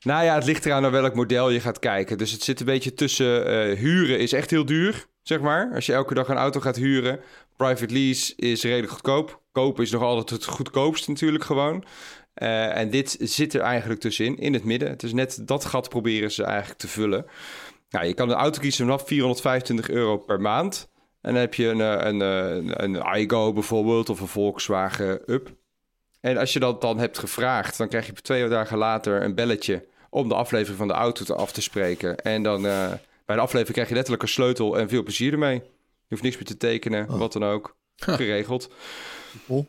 Nou 0.00 0.24
ja, 0.24 0.34
het 0.34 0.44
ligt 0.44 0.66
eraan 0.66 0.82
naar 0.82 0.90
welk 0.90 1.14
model 1.14 1.50
je 1.50 1.60
gaat 1.60 1.78
kijken. 1.78 2.18
Dus 2.18 2.32
het 2.32 2.42
zit 2.42 2.60
een 2.60 2.66
beetje 2.66 2.94
tussen 2.94 3.46
eh, 3.46 3.78
huren 3.78 4.18
is 4.18 4.32
echt 4.32 4.50
heel 4.50 4.64
duur, 4.64 5.06
zeg 5.22 5.40
maar. 5.40 5.70
Als 5.74 5.86
je 5.86 5.92
elke 5.92 6.14
dag 6.14 6.28
een 6.28 6.36
auto 6.36 6.60
gaat 6.60 6.76
huren. 6.76 7.20
Private 7.56 7.92
lease 7.92 8.32
is 8.36 8.62
redelijk 8.62 8.92
goedkoop. 8.92 9.40
Kopen 9.52 9.82
is 9.82 9.90
nog 9.90 10.02
altijd 10.02 10.30
het 10.30 10.44
goedkoopst 10.44 11.08
natuurlijk 11.08 11.44
gewoon. 11.44 11.84
Eh, 12.34 12.76
en 12.76 12.90
dit 12.90 13.16
zit 13.20 13.54
er 13.54 13.60
eigenlijk 13.60 14.00
tussenin, 14.00 14.38
in 14.38 14.52
het 14.52 14.64
midden. 14.64 14.88
Het 14.88 15.02
is 15.02 15.12
net 15.12 15.40
dat 15.42 15.64
gat 15.64 15.88
proberen 15.88 16.32
ze 16.32 16.44
eigenlijk 16.44 16.78
te 16.78 16.88
vullen. 16.88 17.26
Nou, 17.90 18.06
je 18.06 18.14
kan 18.14 18.30
een 18.30 18.36
auto 18.36 18.60
kiezen 18.60 18.84
vanaf 18.84 19.06
425 19.06 19.88
euro 19.88 20.16
per 20.18 20.40
maand. 20.40 20.88
En 21.20 21.32
dan 21.32 21.40
heb 21.40 21.54
je 21.54 21.66
een, 21.66 21.80
eh, 21.80 22.06
een, 22.06 22.20
een, 22.20 22.82
een 22.84 23.18
iGo 23.20 23.52
bijvoorbeeld 23.52 24.08
of 24.08 24.20
een 24.20 24.26
Volkswagen 24.28 25.20
Up. 25.26 25.54
En 26.20 26.36
als 26.36 26.52
je 26.52 26.58
dat 26.58 26.80
dan 26.80 26.98
hebt 26.98 27.18
gevraagd, 27.18 27.78
dan 27.78 27.88
krijg 27.88 28.06
je 28.06 28.12
twee 28.12 28.48
dagen 28.48 28.78
later 28.78 29.22
een 29.22 29.34
belletje 29.34 29.86
om 30.10 30.28
de 30.28 30.34
aflevering 30.34 30.78
van 30.78 30.88
de 30.88 30.94
auto 30.94 31.24
te 31.24 31.34
af 31.34 31.52
te 31.52 31.62
spreken. 31.62 32.18
En 32.18 32.42
dan 32.42 32.66
eh, 32.66 32.92
bij 33.24 33.36
de 33.36 33.42
aflevering 33.42 33.72
krijg 33.72 33.88
je 33.88 33.94
letterlijk 33.94 34.22
een 34.22 34.28
sleutel 34.28 34.78
en 34.78 34.88
veel 34.88 35.02
plezier 35.02 35.32
ermee. 35.32 35.62
Je 36.08 36.14
hoeft 36.14 36.22
niks 36.22 36.34
meer 36.34 36.44
te 36.44 36.56
tekenen, 36.56 37.08
Oh. 37.10 37.18
wat 37.18 37.32
dan 37.32 37.44
ook. 37.44 37.76
Geregeld. 37.96 38.70
Oh. 39.46 39.66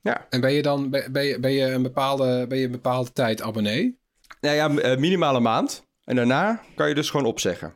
Ja, 0.00 0.26
En 0.30 0.40
ben 0.40 0.52
je 0.52 0.62
dan 0.62 0.90
ben, 0.90 1.12
ben 1.12 1.24
je, 1.24 1.40
ben 1.40 1.52
je 1.52 1.64
een 1.64 1.82
bepaalde, 1.82 2.46
ben 2.48 2.58
je 2.58 2.64
een 2.64 2.70
bepaalde 2.70 3.12
tijd 3.12 3.42
abonnee? 3.42 3.98
nou 4.40 4.54
ja, 4.56 4.76
eh, 4.76 4.98
minimaal 4.98 5.36
een 5.36 5.42
maand. 5.42 5.86
En 6.04 6.16
daarna 6.16 6.62
kan 6.74 6.88
je 6.88 6.94
dus 6.94 7.10
gewoon 7.10 7.26
opzeggen. 7.26 7.74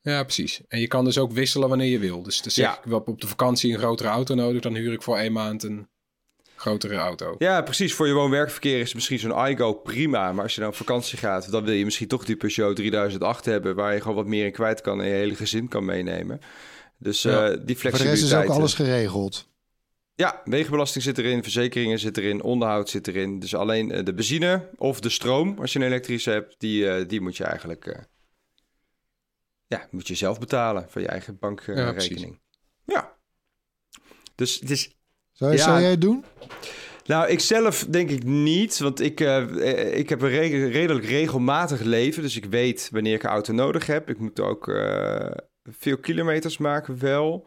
Ja, 0.00 0.22
precies. 0.22 0.60
En 0.68 0.80
je 0.80 0.86
kan 0.86 1.04
dus 1.04 1.18
ook 1.18 1.32
wisselen 1.32 1.68
wanneer 1.68 1.88
je 1.90 1.98
wil. 1.98 2.22
Dus 2.22 2.42
dan 2.42 2.50
zeg 2.50 2.64
Ja. 2.64 2.78
ik, 2.84 2.90
heb 2.92 3.08
op 3.08 3.20
de 3.20 3.26
vakantie 3.28 3.72
een 3.72 3.78
grotere 3.78 4.08
auto 4.08 4.34
nodig, 4.34 4.60
dan 4.62 4.74
huur 4.74 4.92
ik 4.92 5.02
voor 5.02 5.16
één 5.18 5.32
maand 5.32 5.62
een 5.62 5.88
grotere 6.56 6.94
auto. 6.96 7.34
Ja, 7.38 7.62
precies. 7.62 7.94
Voor 7.94 8.06
je 8.06 8.12
woon-werkverkeer 8.12 8.80
is 8.80 8.94
misschien 8.94 9.18
zo'n 9.18 9.46
iGo 9.46 9.72
prima. 9.74 10.32
Maar 10.32 10.42
als 10.42 10.54
je 10.54 10.60
dan 10.60 10.68
op 10.70 10.76
vakantie 10.76 11.18
gaat, 11.18 11.50
dan 11.50 11.64
wil 11.64 11.74
je 11.74 11.84
misschien 11.84 12.08
toch 12.08 12.24
die 12.24 12.36
Peugeot 12.36 12.76
3008 12.76 13.44
hebben... 13.44 13.74
waar 13.74 13.94
je 13.94 14.00
gewoon 14.00 14.16
wat 14.16 14.26
meer 14.26 14.44
in 14.46 14.52
kwijt 14.52 14.80
kan 14.80 15.00
en 15.00 15.06
je 15.08 15.14
hele 15.14 15.34
gezin 15.34 15.68
kan 15.68 15.84
meenemen. 15.84 16.40
Dus 17.00 17.24
eh, 17.24 17.32
die 17.32 17.46
Voor 17.48 17.56
de 17.64 17.72
rest 17.72 17.80
flexibiliteit... 17.80 18.22
is 18.22 18.34
ook 18.34 18.44
eh, 18.44 18.50
alles 18.50 18.74
geregeld. 18.74 19.48
Ja, 20.14 20.40
wegenbelasting 20.44 21.04
zit 21.04 21.18
erin, 21.18 21.42
verzekeringen 21.42 21.98
zit 21.98 22.16
erin, 22.16 22.42
onderhoud 22.42 22.88
zit 22.88 23.06
erin. 23.08 23.38
Dus 23.38 23.54
alleen 23.54 23.92
eh, 23.92 24.04
de 24.04 24.14
benzine 24.14 24.68
of 24.76 25.00
de 25.00 25.08
stroom, 25.08 25.58
als 25.58 25.72
je 25.72 25.78
een 25.78 25.84
elektrische 25.84 26.30
hebt, 26.30 26.54
die, 26.58 26.88
eh, 26.90 27.08
die 27.08 27.20
moet 27.20 27.36
je 27.36 27.44
eigenlijk 27.44 27.86
eh, 27.86 28.02
ja, 29.66 29.86
moet 29.90 30.08
je 30.08 30.14
zelf 30.14 30.38
betalen 30.38 30.86
van 30.88 31.02
je 31.02 31.08
eigen 31.08 31.38
bankrekening. 31.38 32.40
Ja, 32.86 33.16
Dus 34.34 34.60
het 34.60 34.70
is 34.70 34.94
Zou, 35.32 35.52
Ja. 35.52 35.58
zou 35.64 35.80
jij 35.80 35.90
het 35.90 36.00
doen? 36.00 36.24
Nou, 37.04 37.28
ik 37.28 37.40
zelf 37.40 37.86
denk 37.88 38.10
ik 38.10 38.24
niet, 38.24 38.78
want 38.78 39.00
ik, 39.00 39.20
eh, 39.20 39.36
eh, 39.70 39.98
ik 39.98 40.08
heb 40.08 40.20
een 40.22 40.28
re- 40.28 40.66
redelijk 40.68 41.06
regelmatig 41.06 41.80
leven. 41.80 42.22
Dus 42.22 42.36
ik 42.36 42.44
weet 42.44 42.88
wanneer 42.92 43.14
ik 43.14 43.22
een 43.22 43.30
auto 43.30 43.52
nodig 43.52 43.86
heb. 43.86 44.08
Ik 44.08 44.18
moet 44.18 44.40
ook 44.40 44.68
eh, 44.68 45.30
veel 45.62 45.98
kilometers 45.98 46.58
maken 46.58 46.98
wel. 46.98 47.46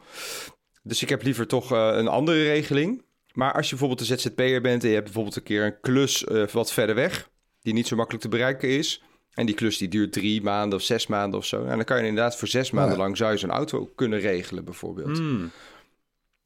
Dus 0.82 1.02
ik 1.02 1.08
heb 1.08 1.22
liever 1.22 1.46
toch 1.46 1.72
eh, 1.72 1.90
een 1.92 2.08
andere 2.08 2.42
regeling. 2.42 3.04
Maar 3.32 3.52
als 3.52 3.70
je 3.70 3.76
bijvoorbeeld 3.76 4.10
een 4.10 4.18
ZZP'er 4.18 4.60
bent 4.60 4.82
en 4.82 4.88
je 4.88 4.94
hebt 4.94 5.04
bijvoorbeeld 5.04 5.36
een 5.36 5.42
keer 5.42 5.64
een 5.64 5.80
klus 5.80 6.24
eh, 6.24 6.46
wat 6.46 6.72
verder 6.72 6.94
weg, 6.94 7.30
die 7.62 7.72
niet 7.72 7.86
zo 7.86 7.96
makkelijk 7.96 8.22
te 8.22 8.30
bereiken 8.30 8.68
is. 8.68 9.02
En 9.34 9.46
die 9.46 9.54
klus 9.54 9.78
die 9.78 9.88
duurt 9.88 10.12
drie 10.12 10.42
maanden 10.42 10.78
of 10.78 10.84
zes 10.84 11.06
maanden 11.06 11.38
of 11.38 11.46
zo. 11.46 11.64
En 11.64 11.76
dan 11.76 11.84
kan 11.84 11.98
je 12.00 12.06
inderdaad 12.06 12.36
voor 12.36 12.48
zes 12.48 12.70
maanden 12.70 12.96
ja. 12.96 13.02
lang 13.02 13.16
zou 13.16 13.32
je 13.32 13.38
zo'n 13.38 13.50
auto 13.50 13.86
kunnen 13.94 14.20
regelen 14.20 14.64
bijvoorbeeld. 14.64 15.16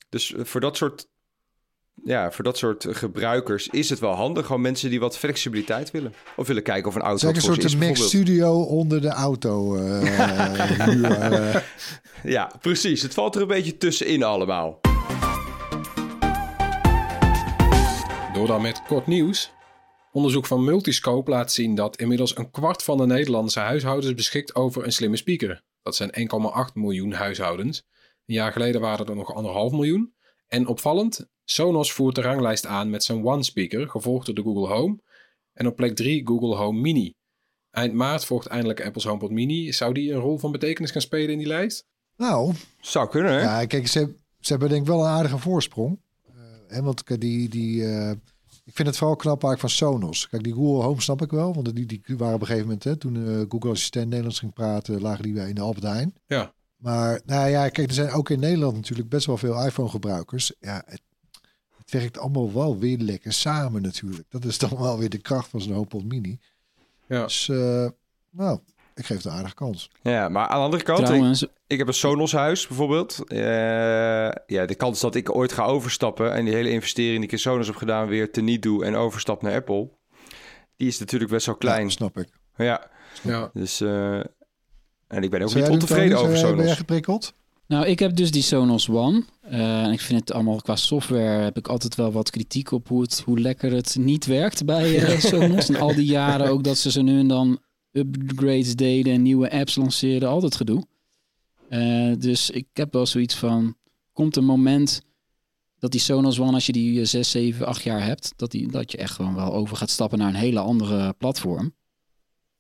Dus 0.09 0.35
eh, 0.35 0.45
voor 0.45 0.61
dat 0.61 0.77
soort, 0.77 1.09
ja, 2.05 2.31
voor 2.31 2.45
dat 2.45 2.59
soort 2.59 2.87
gebruikers 2.91 3.69
is 3.69 3.91
het 3.91 3.99
wel 3.99 4.13
handig. 4.13 4.47
Gewoon 4.47 4.61
mensen 4.61 4.91
die 4.91 5.01
wat 5.01 5.19
flexibiliteit 5.19 5.91
willen. 5.91 6.15
Of 6.37 6.47
willen 6.47 6.63
kijken 6.63 6.89
of 6.89 6.95
een 6.95 7.03
auto 7.03 7.19
Zeg 7.19 7.37
een 7.37 7.43
soort 7.43 7.79
Mac. 7.79 7.97
Studio 7.97 8.63
onder 8.63 9.01
de 9.01 9.09
auto. 9.09 9.77
eh, 9.77 10.81
huur, 10.89 11.11
eh. 11.11 11.63
Ja, 12.23 12.53
precies. 12.61 13.03
Het 13.03 13.15
valt 13.15 13.35
er 13.35 13.43
een 13.43 13.49
beetje 13.49 13.77
tussenin 13.77 14.23
allemaal. 14.23 14.81
Door 18.33 18.47
dan 18.47 18.63
met 18.63 18.83
kort 18.87 19.07
nieuws. 19.07 19.53
Onderzoek 20.13 20.47
van 20.47 20.65
Multiscope 20.65 21.31
laat 21.31 21.53
zien 21.53 21.75
dat 21.75 21.97
inmiddels 21.97 22.37
een 22.37 22.51
kwart 22.51 22.83
van 22.83 22.99
de 22.99 23.07
Nederlandse 23.07 23.61
huishoudens 23.61 24.15
beschikt 24.15 24.55
over 24.55 24.85
een 24.85 24.93
slimme 24.93 25.17
speaker. 25.17 25.63
Dat 25.83 25.97
zijn 25.97 26.11
1,8 26.69 26.73
miljoen 26.75 27.13
huishoudens. 27.13 27.87
Een 28.27 28.35
jaar 28.35 28.53
geleden 28.53 28.81
waren 28.81 29.07
er 29.07 29.17
nog 29.17 29.35
anderhalf 29.35 29.73
miljoen. 29.73 30.15
En 30.49 30.67
opvallend, 30.67 31.27
Sonos 31.45 31.93
voert 31.93 32.15
de 32.15 32.21
ranglijst 32.21 32.67
aan 32.67 32.91
met 32.91 33.05
zijn 33.05 33.25
One 33.25 33.43
Speaker, 33.43 33.89
gevolgd 33.89 34.27
door 34.27 34.35
de 34.35 34.43
Google 34.43 34.75
Home. 34.75 34.99
En 35.53 35.67
op 35.67 35.77
plek 35.77 35.97
3 35.97 36.27
Google 36.27 36.57
Home 36.57 36.81
Mini. 36.81 37.15
Eind 37.71 37.93
maart 37.95 38.25
volgt 38.25 38.47
eindelijk 38.47 38.85
Apple's 38.85 39.05
HomePod 39.05 39.31
Mini. 39.31 39.73
Zou 39.73 39.95
die 39.95 40.13
een 40.13 40.21
rol 40.21 40.39
van 40.39 40.53
betekenis 40.53 40.91
gaan 40.91 41.01
spelen 41.01 41.31
in 41.31 41.39
die 41.39 41.47
lijst? 41.47 41.87
nou, 42.17 42.55
Zou 42.81 43.09
kunnen, 43.09 43.33
hè? 43.33 43.41
ja, 43.41 43.67
kijk, 43.67 43.87
ze, 43.87 44.15
ze 44.41 44.51
hebben 44.51 44.69
denk 44.69 44.81
ik 44.81 44.89
wel 44.89 45.01
een 45.01 45.11
aardige 45.11 45.39
voorsprong. 45.39 45.99
Eh, 46.27 46.33
hè, 46.69 46.83
want 46.83 47.21
die, 47.21 47.49
die, 47.49 47.85
eh, 47.85 48.11
ik 48.65 48.75
vind 48.75 48.89
het 48.89 48.97
vooral 48.97 49.17
knap 49.17 49.43
eigenlijk 49.45 49.61
van 49.61 49.89
Sonos. 49.89 50.29
Kijk, 50.29 50.43
die 50.43 50.53
Google 50.53 50.83
Home 50.85 51.01
snap 51.01 51.23
ik 51.23 51.31
wel. 51.31 51.55
Want 51.55 51.75
die, 51.75 51.87
die 51.87 52.03
waren 52.17 52.35
op 52.35 52.41
een 52.41 52.47
gegeven 52.47 52.67
moment, 52.67 52.85
hè, 52.85 52.97
toen 52.97 53.17
eh, 53.17 53.45
Google 53.49 53.71
Assistent 53.71 54.07
Nederlands 54.07 54.39
ging 54.39 54.53
praten, 54.53 55.01
lagen 55.01 55.23
die 55.23 55.33
bij 55.33 55.49
in 55.49 55.55
de 55.55 55.61
Albert 55.61 55.85
Heijn. 55.85 56.15
Ja. 56.27 56.53
Maar 56.79 57.21
nou 57.25 57.49
ja, 57.49 57.69
kijk, 57.69 57.89
er 57.89 57.95
zijn 57.95 58.11
ook 58.11 58.31
in 58.31 58.41
Nederland 58.41 58.75
natuurlijk 58.75 59.09
best 59.09 59.27
wel 59.27 59.37
veel 59.37 59.65
iPhone-gebruikers. 59.67 60.53
Ja, 60.61 60.83
het, 60.87 61.01
het 61.79 61.91
werkt 61.91 62.19
allemaal 62.19 62.53
wel 62.53 62.79
weer 62.79 62.99
lekker 62.99 63.33
samen 63.33 63.83
natuurlijk. 63.83 64.25
Dat 64.29 64.45
is 64.45 64.59
dan 64.59 64.79
wel 64.79 64.99
weer 64.99 65.09
de 65.11 65.19
kracht 65.21 65.49
van 65.49 65.61
zo'n 65.61 65.73
HomePod 65.73 66.05
Mini. 66.05 66.39
Ja. 67.07 67.23
Dus, 67.23 67.49
eh, 67.49 67.87
nou, 68.31 68.59
ik 68.95 69.07
geef 69.07 69.17
het 69.17 69.25
een 69.27 69.33
aardige 69.33 69.55
kans. 69.55 69.91
Ja, 70.03 70.29
maar 70.29 70.47
aan 70.47 70.59
de 70.59 70.65
andere 70.65 70.83
kant, 70.83 70.99
ik, 70.99 71.05
Trouwens, 71.05 71.47
ik 71.67 71.79
heb 71.79 71.87
een 71.89 71.95
Sonos 71.95 72.33
huis 72.33 72.67
bijvoorbeeld. 72.67 73.25
Eh, 73.27 73.39
ja, 74.47 74.67
de 74.67 74.75
kans 74.77 75.01
dat 75.01 75.15
ik 75.15 75.35
ooit 75.35 75.53
ga 75.53 75.65
overstappen 75.65 76.33
en 76.33 76.45
die 76.45 76.55
hele 76.55 76.71
investering 76.71 77.17
die 77.17 77.25
ik 77.25 77.33
in 77.33 77.39
Sonos 77.39 77.67
heb 77.67 77.77
gedaan 77.77 78.07
weer 78.09 78.33
teniet 78.33 78.63
doe 78.63 78.85
en 78.85 78.95
overstap 78.95 79.43
naar 79.43 79.55
Apple, 79.55 79.91
die 80.77 80.89
is 80.89 80.99
natuurlijk 80.99 81.31
best 81.31 81.47
wel 81.47 81.55
klein. 81.57 81.85
Ja, 81.85 81.89
snap 81.91 82.19
ik. 82.19 82.29
Ja, 82.57 82.91
Ja. 83.23 83.51
dus 83.53 83.81
eh, 83.81 84.21
en 85.09 85.23
ik 85.23 85.31
ben 85.31 85.43
ook 85.43 85.49
Zou 85.49 85.61
niet 85.61 85.69
jij 85.69 85.79
doen, 85.79 85.83
ontevreden 85.83 86.19
over 86.19 86.33
Ben 86.33 86.41
jij 86.41 86.51
Sonos. 86.51 86.77
geprikkeld? 86.77 87.35
Nou, 87.67 87.87
ik 87.87 87.99
heb 87.99 88.17
dus 88.17 88.31
die 88.31 88.43
Sonos 88.43 88.89
One. 88.89 89.25
Eh, 89.41 89.83
en 89.83 89.93
ik 89.93 90.01
vind 90.01 90.21
het 90.21 90.33
allemaal 90.33 90.61
qua 90.61 90.77
software 90.77 91.43
heb 91.43 91.57
ik 91.57 91.69
altijd 91.69 91.95
wel 91.95 92.13
wat 92.13 92.31
kritiek 92.31 92.71
op 92.71 92.89
hoe, 92.89 93.03
het, 93.03 93.23
hoe 93.25 93.41
lekker 93.41 93.73
het 93.73 93.97
niet 93.99 94.27
werkt 94.27 94.65
bij 94.65 94.99
eh, 94.99 95.21
Sonos. 95.31 95.69
En 95.69 95.77
al 95.77 95.95
die 95.95 96.05
jaren 96.07 96.51
ook 96.51 96.65
dat 96.65 96.79
ze 96.79 96.91
ze 96.91 97.03
nu 97.03 97.19
en 97.19 97.29
dan 97.29 97.59
upgrades 97.93 98.77
deden 98.77 99.13
en 99.13 99.23
nieuwe 99.23 99.51
apps 99.51 99.77
lanceerden, 99.77 100.29
altijd 100.29 100.57
gedoe. 100.57 100.85
Eh, 101.69 102.13
dus 102.19 102.51
ik 102.51 102.67
heb 102.73 102.93
wel 102.93 103.07
zoiets 103.07 103.35
van, 103.35 103.77
komt 104.13 104.37
een 104.37 104.45
moment 104.45 105.03
dat 105.79 105.91
die 105.91 106.01
Sonos 106.01 106.41
One, 106.41 106.53
als 106.53 106.67
je 106.67 106.73
die 106.73 107.05
6, 107.05 107.31
7, 107.31 107.67
8 107.67 107.83
jaar 107.83 108.05
hebt, 108.05 108.33
dat, 108.37 108.51
die, 108.51 108.71
dat 108.71 108.93
je 108.93 108.99
echt 108.99 109.15
gewoon 109.15 109.35
wel 109.35 109.55
over 109.55 109.77
gaat 109.77 109.91
stappen 109.91 110.19
naar 110.19 110.29
een 110.29 110.35
hele 110.35 110.61
andere 110.61 111.13
platform. 111.13 111.75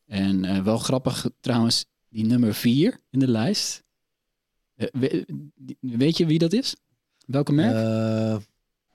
En 0.06 0.44
eh, 0.44 0.62
wel 0.62 0.78
grappig 0.78 1.26
trouwens, 1.40 1.84
die 2.08 2.24
nummer 2.26 2.54
4 2.54 3.00
in 3.10 3.18
de 3.18 3.28
lijst. 3.28 3.84
Eh, 4.76 4.86
we- 4.92 5.26
weet 5.80 6.16
je 6.16 6.26
wie 6.26 6.38
dat 6.38 6.52
is? 6.52 6.76
Welke 7.26 7.52
merk? 7.52 7.74
Eh, 7.74 8.36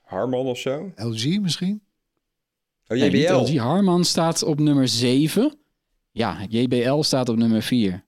Harman 0.02 0.46
of 0.46 0.58
zo? 0.58 0.92
LG 0.96 1.38
misschien? 1.40 1.82
Oh, 2.88 2.98
Nee, 2.98 3.10
JBL. 3.10 3.32
LG. 3.34 3.56
Harman 3.56 4.04
staat 4.04 4.42
op 4.42 4.60
nummer 4.60 4.88
7. 4.88 5.58
Ja, 6.10 6.38
JBL 6.48 7.02
staat 7.02 7.28
op 7.28 7.36
nummer 7.36 7.62
4. 7.62 8.04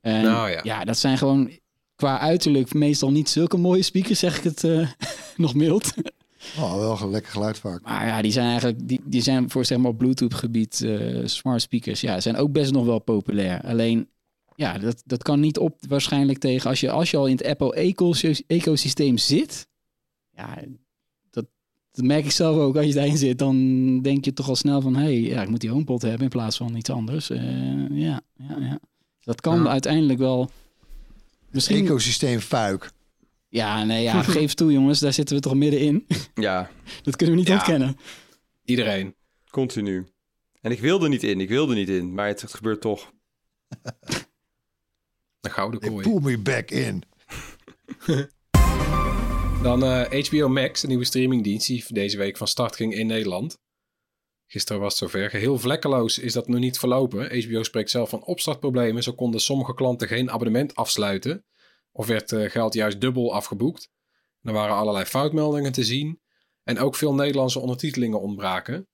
En 0.00 0.22
Nou 0.22 0.50
ja. 0.50 0.60
ja, 0.62 0.84
dat 0.84 0.98
zijn 0.98 1.18
gewoon 1.18 1.50
qua 1.94 2.18
uiterlijk 2.18 2.74
meestal 2.74 3.10
niet 3.10 3.28
zulke 3.28 3.56
mooie 3.56 3.82
speakers, 3.82 4.18
zeg 4.18 4.38
ik 4.38 4.44
het 4.44 4.64
eh, 4.64 4.88
nog 5.36 5.54
mild. 5.54 5.92
Oh, 6.58 6.74
wel 6.76 7.00
een 7.00 7.10
lekker 7.10 7.32
geluid 7.32 7.58
vaak. 7.58 7.82
Maar 7.82 8.06
ja, 8.06 8.22
die 8.22 8.32
zijn 8.32 8.46
eigenlijk, 8.48 8.88
die, 8.88 9.00
die 9.04 9.22
zijn 9.22 9.50
voor 9.50 9.64
zeg 9.64 9.78
maar 9.78 9.90
op 9.90 9.98
Bluetooth 9.98 10.34
gebied 10.34 10.80
eh, 10.82 11.26
smart 11.26 11.60
speakers, 11.62 12.00
ja, 12.00 12.20
zijn 12.20 12.36
ook 12.36 12.52
best 12.52 12.72
nog 12.72 12.84
wel 12.84 12.98
populair. 12.98 13.60
Alleen, 13.62 14.08
ja, 14.56 14.78
dat, 14.78 15.02
dat 15.06 15.22
kan 15.22 15.40
niet 15.40 15.58
op 15.58 15.76
waarschijnlijk 15.88 16.38
tegen, 16.38 16.70
als 16.70 16.80
je, 16.80 16.90
als 16.90 17.10
je 17.10 17.16
al 17.16 17.26
in 17.26 17.36
het 17.36 17.44
Apple 17.46 17.74
eco- 17.74 18.12
ecosysteem 18.46 19.18
zit, 19.18 19.68
ja, 20.30 20.58
dat, 21.30 21.46
dat 21.92 22.04
merk 22.04 22.24
ik 22.24 22.30
zelf 22.30 22.56
ook, 22.56 22.76
als 22.76 22.86
je 22.86 22.92
daarin 22.94 23.16
zit, 23.16 23.38
dan 23.38 23.56
denk 24.02 24.24
je 24.24 24.32
toch 24.32 24.48
al 24.48 24.56
snel 24.56 24.80
van, 24.80 24.94
hé, 24.96 25.02
hey, 25.02 25.20
ja, 25.20 25.42
ik 25.42 25.48
moet 25.48 25.60
die 25.60 25.70
HomePod 25.70 26.02
hebben 26.02 26.22
in 26.22 26.28
plaats 26.28 26.56
van 26.56 26.76
iets 26.76 26.90
anders. 26.90 27.30
Eh, 27.30 27.88
ja, 27.90 28.20
ja, 28.36 28.56
ja. 28.60 28.80
Dat 29.20 29.40
kan 29.40 29.62
Ja. 29.62 29.68
uiteindelijk 29.70 30.18
wel, 30.18 30.50
misschien, 31.50 31.84
Ecosysteem 31.84 32.40
fuik. 32.40 32.90
ja, 33.48 33.84
nee, 33.84 34.02
ja, 34.02 34.22
geef 34.36 34.54
toe 34.54 34.72
jongens, 34.72 34.98
daar 35.00 35.12
zitten 35.12 35.36
we 35.36 35.42
toch 35.42 35.54
middenin. 35.54 36.06
Ja, 36.34 36.70
Dat 37.02 37.16
kunnen 37.16 37.34
we 37.34 37.40
niet 37.40 37.50
Ja. 37.50 37.54
ontkennen. 37.56 37.96
Iedereen. 38.64 39.14
continu. 39.50 40.06
En 40.60 40.70
ik 40.72 40.80
wilde 40.80 41.08
niet 41.08 41.22
in, 41.22 41.40
ik 41.40 41.48
wilde 41.48 41.74
niet 41.74 41.88
in, 41.88 42.14
maar 42.14 42.26
het, 42.26 42.40
het 42.40 42.54
gebeurt 42.54 42.80
toch. 42.80 43.12
Een 45.46 45.52
gouden 45.52 45.80
They 45.80 45.88
kooi. 45.90 46.02
pull 46.02 46.20
me 46.20 46.38
back 46.38 46.70
in. 46.70 47.02
Dan 49.62 49.84
eh, 49.84 50.24
HBO 50.26 50.48
Max, 50.48 50.80
de 50.80 50.86
nieuwe 50.86 51.04
streamingdienst 51.04 51.66
die 51.66 51.84
deze 51.88 52.16
week 52.16 52.36
van 52.36 52.48
start 52.48 52.76
ging 52.76 52.94
in 52.94 53.06
Nederland. 53.06 53.58
Gisteren 54.46 54.80
was 54.82 55.00
het 55.00 55.10
zover. 55.10 55.30
Geheel 55.30 55.58
vlekkeloos 55.58 56.18
is 56.18 56.32
dat 56.32 56.48
nog 56.48 56.58
niet 56.58 56.78
verlopen. 56.78 57.44
HBO 57.44 57.62
spreekt 57.62 57.90
zelf 57.90 58.08
van 58.08 58.24
opstartproblemen. 58.24 59.02
Zo 59.02 59.12
konden 59.12 59.40
sommige 59.40 59.74
klanten 59.74 60.08
geen 60.08 60.30
abonnement 60.30 60.74
afsluiten. 60.74 61.44
Of 61.92 62.06
werd 62.06 62.32
eh, 62.32 62.50
geld 62.50 62.74
juist 62.74 63.00
dubbel 63.00 63.34
afgeboekt. 63.34 63.90
Er 64.42 64.52
waren 64.52 64.76
allerlei 64.76 65.04
foutmeldingen 65.04 65.72
te 65.72 65.84
zien. 65.84 66.20
En 66.62 66.78
ook 66.78 66.94
veel 66.94 67.14
Nederlandse 67.14 67.60
ondertitelingen 67.60 68.20
ontbraken. 68.20 68.88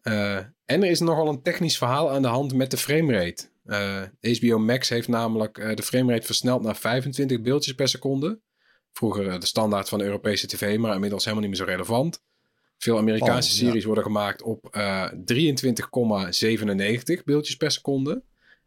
Eh, 0.00 0.36
en 0.64 0.82
er 0.82 0.90
is 0.90 1.00
nogal 1.00 1.28
een 1.28 1.42
technisch 1.42 1.78
verhaal 1.78 2.10
aan 2.10 2.22
de 2.22 2.28
hand 2.28 2.54
met 2.54 2.70
de 2.70 2.76
framerate. 2.76 3.48
Eh 3.64 4.02
HBO 4.40 4.58
Max 4.58 4.88
heeft 4.88 5.08
namelijk 5.08 5.58
eh, 5.58 5.74
de 5.76 5.82
framerate 5.82 6.26
versneld 6.26 6.62
naar 6.62 6.76
25 6.76 7.40
beeldjes 7.40 7.74
per 7.74 7.88
seconde. 7.88 8.40
Vroeger 8.92 9.28
eh, 9.28 9.40
de 9.40 9.46
standaard 9.46 9.88
van 9.88 9.98
de 9.98 10.04
Europese 10.04 10.46
tv, 10.46 10.78
maar 10.78 10.94
inmiddels 10.94 11.24
helemaal 11.24 11.48
niet 11.48 11.58
meer 11.58 11.66
zo 11.66 11.72
relevant. 11.72 12.22
Veel 12.78 12.98
Amerikaanse 12.98 13.54
Oh, 13.54 13.58
ja. 13.60 13.66
series 13.66 13.84
worden 13.84 14.04
gemaakt 14.04 14.42
op 14.42 14.68
eh 14.70 15.10
23,97 15.12 15.16
beeldjes 17.24 17.56
per 17.56 17.70
seconde. 17.70 18.22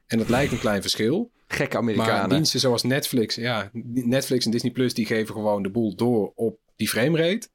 En 0.07 0.17
dat 0.17 0.29
lijkt 0.29 0.51
een 0.51 0.59
klein 0.59 0.81
verschil. 0.81 1.31
Gekke 1.47 1.73
Maar 1.73 1.81
Amerikanen. 1.81 2.29
diensten 2.29 2.59
zoals 2.59 2.83
Netflix, 2.83 3.35
ja, 3.35 3.69
Netflix 3.93 4.45
en 4.45 4.51
Disney 4.51 4.71
Plus, 4.71 4.93
die 4.93 5.05
geven 5.05 5.33
gewoon 5.35 5.63
de 5.63 5.69
boel 5.69 5.95
door 5.95 6.31
op 6.35 6.59
die 6.75 6.87
framerate. 6.89 7.47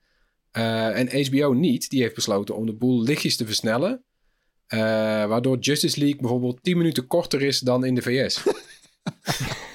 Eh 0.51 0.99
en 0.99 1.27
HBO 1.27 1.53
niet. 1.53 1.91
Die 1.91 2.03
heeft 2.03 2.15
besloten 2.15 2.57
om 2.57 2.67
de 2.67 2.75
boel 2.75 3.03
lichtjes 3.03 3.37
te 3.37 3.47
versnellen. 3.47 4.05
Eh, 4.73 4.79
waardoor 5.27 5.59
Justice 5.59 5.99
League 5.99 6.21
bijvoorbeeld 6.21 6.63
10 6.63 6.77
minuten 6.77 7.07
korter 7.07 7.43
is 7.43 7.59
dan 7.59 7.85
in 7.85 7.95
de 7.95 8.03
VS. 8.03 8.43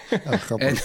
Ja. 0.10 0.56
En, 0.56 0.76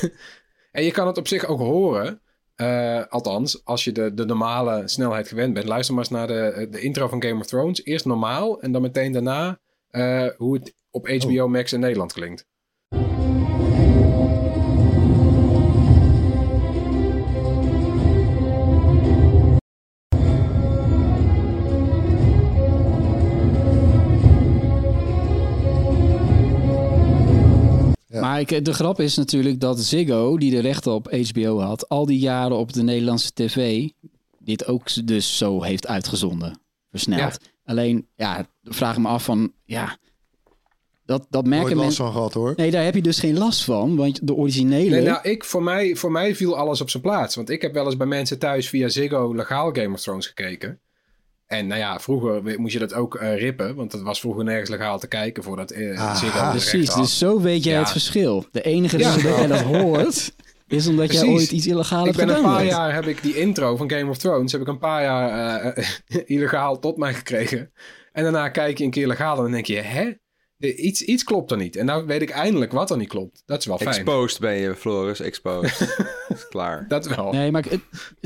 en 0.72 0.84
je 0.84 0.90
kan 0.90 1.06
het 1.06 1.18
op 1.18 1.28
zich 1.28 1.44
ook 1.44 1.58
horen. 1.58 2.20
Eh, 2.54 3.06
althans, 3.08 3.64
als 3.64 3.84
je 3.84 3.92
de, 3.92 4.14
de 4.14 4.24
normale 4.24 4.82
snelheid 4.88 5.28
gewend 5.28 5.54
bent. 5.54 5.66
Luister 5.66 5.94
maar 5.94 6.04
eens 6.04 6.12
naar 6.12 6.26
de, 6.26 6.66
de 6.70 6.80
intro 6.80 7.08
van 7.08 7.22
Game 7.22 7.40
of 7.40 7.46
Thrones. 7.46 7.84
Eerst 7.84 8.04
normaal 8.04 8.60
en 8.60 8.72
dan 8.72 8.82
meteen 8.82 9.12
daarna 9.12 9.60
eh, 9.88 10.26
hoe 10.36 10.54
het 10.54 10.74
op 10.90 11.08
HBO 11.08 11.48
Max 11.48 11.72
in 11.72 11.80
Nederland 11.80 12.12
klinkt. 12.12 12.46
Maar 28.42 28.58
ik, 28.58 28.64
de 28.64 28.72
grap 28.72 29.00
is 29.00 29.16
natuurlijk 29.16 29.60
dat 29.60 29.80
Ziggo, 29.80 30.38
die 30.38 30.50
de 30.50 30.60
rechten 30.60 30.92
op 30.92 31.12
HBO 31.32 31.60
had, 31.60 31.88
al 31.88 32.06
die 32.06 32.18
jaren 32.18 32.56
op 32.56 32.72
de 32.72 32.82
Nederlandse 32.82 33.32
tv, 33.34 33.88
dit 34.38 34.66
ook 34.66 35.06
dus 35.06 35.36
zo 35.36 35.62
heeft 35.62 35.86
uitgezonden. 35.86 36.60
Versneld. 36.90 37.38
Alleen, 37.64 38.06
ja, 38.16 38.46
vraag 38.62 38.98
me 38.98 39.08
af 39.08 39.24
van, 39.24 39.52
ja, 39.64 39.96
dat, 41.04 41.26
dat 41.30 41.46
merken 41.46 41.76
Nooit 41.76 41.76
last 41.76 41.84
mensen... 41.84 42.04
van 42.04 42.12
gehad 42.12 42.34
hoor. 42.34 42.52
Nee, 42.56 42.70
daar 42.70 42.84
heb 42.84 42.94
je 42.94 43.02
dus 43.02 43.18
geen 43.18 43.38
last 43.38 43.64
van, 43.64 43.96
want 43.96 44.26
de 44.26 44.34
originele... 44.34 44.90
Nee, 44.90 45.02
nou, 45.02 45.28
ik, 45.28 45.44
voor, 45.44 45.62
mij, 45.62 45.96
voor 45.96 46.12
mij 46.12 46.34
viel 46.34 46.56
alles 46.56 46.80
op 46.80 46.90
zijn 46.90 47.02
plaats. 47.02 47.34
Want 47.34 47.50
ik 47.50 47.62
heb 47.62 47.72
wel 47.72 47.84
eens 47.84 47.96
bij 47.96 48.06
mensen 48.06 48.38
thuis 48.38 48.68
via 48.68 48.88
Ziggo 48.88 49.34
legaal 49.34 49.72
Game 49.72 49.94
of 49.94 50.00
Thrones 50.00 50.26
gekeken. 50.26 50.80
En 51.52 51.66
nou 51.66 51.80
ja, 51.80 52.00
vroeger 52.00 52.60
moest 52.60 52.72
je 52.72 52.78
dat 52.78 52.94
ook 52.94 53.14
eh, 53.14 53.38
rippen. 53.38 53.74
Want 53.74 53.92
het 53.92 54.02
was 54.02 54.20
vroeger 54.20 54.44
nergens 54.44 54.70
legaal 54.70 54.98
te 54.98 55.06
kijken 55.08 55.42
voordat 55.42 55.70
eh, 55.70 56.00
Aha. 56.00 56.50
Precies, 56.50 56.88
had. 56.88 57.02
dus 57.02 57.18
zo 57.18 57.40
weet 57.40 57.64
jij 57.64 57.72
Ja. 57.72 57.78
het 57.78 57.90
verschil. 57.90 58.46
De 58.52 58.62
enige 58.62 58.98
Ja. 58.98 59.14
reden 59.14 59.28
dat 59.30 59.38
jij 59.38 59.46
dat 59.46 59.60
hoort, 59.60 60.34
is 60.68 60.86
omdat 60.86 61.12
jij 61.12 61.28
ooit 61.28 61.50
iets 61.50 61.66
illegaal 61.66 62.00
Ik 62.00 62.04
hebt 62.06 62.16
ben 62.16 62.28
een 62.28 62.34
gedaan. 62.34 62.52
paar 62.54 62.64
jaar 62.64 62.94
heb 62.94 63.06
ik 63.06 63.22
die 63.22 63.36
intro 63.36 63.76
van 63.76 63.90
Game 63.90 64.10
of 64.10 64.18
Thrones 64.18 64.52
heb 64.52 64.60
ik 64.60 64.66
een 64.66 64.78
paar 64.78 65.02
jaar 65.02 65.60
eh, 65.60 65.88
illegaal 66.36 66.78
tot 66.78 66.96
mij 66.96 67.14
gekregen. 67.14 67.72
En 68.12 68.22
daarna 68.22 68.48
kijk 68.48 68.78
je 68.78 68.84
een 68.84 68.90
keer 68.90 69.06
legaal 69.06 69.36
en 69.36 69.42
dan 69.42 69.52
denk 69.52 69.66
je, 69.66 69.76
hè? 69.80 70.10
Iets, 70.62 71.02
iets 71.02 71.24
klopt 71.24 71.50
er 71.50 71.56
niet. 71.56 71.76
En 71.76 71.86
nou 71.86 72.06
weet 72.06 72.22
ik 72.22 72.30
eindelijk 72.30 72.72
wat 72.72 72.90
er 72.90 72.96
niet 72.96 73.08
klopt. 73.08 73.42
Dat 73.46 73.58
is 73.58 73.66
wel 73.66 73.76
fijn. 73.78 73.88
Exposed 73.94 74.40
ben 74.40 74.54
je, 74.54 74.74
Floris, 74.74 75.20
exposed. 75.20 75.80
Is 76.28 76.48
klaar. 76.48 76.84
Dat 76.88 77.06
wel. 77.16 77.32
Nee, 77.32 77.50
maar 77.50 77.64
het, 77.68 77.80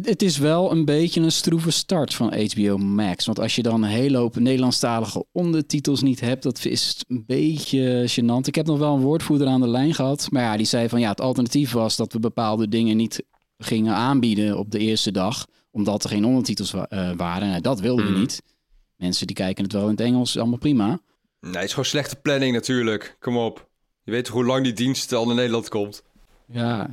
het- 0.06 0.22
is 0.22 0.38
wel 0.38 0.70
een 0.72 0.84
beetje 0.84 1.20
een 1.20 1.32
stroeve 1.32 1.70
start 1.70 2.14
van 2.14 2.34
HBO 2.52 2.76
Max. 2.78 3.26
Want 3.26 3.38
als 3.40 3.54
je 3.56 3.62
dan 3.62 3.82
een 3.82 3.88
hele 3.90 4.16
hoop 4.16 4.36
Nederlandstalige 4.38 5.24
ondertitels 5.32 6.02
niet 6.02 6.20
hebt, 6.20 6.42
dat 6.42 6.64
is 6.64 7.00
een 7.08 7.24
beetje 7.26 8.08
gênant. 8.10 8.46
Ik 8.46 8.54
heb 8.54 8.66
nog 8.66 8.78
wel 8.78 8.94
een 8.94 9.00
woordvoerder 9.00 9.46
aan 9.46 9.60
de 9.60 9.68
lijn 9.68 9.94
gehad. 9.94 10.26
Maar 10.30 10.42
ja, 10.42 10.56
die 10.56 10.66
zei 10.66 10.88
van 10.88 11.00
ja, 11.00 11.08
het 11.10 11.20
alternatief 11.20 11.72
was 11.72 11.96
dat 11.96 12.12
we 12.12 12.18
bepaalde 12.20 12.68
dingen 12.68 12.96
niet 12.96 13.22
gingen 13.58 13.94
aanbieden 13.94 14.58
op 14.58 14.70
de 14.70 14.78
eerste 14.78 15.10
dag. 15.12 15.46
Omdat 15.70 16.04
er 16.04 16.10
geen 16.10 16.24
ondertitels 16.24 16.70
wa- 16.70 16.86
eh, 16.88 17.10
waren. 17.16 17.48
Nou, 17.48 17.60
dat 17.60 17.80
wilden 17.80 18.04
we 18.04 18.10
Mhm. 18.10 18.20
niet. 18.20 18.42
Mensen 18.96 19.26
die 19.26 19.36
kijken 19.36 19.64
het 19.64 19.72
wel 19.72 19.84
in 19.84 19.90
het 19.90 20.00
Engels, 20.00 20.38
allemaal 20.38 20.58
prima. 20.58 21.00
Nee, 21.46 21.54
het 21.54 21.64
is 21.64 21.70
gewoon 21.70 21.84
slechte 21.84 22.16
planning 22.16 22.52
natuurlijk. 22.52 23.16
Kom 23.20 23.36
op. 23.36 23.68
Je 24.02 24.10
weet 24.10 24.24
toch 24.24 24.34
hoe 24.34 24.44
lang 24.44 24.64
die 24.64 24.72
dienst 24.72 25.12
al 25.12 25.30
in 25.30 25.36
Nederland 25.36 25.68
komt? 25.68 26.02
Ja, 26.48 26.90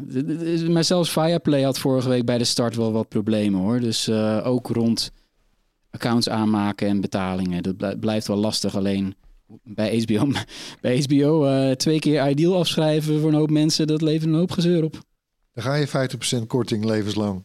maar 0.69 0.83
zelfs 0.83 1.09
Fireplay 1.09 1.61
had 1.61 1.79
vorige 1.79 2.09
week 2.09 2.25
bij 2.25 2.37
de 2.37 2.43
start 2.43 2.75
wel 2.75 2.91
wat 2.91 3.07
problemen 3.09 3.59
hoor. 3.61 3.79
Dus 3.79 4.07
eh, 4.07 4.41
ook 4.43 4.67
rond 4.67 5.11
accounts 5.91 6.29
aanmaken 6.29 6.87
en 6.87 7.01
betalingen. 7.01 7.63
Dat 7.63 7.77
blij- 7.77 7.95
blijft 7.97 8.27
wel 8.27 8.37
lastig. 8.37 8.75
Alleen 8.75 9.15
bij 9.63 9.99
HBO, 10.07 10.27
bij 10.81 11.01
HBO 11.07 11.45
eh, 11.45 11.71
twee 11.75 11.99
keer 11.99 12.29
ideal 12.29 12.57
afschrijven 12.57 13.19
voor 13.19 13.29
een 13.29 13.35
hoop 13.35 13.49
mensen, 13.49 13.87
dat 13.87 14.01
levert 14.01 14.29
een 14.29 14.37
hoop 14.37 14.51
gezeur 14.51 14.83
op. 14.83 14.97
Dan 15.53 15.63
ga 15.63 15.75
je 15.75 15.87
50% 16.41 16.45
korting 16.47 16.85
levenslang. 16.85 17.43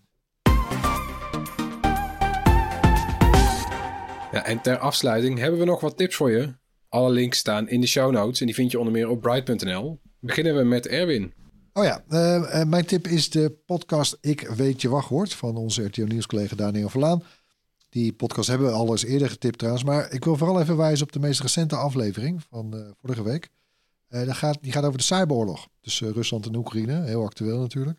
Ja, 4.33 4.45
en 4.45 4.61
ter 4.61 4.79
afsluiting 4.79 5.39
hebben 5.39 5.59
we 5.61 5.65
nog 5.67 5.81
wat 5.81 5.97
tips 5.97 6.17
voor 6.17 6.31
je. 6.31 6.55
Alle 6.89 7.11
links 7.11 7.39
staan 7.39 7.69
in 7.69 7.81
de 7.81 7.87
show 7.87 8.13
notes 8.13 8.41
en 8.41 8.47
die 8.47 8.55
vind 8.55 8.71
je 8.71 8.79
onder 8.79 8.93
meer 8.93 9.09
op 9.09 9.21
bright.nl. 9.21 10.01
Beginnen 10.19 10.57
we 10.57 10.63
met 10.63 10.87
Erwin. 10.87 11.33
Oh 11.73 11.85
ja, 11.85 12.05
eh, 12.09 12.61
eh, 12.61 12.69
mijn 12.69 12.87
tip 12.87 13.07
is 13.07 13.31
de 13.31 13.51
podcast 13.67 14.19
Ik 14.21 14.41
Weet 14.41 14.81
Je 14.81 14.89
Wachtwoord 14.89 15.35
van 15.35 15.57
onze 15.57 15.85
RTO 15.85 16.05
Nieuws 16.05 16.27
collega 16.27 16.57
Daniel 16.57 16.89
Verlaan. 16.89 17.23
Die 17.89 18.13
podcast 18.13 18.49
hebben 18.49 18.67
we 18.67 18.73
al 18.73 18.91
eens 18.91 19.05
eerder 19.05 19.31
getipt 19.31 19.59
trouwens. 19.59 19.85
Maar 19.85 20.13
ik 20.13 20.25
wil 20.25 20.37
vooral 20.37 20.61
even 20.61 20.77
wijzen 20.77 21.07
op 21.07 21.13
de 21.13 21.19
meest 21.19 21.41
recente 21.41 21.77
aflevering 21.77 22.43
van 22.51 22.75
eh, 22.75 22.81
vorige 23.01 23.23
week. 23.23 23.49
Gaat, 24.11 24.59
die 24.61 24.73
gaat 24.73 24.85
over 24.85 24.99
de 24.99 25.05
cyberoorlog 25.05 25.69
tussen 25.81 26.13
Rusland 26.13 26.47
en 26.47 26.57
Oekraïne. 26.57 27.03
Heel 27.03 27.25
actueel 27.25 27.61
natuurlijk. 27.61 27.99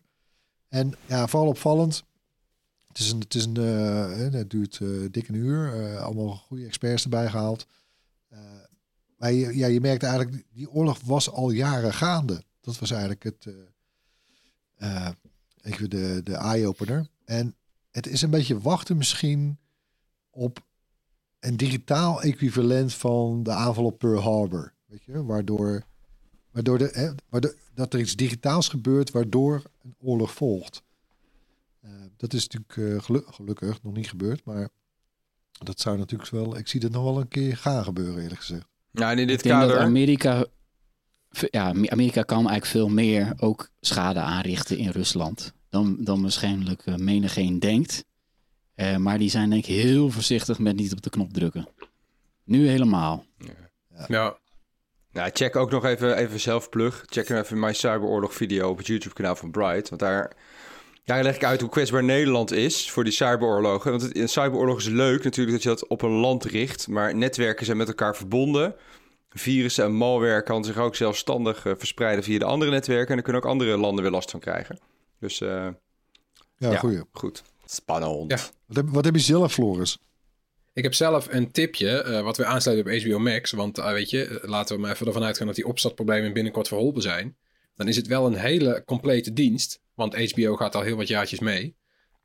En 0.69 0.93
ja, 1.05 1.27
vooral 1.27 1.49
opvallend. 1.49 2.03
Het 2.87 2.97
is 2.97 3.11
een, 3.11 3.19
het 3.19 3.35
is 3.35 3.45
een, 3.45 3.55
het 4.33 4.49
duurt 4.49 4.79
dik 5.11 5.27
een 5.27 5.35
uur. 5.35 5.97
allemaal 5.99 6.35
goede 6.35 6.65
experts 6.65 7.03
erbij 7.03 7.29
gehaald. 7.29 7.67
Maar 9.19 9.31
je, 9.31 9.57
ja, 9.57 9.67
je 9.67 9.81
merkt 9.81 10.03
eigenlijk, 10.03 10.43
die 10.53 10.71
oorlog 10.71 10.99
was 11.01 11.29
al 11.29 11.49
jaren 11.51 11.93
gaande. 11.93 12.43
Dat 12.61 12.79
was 12.79 12.91
eigenlijk 12.91 13.23
het, 13.23 13.47
eh, 14.75 15.09
even 15.61 15.89
de, 15.89 16.21
de 16.23 16.33
eye-opener. 16.33 17.07
En 17.25 17.55
het 17.91 18.07
is 18.07 18.21
een 18.21 18.29
beetje 18.29 18.59
wachten 18.59 18.97
misschien 18.97 19.57
op 20.29 20.67
een 21.39 21.57
digitaal 21.57 22.21
equivalent 22.21 22.93
van 22.93 23.43
de 23.43 23.51
aanval 23.51 23.85
op 23.85 23.99
Pearl 23.99 24.21
Harbor. 24.21 24.73
Weet 24.85 25.03
je, 25.03 25.25
waardoor, 25.25 25.83
waardoor, 26.51 26.77
de, 26.77 26.89
hè, 26.93 27.11
waardoor 27.29 27.55
dat 27.73 27.93
er 27.93 27.99
iets 27.99 28.15
digitaals 28.15 28.67
gebeurt 28.67 29.11
waardoor 29.11 29.63
een 29.81 29.95
oorlog 29.99 30.33
volgt. 30.33 30.83
Eh, 31.81 31.91
dat 32.17 32.33
is 32.33 32.47
natuurlijk 32.47 32.95
eh, 32.97 33.03
gelu- 33.05 33.31
gelukkig 33.31 33.83
nog 33.83 33.93
niet 33.93 34.09
gebeurd, 34.09 34.45
maar 34.45 34.69
dat 35.51 35.79
zou 35.79 35.97
natuurlijk 35.97 36.29
wel, 36.29 36.57
ik 36.57 36.67
zie 36.67 36.79
dat 36.79 36.91
nog 36.91 37.03
wel 37.03 37.19
een 37.19 37.27
keer 37.27 37.57
gaan 37.57 37.83
gebeuren 37.83 38.21
eerlijk 38.21 38.41
gezegd. 38.41 38.67
Ja, 38.99 39.11
en 39.11 39.19
in 39.19 39.27
dit 39.27 39.37
Ik 39.37 39.43
denk 39.43 39.59
dat 39.59 39.69
kader... 39.69 39.83
Amerika, 39.83 40.45
ja, 41.31 41.67
Amerika 41.67 42.23
kan 42.23 42.37
eigenlijk 42.37 42.65
veel 42.65 42.89
meer 42.89 43.33
ook 43.37 43.69
schade 43.79 44.19
aanrichten 44.19 44.77
in 44.77 44.89
Rusland 44.89 45.53
dan, 45.69 45.97
dan 45.99 46.21
waarschijnlijk 46.21 46.81
eh, 46.85 46.95
menigeen 46.95 47.59
denkt. 47.59 48.05
Eh, 48.75 48.95
maar 48.95 49.17
die 49.17 49.29
zijn 49.29 49.49
denk 49.49 49.65
ik 49.65 49.75
heel 49.75 50.09
voorzichtig 50.09 50.59
met 50.59 50.75
niet 50.75 50.91
op 50.91 51.01
de 51.01 51.09
knop 51.09 51.33
drukken. 51.33 51.67
Nu 52.43 52.67
helemaal. 52.67 53.25
Ja, 54.07 54.37
Nou, 55.11 55.29
check 55.33 55.55
ook 55.55 55.71
nog 55.71 55.85
even, 55.85 56.17
even 56.17 56.39
zelf 56.39 56.69
plug. 56.69 57.03
Check 57.05 57.29
even 57.29 57.59
mijn 57.59 57.75
cyberoorlog 57.75 58.33
video 58.33 58.69
op 58.69 58.77
het 58.77 58.87
YouTube 58.87 59.15
kanaal 59.15 59.35
van 59.35 59.51
Bright. 59.51 59.89
Want 59.89 60.01
daar, 60.01 60.31
daar 61.05 61.23
leg 61.23 61.35
ik 61.35 61.43
uit 61.43 61.61
hoe 61.61 61.69
kwetsbaar 61.69 62.03
Nederland 62.03 62.51
is 62.51 62.91
voor 62.91 63.03
die 63.03 63.13
cyberoorlogen. 63.13 63.91
Want 63.91 64.03
het, 64.03 64.17
een 64.17 64.29
cyberoorlog 64.29 64.77
is 64.77 64.87
leuk 64.87 65.23
natuurlijk 65.23 65.55
dat 65.55 65.63
je 65.63 65.69
dat 65.69 65.87
op 65.87 66.01
een 66.01 66.09
land 66.09 66.45
richt. 66.45 66.87
Maar 66.87 67.15
netwerken 67.15 67.65
zijn 67.65 67.77
met 67.77 67.87
elkaar 67.87 68.15
verbonden. 68.15 68.75
Virussen 69.29 69.85
en 69.85 69.93
malware 69.93 70.43
kan 70.43 70.63
zich 70.63 70.77
ook 70.77 70.95
zelfstandig 70.95 71.65
eh, 71.65 71.73
verspreiden 71.77 72.23
via 72.23 72.39
de 72.39 72.45
andere 72.45 72.71
netwerken. 72.71 73.07
En 73.07 73.13
daar 73.13 73.23
kunnen 73.23 73.41
ook 73.41 73.47
andere 73.49 73.77
landen 73.77 74.03
weer 74.03 74.11
last 74.13 74.31
van 74.31 74.39
krijgen. 74.39 74.79
Dus 75.19 75.41
eh, 75.41 75.67
Ja, 76.57 76.71
Ja. 76.71 76.77
goeie. 76.77 77.01
goed. 77.11 77.43
Spannend. 77.65 78.31
Ja. 78.31 78.37
Wat 78.65 78.75
heb, 78.75 78.89
wat 78.89 79.05
heb 79.05 79.15
je 79.15 79.21
zelf, 79.21 79.53
Floris? 79.53 79.97
Ik 80.73 80.83
heb 80.83 80.93
zelf 80.93 81.27
een 81.31 81.51
tipje, 81.51 82.01
eh, 82.01 82.21
wat 82.21 82.37
we 82.37 82.45
aansluiten 82.45 82.93
op 82.93 83.01
HBO 83.01 83.19
Max. 83.19 83.51
Want 83.51 83.77
weet 83.77 84.09
je, 84.09 84.39
laten 84.41 84.75
we 84.75 84.81
maar 84.81 84.91
even 84.91 85.07
ervan 85.07 85.23
uitgaan 85.23 85.47
dat 85.47 85.55
die 85.55 85.67
opstartproblemen 85.67 86.33
binnenkort 86.33 86.67
verholpen 86.67 87.01
zijn. 87.01 87.37
Dan 87.75 87.87
is 87.87 87.95
het 87.95 88.07
wel 88.07 88.25
een 88.25 88.35
hele 88.35 88.83
complete 88.85 89.33
dienst. 89.33 89.81
Want 89.93 90.31
HBO 90.31 90.55
gaat 90.55 90.75
al 90.75 90.81
heel 90.81 90.95
wat 90.95 91.07
jaartjes 91.07 91.39
mee. 91.39 91.75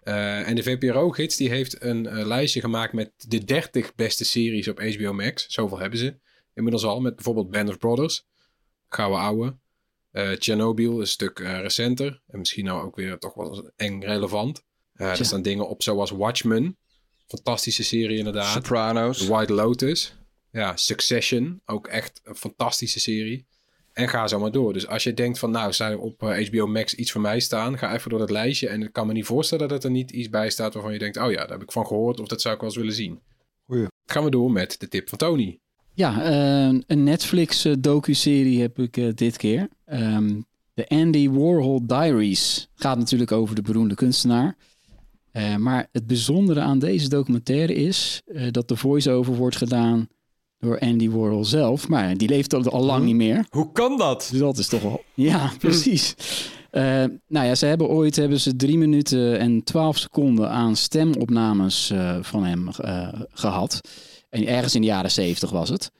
Eh, 0.02 0.48
en 0.48 0.54
de 0.54 0.62
VPRO-gids 0.62 1.36
die 1.36 1.48
heeft 1.48 1.82
een 1.82 2.06
eh, 2.06 2.26
lijstje 2.26 2.60
gemaakt 2.60 2.92
met 2.92 3.12
de 3.16 3.44
30 3.44 3.94
beste 3.94 4.24
series 4.24 4.68
op 4.68 4.80
HBO 4.80 5.12
Max. 5.12 5.46
Zoveel 5.48 5.78
hebben 5.78 5.98
ze 5.98 6.18
inmiddels 6.54 6.84
al. 6.84 7.00
Met 7.00 7.14
bijvoorbeeld 7.14 7.50
Band 7.50 7.68
of 7.68 7.78
Brothers. 7.78 8.26
Gouden 8.88 9.20
ouwe. 9.20 9.56
Eh 10.10 10.30
Chernobyl, 10.38 11.00
een 11.00 11.06
stuk 11.06 11.38
eh, 11.38 11.60
recenter. 11.60 12.22
En 12.26 12.38
misschien 12.38 12.64
nou 12.64 12.84
ook 12.84 12.96
weer 12.96 13.18
toch 13.18 13.34
wel 13.34 13.70
eng 13.76 14.00
relevant. 14.00 14.64
Eh, 14.94 15.18
er 15.18 15.24
staan 15.24 15.42
dingen 15.42 15.68
op 15.68 15.82
zoals 15.82 16.10
Watchmen. 16.10 16.78
Fantastische 17.26 17.84
serie 17.84 18.18
inderdaad. 18.18 18.52
Sopranos. 18.52 19.18
The 19.18 19.26
White 19.26 19.52
Lotus. 19.52 20.14
Ja, 20.50 20.76
Succession. 20.76 21.60
Ook 21.64 21.86
echt 21.86 22.20
een 22.24 22.36
fantastische 22.36 23.00
serie. 23.00 23.46
En 23.92 24.08
ga 24.08 24.28
zo 24.28 24.38
maar 24.38 24.50
door. 24.50 24.72
Dus 24.72 24.86
als 24.86 25.04
je 25.04 25.14
denkt 25.14 25.38
van 25.38 25.50
nou, 25.50 25.72
zou 25.72 25.96
op 25.96 26.22
eh, 26.22 26.48
HBO 26.48 26.66
Max 26.66 26.94
iets 26.94 27.12
van 27.12 27.20
mij 27.20 27.40
staan, 27.40 27.78
ga 27.78 27.94
even 27.94 28.10
door 28.10 28.18
dat 28.18 28.30
lijstje. 28.30 28.68
En 28.68 28.82
ik 28.82 28.92
kan 28.92 29.06
me 29.06 29.12
niet 29.12 29.24
voorstellen 29.24 29.68
dat 29.68 29.84
er 29.84 29.90
niet 29.90 30.10
iets 30.10 30.28
bij 30.28 30.50
staat 30.50 30.74
waarvan 30.74 30.92
je 30.92 30.98
denkt, 30.98 31.16
oh 31.16 31.30
ja, 31.30 31.36
daar 31.36 31.48
heb 31.50 31.62
ik 31.62 31.72
van 31.72 31.86
gehoord 31.86 32.20
of 32.20 32.28
dat 32.28 32.40
zou 32.40 32.54
ik 32.54 32.60
wel 32.60 32.68
eens 32.68 32.78
willen 32.78 32.94
zien. 32.94 33.20
Goeie. 33.66 33.86
Gaan 34.04 34.24
we 34.24 34.30
door 34.30 34.50
met 34.52 34.80
de 34.80 34.88
tip 34.88 35.08
van 35.08 35.18
Tony. 35.18 35.60
Ja, 35.94 36.22
eh, 36.22 36.78
een 36.86 37.02
Netflix 37.02 37.64
eh, 37.64 37.72
docu-serie 37.78 38.60
heb 38.60 38.78
ik 38.78 38.96
eh, 38.96 39.08
dit 39.14 39.36
keer. 39.36 39.68
Ehm, 39.84 40.40
de 40.74 40.88
Andy 40.88 41.30
Warhol 41.30 41.86
Diaries. 41.86 42.68
Gaat 42.74 42.98
natuurlijk 42.98 43.32
over 43.32 43.54
de 43.54 43.62
beroemde 43.62 43.94
kunstenaar. 43.94 44.56
Maar 45.58 45.88
het 45.92 46.06
bijzondere 46.06 46.60
aan 46.60 46.78
deze 46.78 47.08
documentaire 47.08 47.74
is 47.74 48.22
dat 48.50 48.68
de 48.68 48.76
voice-over 48.76 49.34
wordt 49.34 49.56
gedaan 49.56 50.08
door 50.58 50.78
Andy 50.78 51.10
Warhol 51.10 51.44
zelf. 51.44 51.88
Maar 51.88 52.16
die 52.16 52.28
leeft 52.28 52.54
al, 52.54 52.64
al 52.70 52.84
lang 52.84 53.04
niet 53.04 53.14
meer. 53.14 53.46
Hoe 53.50 53.72
kan 53.72 53.98
dat? 53.98 54.28
Dus 54.30 54.40
dat 54.40 54.58
is 54.58 54.68
toch 54.68 54.82
wel... 54.82 55.02
Ja, 55.14 55.52
precies. 55.58 56.14
Eh, 56.74 57.04
nou 57.28 57.46
ja, 57.46 57.54
ze 57.54 57.66
hebben 57.66 57.88
ooit 57.88 58.16
hebben 58.16 58.40
ze 58.40 58.56
drie 58.56 58.78
minuten 58.78 59.38
en 59.38 59.64
twaalf 59.64 59.98
seconden 59.98 60.50
aan 60.50 60.76
stemopnames 60.76 61.92
van 62.20 62.44
hem 62.44 62.68
eh, 62.68 63.08
gehad. 63.30 63.80
En 64.34 64.46
ergens 64.46 64.74
in 64.74 64.80
de 64.80 64.86
jaren 64.86 65.10
zeventig 65.10 65.50
was 65.50 65.68
het. 65.68 65.90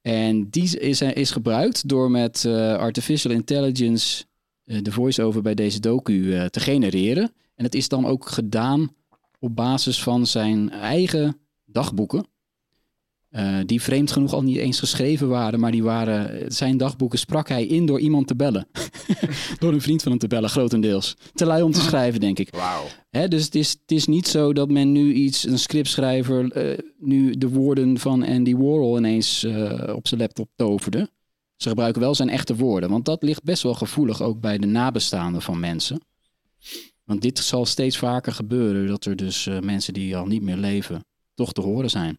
En 0.00 0.50
die 0.50 0.78
is, 0.78 1.00
is 1.00 1.30
gebruikt 1.30 1.88
door 1.88 2.10
met 2.10 2.44
eh, 2.44 2.74
artificial 2.74 3.32
intelligence 3.32 4.24
eh, 4.64 4.82
de 4.82 4.92
voice-over 4.92 5.42
bij 5.42 5.54
deze 5.54 5.80
docu 5.80 6.34
eh, 6.34 6.44
te 6.44 6.60
genereren. 6.60 7.32
En 7.54 7.64
het 7.64 7.74
is 7.74 7.88
dan 7.88 8.06
ook 8.06 8.28
gedaan 8.28 8.94
op 9.38 9.56
basis 9.56 10.02
van 10.02 10.26
zijn 10.26 10.70
eigen 10.70 11.40
dagboeken. 11.64 12.26
Eh, 13.28 13.58
die 13.66 13.82
vreemd 13.82 14.10
genoeg 14.10 14.32
al 14.32 14.42
niet 14.42 14.56
eens 14.56 14.78
geschreven 14.78 15.28
waren, 15.28 15.60
maar 15.60 15.70
die 15.70 15.82
waren, 15.82 16.52
zijn 16.52 16.76
dagboeken 16.76 17.18
sprak 17.18 17.48
hij 17.48 17.66
in 17.66 17.86
door 17.86 18.00
iemand 18.00 18.26
te 18.26 18.36
bellen. 18.36 18.68
door 19.58 19.72
een 19.72 19.80
vriend 19.80 20.02
van 20.02 20.10
hem 20.10 20.20
te 20.20 20.26
bellen, 20.26 20.50
grotendeels. 20.50 21.16
Te 21.34 21.46
lui 21.46 21.62
om 21.62 21.72
te 21.72 21.80
schrijven, 21.80 22.20
denk 22.20 22.38
ik. 22.38 22.50
Wauw. 22.50 22.84
Hè, 23.10 23.28
dus 23.28 23.44
het 23.44 23.54
is, 23.54 23.70
het 23.70 23.90
is 23.92 24.06
niet 24.06 24.28
zo 24.28 24.52
dat 24.52 24.70
men 24.70 24.92
nu 24.92 25.12
iets, 25.12 25.46
een 25.46 25.58
scriptschrijver, 25.58 26.52
eh, 26.52 26.78
nu 26.98 27.34
de 27.34 27.48
woorden 27.48 27.98
van 27.98 28.26
Andy 28.26 28.54
Warhol 28.56 28.98
ineens 28.98 29.44
eh, 29.44 29.92
op 29.94 30.08
zijn 30.08 30.20
laptop 30.20 30.48
toverde. 30.56 31.10
Ze 31.56 31.68
gebruiken 31.68 32.00
wel 32.00 32.14
zijn 32.14 32.28
echte 32.28 32.56
woorden, 32.56 32.90
want 32.90 33.04
dat 33.04 33.22
ligt 33.22 33.42
best 33.42 33.62
wel 33.62 33.74
gevoelig 33.74 34.22
ook 34.22 34.40
bij 34.40 34.58
de 34.58 34.66
nabestaanden 34.66 35.42
van 35.42 35.60
mensen. 35.60 36.00
Want 37.04 37.22
dit 37.22 37.38
zal 37.38 37.66
steeds 37.66 37.98
vaker 37.98 38.32
gebeuren, 38.32 38.86
dat 38.86 39.04
er 39.04 39.16
dus 39.16 39.48
mensen 39.60 39.92
die 39.92 40.16
al 40.16 40.26
niet 40.26 40.42
meer 40.42 40.56
leven, 40.56 41.04
toch 41.34 41.52
te 41.52 41.60
horen 41.60 41.90
zijn. 41.90 42.18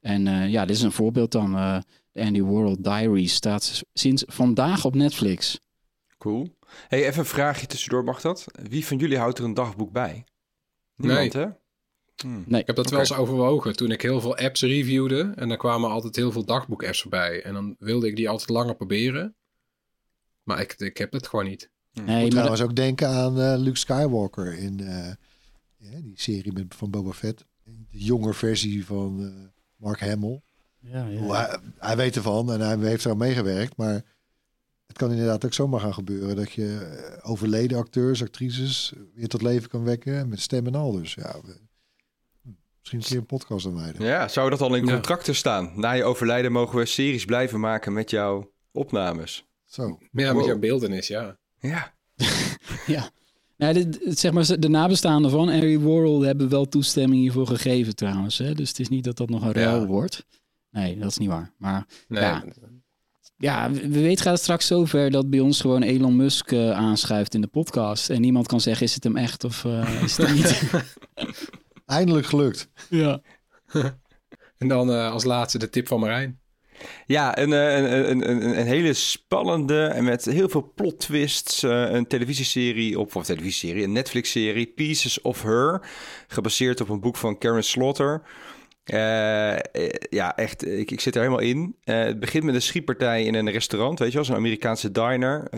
En 0.00 0.26
eh, 0.26 0.50
ja, 0.50 0.64
dit 0.64 0.76
is 0.76 0.82
een 0.82 0.92
voorbeeld 0.92 1.32
dan. 1.32 1.54
eh, 1.56 1.78
de 2.12 2.24
Andy 2.24 2.42
Warhol 2.42 2.82
Diaries 2.82 3.34
staat 3.34 3.82
sinds 3.92 4.24
vandaag 4.26 4.84
op 4.84 4.94
Netflix. 4.94 5.60
Cool. 6.18 6.56
Hey, 6.88 7.06
even 7.06 7.18
een 7.18 7.26
vraagje 7.26 7.66
tussendoor, 7.66 8.04
mag 8.04 8.20
dat? 8.20 8.44
Wie 8.68 8.86
van 8.86 8.96
jullie 8.96 9.18
houdt 9.18 9.38
er 9.38 9.44
een 9.44 9.54
dagboek 9.54 9.92
bij? 9.92 10.24
Niemand, 10.96 11.32
hè? 11.32 11.46
Hmm. 12.16 12.44
Nee, 12.46 12.60
Ik 12.60 12.66
heb 12.66 12.76
dat 12.76 12.90
wel 12.90 13.00
eens 13.00 13.12
overwogen 13.12 13.76
toen 13.76 13.90
ik 13.90 14.02
heel 14.02 14.20
veel 14.20 14.36
apps 14.36 14.60
reviewde. 14.62 15.32
En 15.36 15.48
dan 15.48 15.56
kwamen 15.58 15.90
altijd 15.90 16.16
heel 16.16 16.32
veel 16.32 16.44
dagboek-apps 16.44 17.00
voorbij. 17.00 17.42
En 17.42 17.54
dan 17.54 17.76
wilde 17.78 18.06
ik 18.06 18.16
die 18.16 18.28
altijd 18.28 18.48
langer 18.48 18.74
proberen. 18.76 19.34
Maar 20.42 20.60
ik, 20.60 20.72
ik 20.72 20.96
heb 20.96 21.12
het 21.12 21.26
gewoon 21.26 21.44
niet. 21.44 21.70
nee 21.92 22.04
Moet 22.04 22.20
maar 22.20 22.30
trouwens 22.30 22.62
ook 22.62 22.76
denken 22.76 23.08
aan 23.08 23.40
eh, 23.40 23.54
Luke 23.56 23.78
Skywalker 23.78 24.58
in 24.58 24.80
eh, 24.80 25.12
ja, 25.76 26.00
die 26.00 26.20
serie 26.20 26.52
met, 26.52 26.74
van 26.74 26.90
Boba 26.90 27.12
Fett. 27.12 27.44
De 27.64 27.98
jonge 28.04 28.34
versie 28.34 28.86
van 28.86 29.24
eh, 29.24 29.57
Mark 29.78 30.00
Hamill. 30.00 30.40
ja, 30.80 31.06
ja. 31.06 31.18
Hoe 31.20 31.34
Hij, 31.36 31.58
hij 31.78 31.96
weet 31.96 32.16
ervan 32.16 32.52
en 32.52 32.60
hij 32.60 32.88
heeft 32.88 33.04
er 33.04 33.10
aan 33.10 33.16
meegewerkt. 33.16 33.76
Maar 33.76 34.02
het 34.86 34.96
kan 34.96 35.10
inderdaad 35.10 35.44
ook 35.44 35.52
zomaar 35.52 35.80
gaan 35.80 35.94
gebeuren 35.94 36.36
dat 36.36 36.52
je 36.52 36.78
eh, 36.78 37.30
overleden 37.30 37.78
acteurs, 37.78 38.22
actrices 38.22 38.92
weer 39.14 39.28
tot 39.28 39.42
leven 39.42 39.68
kan 39.68 39.84
wekken 39.84 40.28
met 40.28 40.40
stem 40.40 40.66
en 40.66 40.74
al. 40.74 40.92
Dus 40.92 41.14
ja, 41.14 41.34
we- 41.44 41.60
misschien 42.78 42.98
een 43.00 43.04
keer 43.06 43.16
een 43.16 43.26
podcast 43.26 43.66
aan 43.66 43.74
wijden. 43.74 44.04
Ja, 44.04 44.28
zou 44.28 44.50
dat 44.50 44.60
al 44.60 44.74
in 44.74 44.86
Ja. 44.86 44.92
contracten 44.92 45.34
staan? 45.34 45.72
Na 45.80 45.92
je 45.92 46.04
overlijden 46.04 46.52
mogen 46.52 46.78
we 46.78 46.86
series 46.86 47.24
blijven 47.24 47.60
maken 47.60 47.92
met 47.92 48.10
jouw 48.10 48.52
opnames. 48.72 49.46
Zo. 49.64 49.86
Ja, 49.88 50.08
met 50.10 50.32
Wow. 50.32 50.46
jouw 50.46 50.58
beeldenis, 50.58 51.06
ja. 51.06 51.38
Ja. 51.60 51.94
Ja. 52.86 53.10
Nou, 53.58 53.72
dit, 53.74 53.98
het- 54.04 54.18
zeg 54.18 54.32
maar, 54.32 54.60
de 54.60 54.68
nabestaanden 54.68 55.30
van 55.30 55.48
Andy 55.48 55.78
Warhol 55.78 56.20
hebben 56.22 56.48
wel 56.48 56.68
toestemming 56.68 57.20
hiervoor 57.20 57.46
gegeven 57.46 57.94
trouwens. 57.96 58.38
Hè? 58.38 58.54
Dus 58.54 58.68
het 58.68 58.78
is 58.80 58.88
niet 58.88 59.04
dat 59.04 59.16
dat 59.16 59.28
nog 59.28 59.42
een 59.42 59.52
ruil 59.52 59.80
Ja. 59.80 59.86
wordt. 59.86 60.26
Nee, 60.70 60.98
dat 60.98 61.10
is 61.10 61.18
niet 61.18 61.28
waar. 61.28 61.52
Maar 61.58 61.86
Nee, 62.08 62.22
Ja. 62.22 62.44
ja, 63.36 63.70
we 63.70 63.80
we 63.88 64.00
weten 64.00 64.22
gaat 64.24 64.32
het 64.32 64.42
straks 64.42 64.66
zover 64.66 65.10
dat 65.10 65.30
bij 65.30 65.40
ons 65.40 65.60
gewoon 65.60 65.82
Elon 65.82 66.16
Musk 66.16 66.52
eh, 66.52 66.70
aanschuift 66.70 67.34
in 67.34 67.40
de 67.40 67.46
podcast. 67.46 68.10
En 68.10 68.20
niemand 68.20 68.46
kan 68.46 68.60
zeggen, 68.60 68.86
is 68.86 68.94
het 68.94 69.04
hem 69.04 69.16
echt 69.16 69.44
of 69.44 69.64
eh, 69.64 70.02
is 70.02 70.16
het 70.16 70.34
niet? 70.34 70.62
Eindelijk 71.86 72.26
gelukt. 72.26 72.68
ja. 72.90 73.20
En 74.58 74.68
dan 74.68 74.90
eh, 74.90 75.10
als 75.12 75.24
laatste 75.24 75.58
de 75.58 75.68
tip 75.70 75.86
van 75.88 76.00
Marijn. 76.00 76.40
Ja, 77.06 77.38
een, 77.38 77.52
eh, 77.52 77.76
een, 77.76 78.10
een, 78.10 78.30
een, 78.30 78.58
een 78.58 78.66
hele 78.66 78.92
spannende 78.92 79.84
en 79.84 80.04
met 80.04 80.24
heel 80.24 80.48
veel 80.48 80.72
plot 80.74 80.98
twists. 80.98 81.62
eh, 81.62 81.90
een 81.90 82.06
televisieserie 82.06 82.98
op, 82.98 83.16
of 83.16 83.24
televisieserie, 83.24 83.84
een 83.84 83.92
Netflix-serie, 83.92 84.66
Pieces 84.66 85.20
of 85.20 85.42
Her. 85.42 85.80
Gebaseerd 86.26 86.80
op 86.80 86.88
een 86.88 87.00
boek 87.00 87.16
van 87.16 87.38
Karen 87.38 87.64
Slaughter. 87.64 88.22
Eh, 88.84 89.56
ja, 90.10 90.36
echt, 90.36 90.66
ik, 90.66 90.90
ik 90.90 91.00
zit 91.00 91.14
er 91.14 91.20
helemaal 91.20 91.42
in. 91.42 91.76
Het 91.84 92.20
begint 92.20 92.44
met 92.44 92.54
een 92.54 92.62
schietpartij 92.62 93.24
in 93.24 93.34
een 93.34 93.50
restaurant, 93.50 93.98
weet 93.98 94.08
je 94.08 94.14
wel, 94.14 94.24
zo'n 94.24 94.36
Amerikaanse 94.36 94.90
diner. 94.90 95.48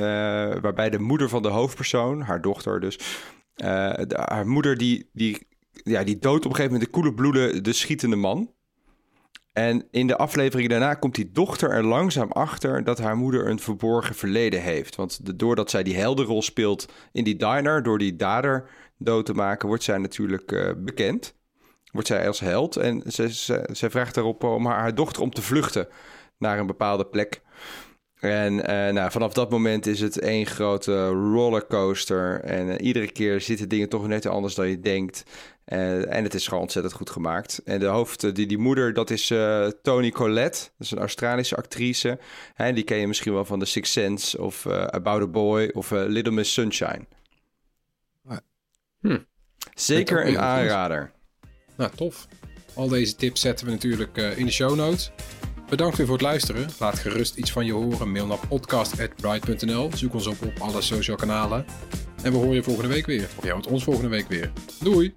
waarbij 0.61 0.91
de 0.91 0.99
moeder 0.99 1.29
van 1.29 1.43
de 1.43 1.49
hoofdpersoon, 1.49 2.21
haar 2.21 2.41
dochter 2.41 2.81
dus, 2.81 2.99
haar 4.11 4.47
moeder 4.47 4.77
die, 4.77 5.09
die, 5.13 5.47
ja, 5.85 6.05
die 6.05 6.19
doodt 6.19 6.45
op 6.45 6.51
een 6.51 6.57
gegeven 6.57 6.73
moment 6.73 6.85
de 6.85 7.01
koele 7.01 7.15
bloeden 7.15 7.63
de 7.63 7.73
schietende 7.73 8.17
man. 8.17 8.51
En 9.53 9.87
in 9.91 10.07
de 10.07 10.17
aflevering 10.17 10.69
daarna 10.69 10.95
komt 10.95 11.15
die 11.15 11.33
dochter 11.33 11.71
er 11.71 11.85
langzaam 11.85 12.33
achter 12.33 12.85
dat 12.85 12.99
haar 12.99 13.17
moeder 13.17 13.49
een 13.49 13.59
verborgen 13.59 14.15
verleden 14.15 14.63
heeft. 14.63 14.97
Want 14.97 15.39
doordat 15.39 15.71
zij 15.71 15.83
die 15.83 15.97
heldenrol 15.97 16.43
speelt 16.43 16.93
in 17.13 17.25
die 17.25 17.37
diner, 17.37 17.83
door 17.83 17.99
die 17.99 18.17
dader 18.17 18.69
dood 18.99 19.27
te 19.27 19.35
maken, 19.35 19.69
wordt 19.69 19.83
zij 19.83 19.99
natuurlijk 19.99 20.53
eh, 20.53 20.71
bekend. 20.77 21.39
Wordt 21.93 22.09
zij 22.09 22.27
als 22.27 22.41
held. 22.41 22.77
En 22.77 23.03
ze, 23.13 23.91
vraagt 23.91 24.15
daarop 24.15 24.45
om 24.45 24.67
haar, 24.67 24.79
haar 24.79 24.95
dochter 24.95 25.23
om 25.23 25.31
te 25.31 25.43
vluchten 25.43 25.89
naar 26.39 26.59
een 26.59 26.67
bepaalde 26.67 27.07
plek. 27.07 27.43
En 28.21 28.67
eh, 28.67 28.93
nou, 28.93 29.11
vanaf 29.11 29.33
dat 29.33 29.51
moment 29.51 29.87
is 29.87 30.01
het 30.01 30.19
één 30.19 30.47
grote 30.47 31.09
rollercoaster. 31.09 32.41
En 32.41 32.79
eh, 32.79 32.87
iedere 32.87 33.13
keer 33.13 33.41
zitten 33.41 33.69
dingen 33.69 33.89
toch 33.89 34.07
net 34.07 34.27
anders 34.27 34.55
dan 34.55 34.69
je 34.69 34.81
denkt. 34.81 35.25
Eh, 35.71 36.15
en 36.15 36.25
het 36.25 36.35
is 36.35 36.45
gewoon 36.49 36.63
ontzettend 36.63 36.95
goed 36.95 37.11
gemaakt. 37.11 37.61
En 37.65 37.79
de 37.81 37.87
hoofd, 37.87 38.25
eh, 38.25 38.35
die, 38.35 38.47
die 38.47 38.59
moeder, 38.59 38.93
dat 38.93 39.11
is 39.11 39.31
eh, 39.31 39.67
Toni 39.83 40.11
Collette. 40.11 40.59
Dat 40.59 40.87
is 40.87 40.91
een 40.91 40.99
Australische 40.99 41.57
actrice. 41.57 42.19
Hè, 42.55 42.73
die 42.73 42.85
ken 42.85 42.97
je 42.97 43.07
misschien 43.07 43.33
wel 43.33 43.45
van 43.45 43.59
The 43.59 43.65
Sixth 43.65 43.93
Sense 43.93 44.41
of 44.41 44.67
eh, 44.67 44.83
About 44.83 45.23
a 45.23 45.27
Boy 45.27 45.71
of 45.73 45.93
eh, 45.93 46.05
Little 46.07 46.33
Miss 46.33 46.53
Sunshine. 46.53 47.07
Hm. 49.01 49.19
Zeker 49.75 50.27
een 50.27 50.39
aanrader. 50.39 51.13
Nou, 51.77 51.91
tof. 51.97 52.29
Al 52.75 52.89
deze 52.89 53.17
tips 53.17 53.41
zetten 53.41 53.67
we 53.67 53.73
natuurlijk 53.73 54.17
eh, 54.17 54.39
in 54.39 54.47
de 54.47 54.53
show 54.53 54.77
notes. 54.77 55.11
Bedankt 55.69 55.97
weer 55.97 56.07
voor 56.07 56.17
het 56.17 56.25
luisteren. 56.25 56.69
Laat 56.79 56.99
gerust 56.99 57.37
iets 57.37 57.53
van 57.53 57.67
je 57.67 57.73
horen. 57.73 58.13
Mail 58.13 58.27
naar 58.27 58.47
podcast.bright.nl. 58.49 59.91
Zoek 59.95 60.15
ons 60.15 60.27
op 60.27 60.43
op 60.43 60.59
alle 60.59 60.83
social 60.83 61.17
kanalen. 61.17 61.65
En 62.23 62.33
we 62.33 62.39
horen 62.39 62.55
je 62.55 62.63
volgende 62.63 62.89
week 62.89 63.07
weer. 63.07 63.29
Of 63.37 63.45
jij 63.45 63.53
hoort 63.53 63.67
ons 63.67 63.85
volgende 63.85 64.09
week 64.09 64.29
weer. 64.29 64.53
Doei! 64.81 65.15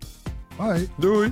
Bye. 0.58 0.88
Doei! 0.98 1.32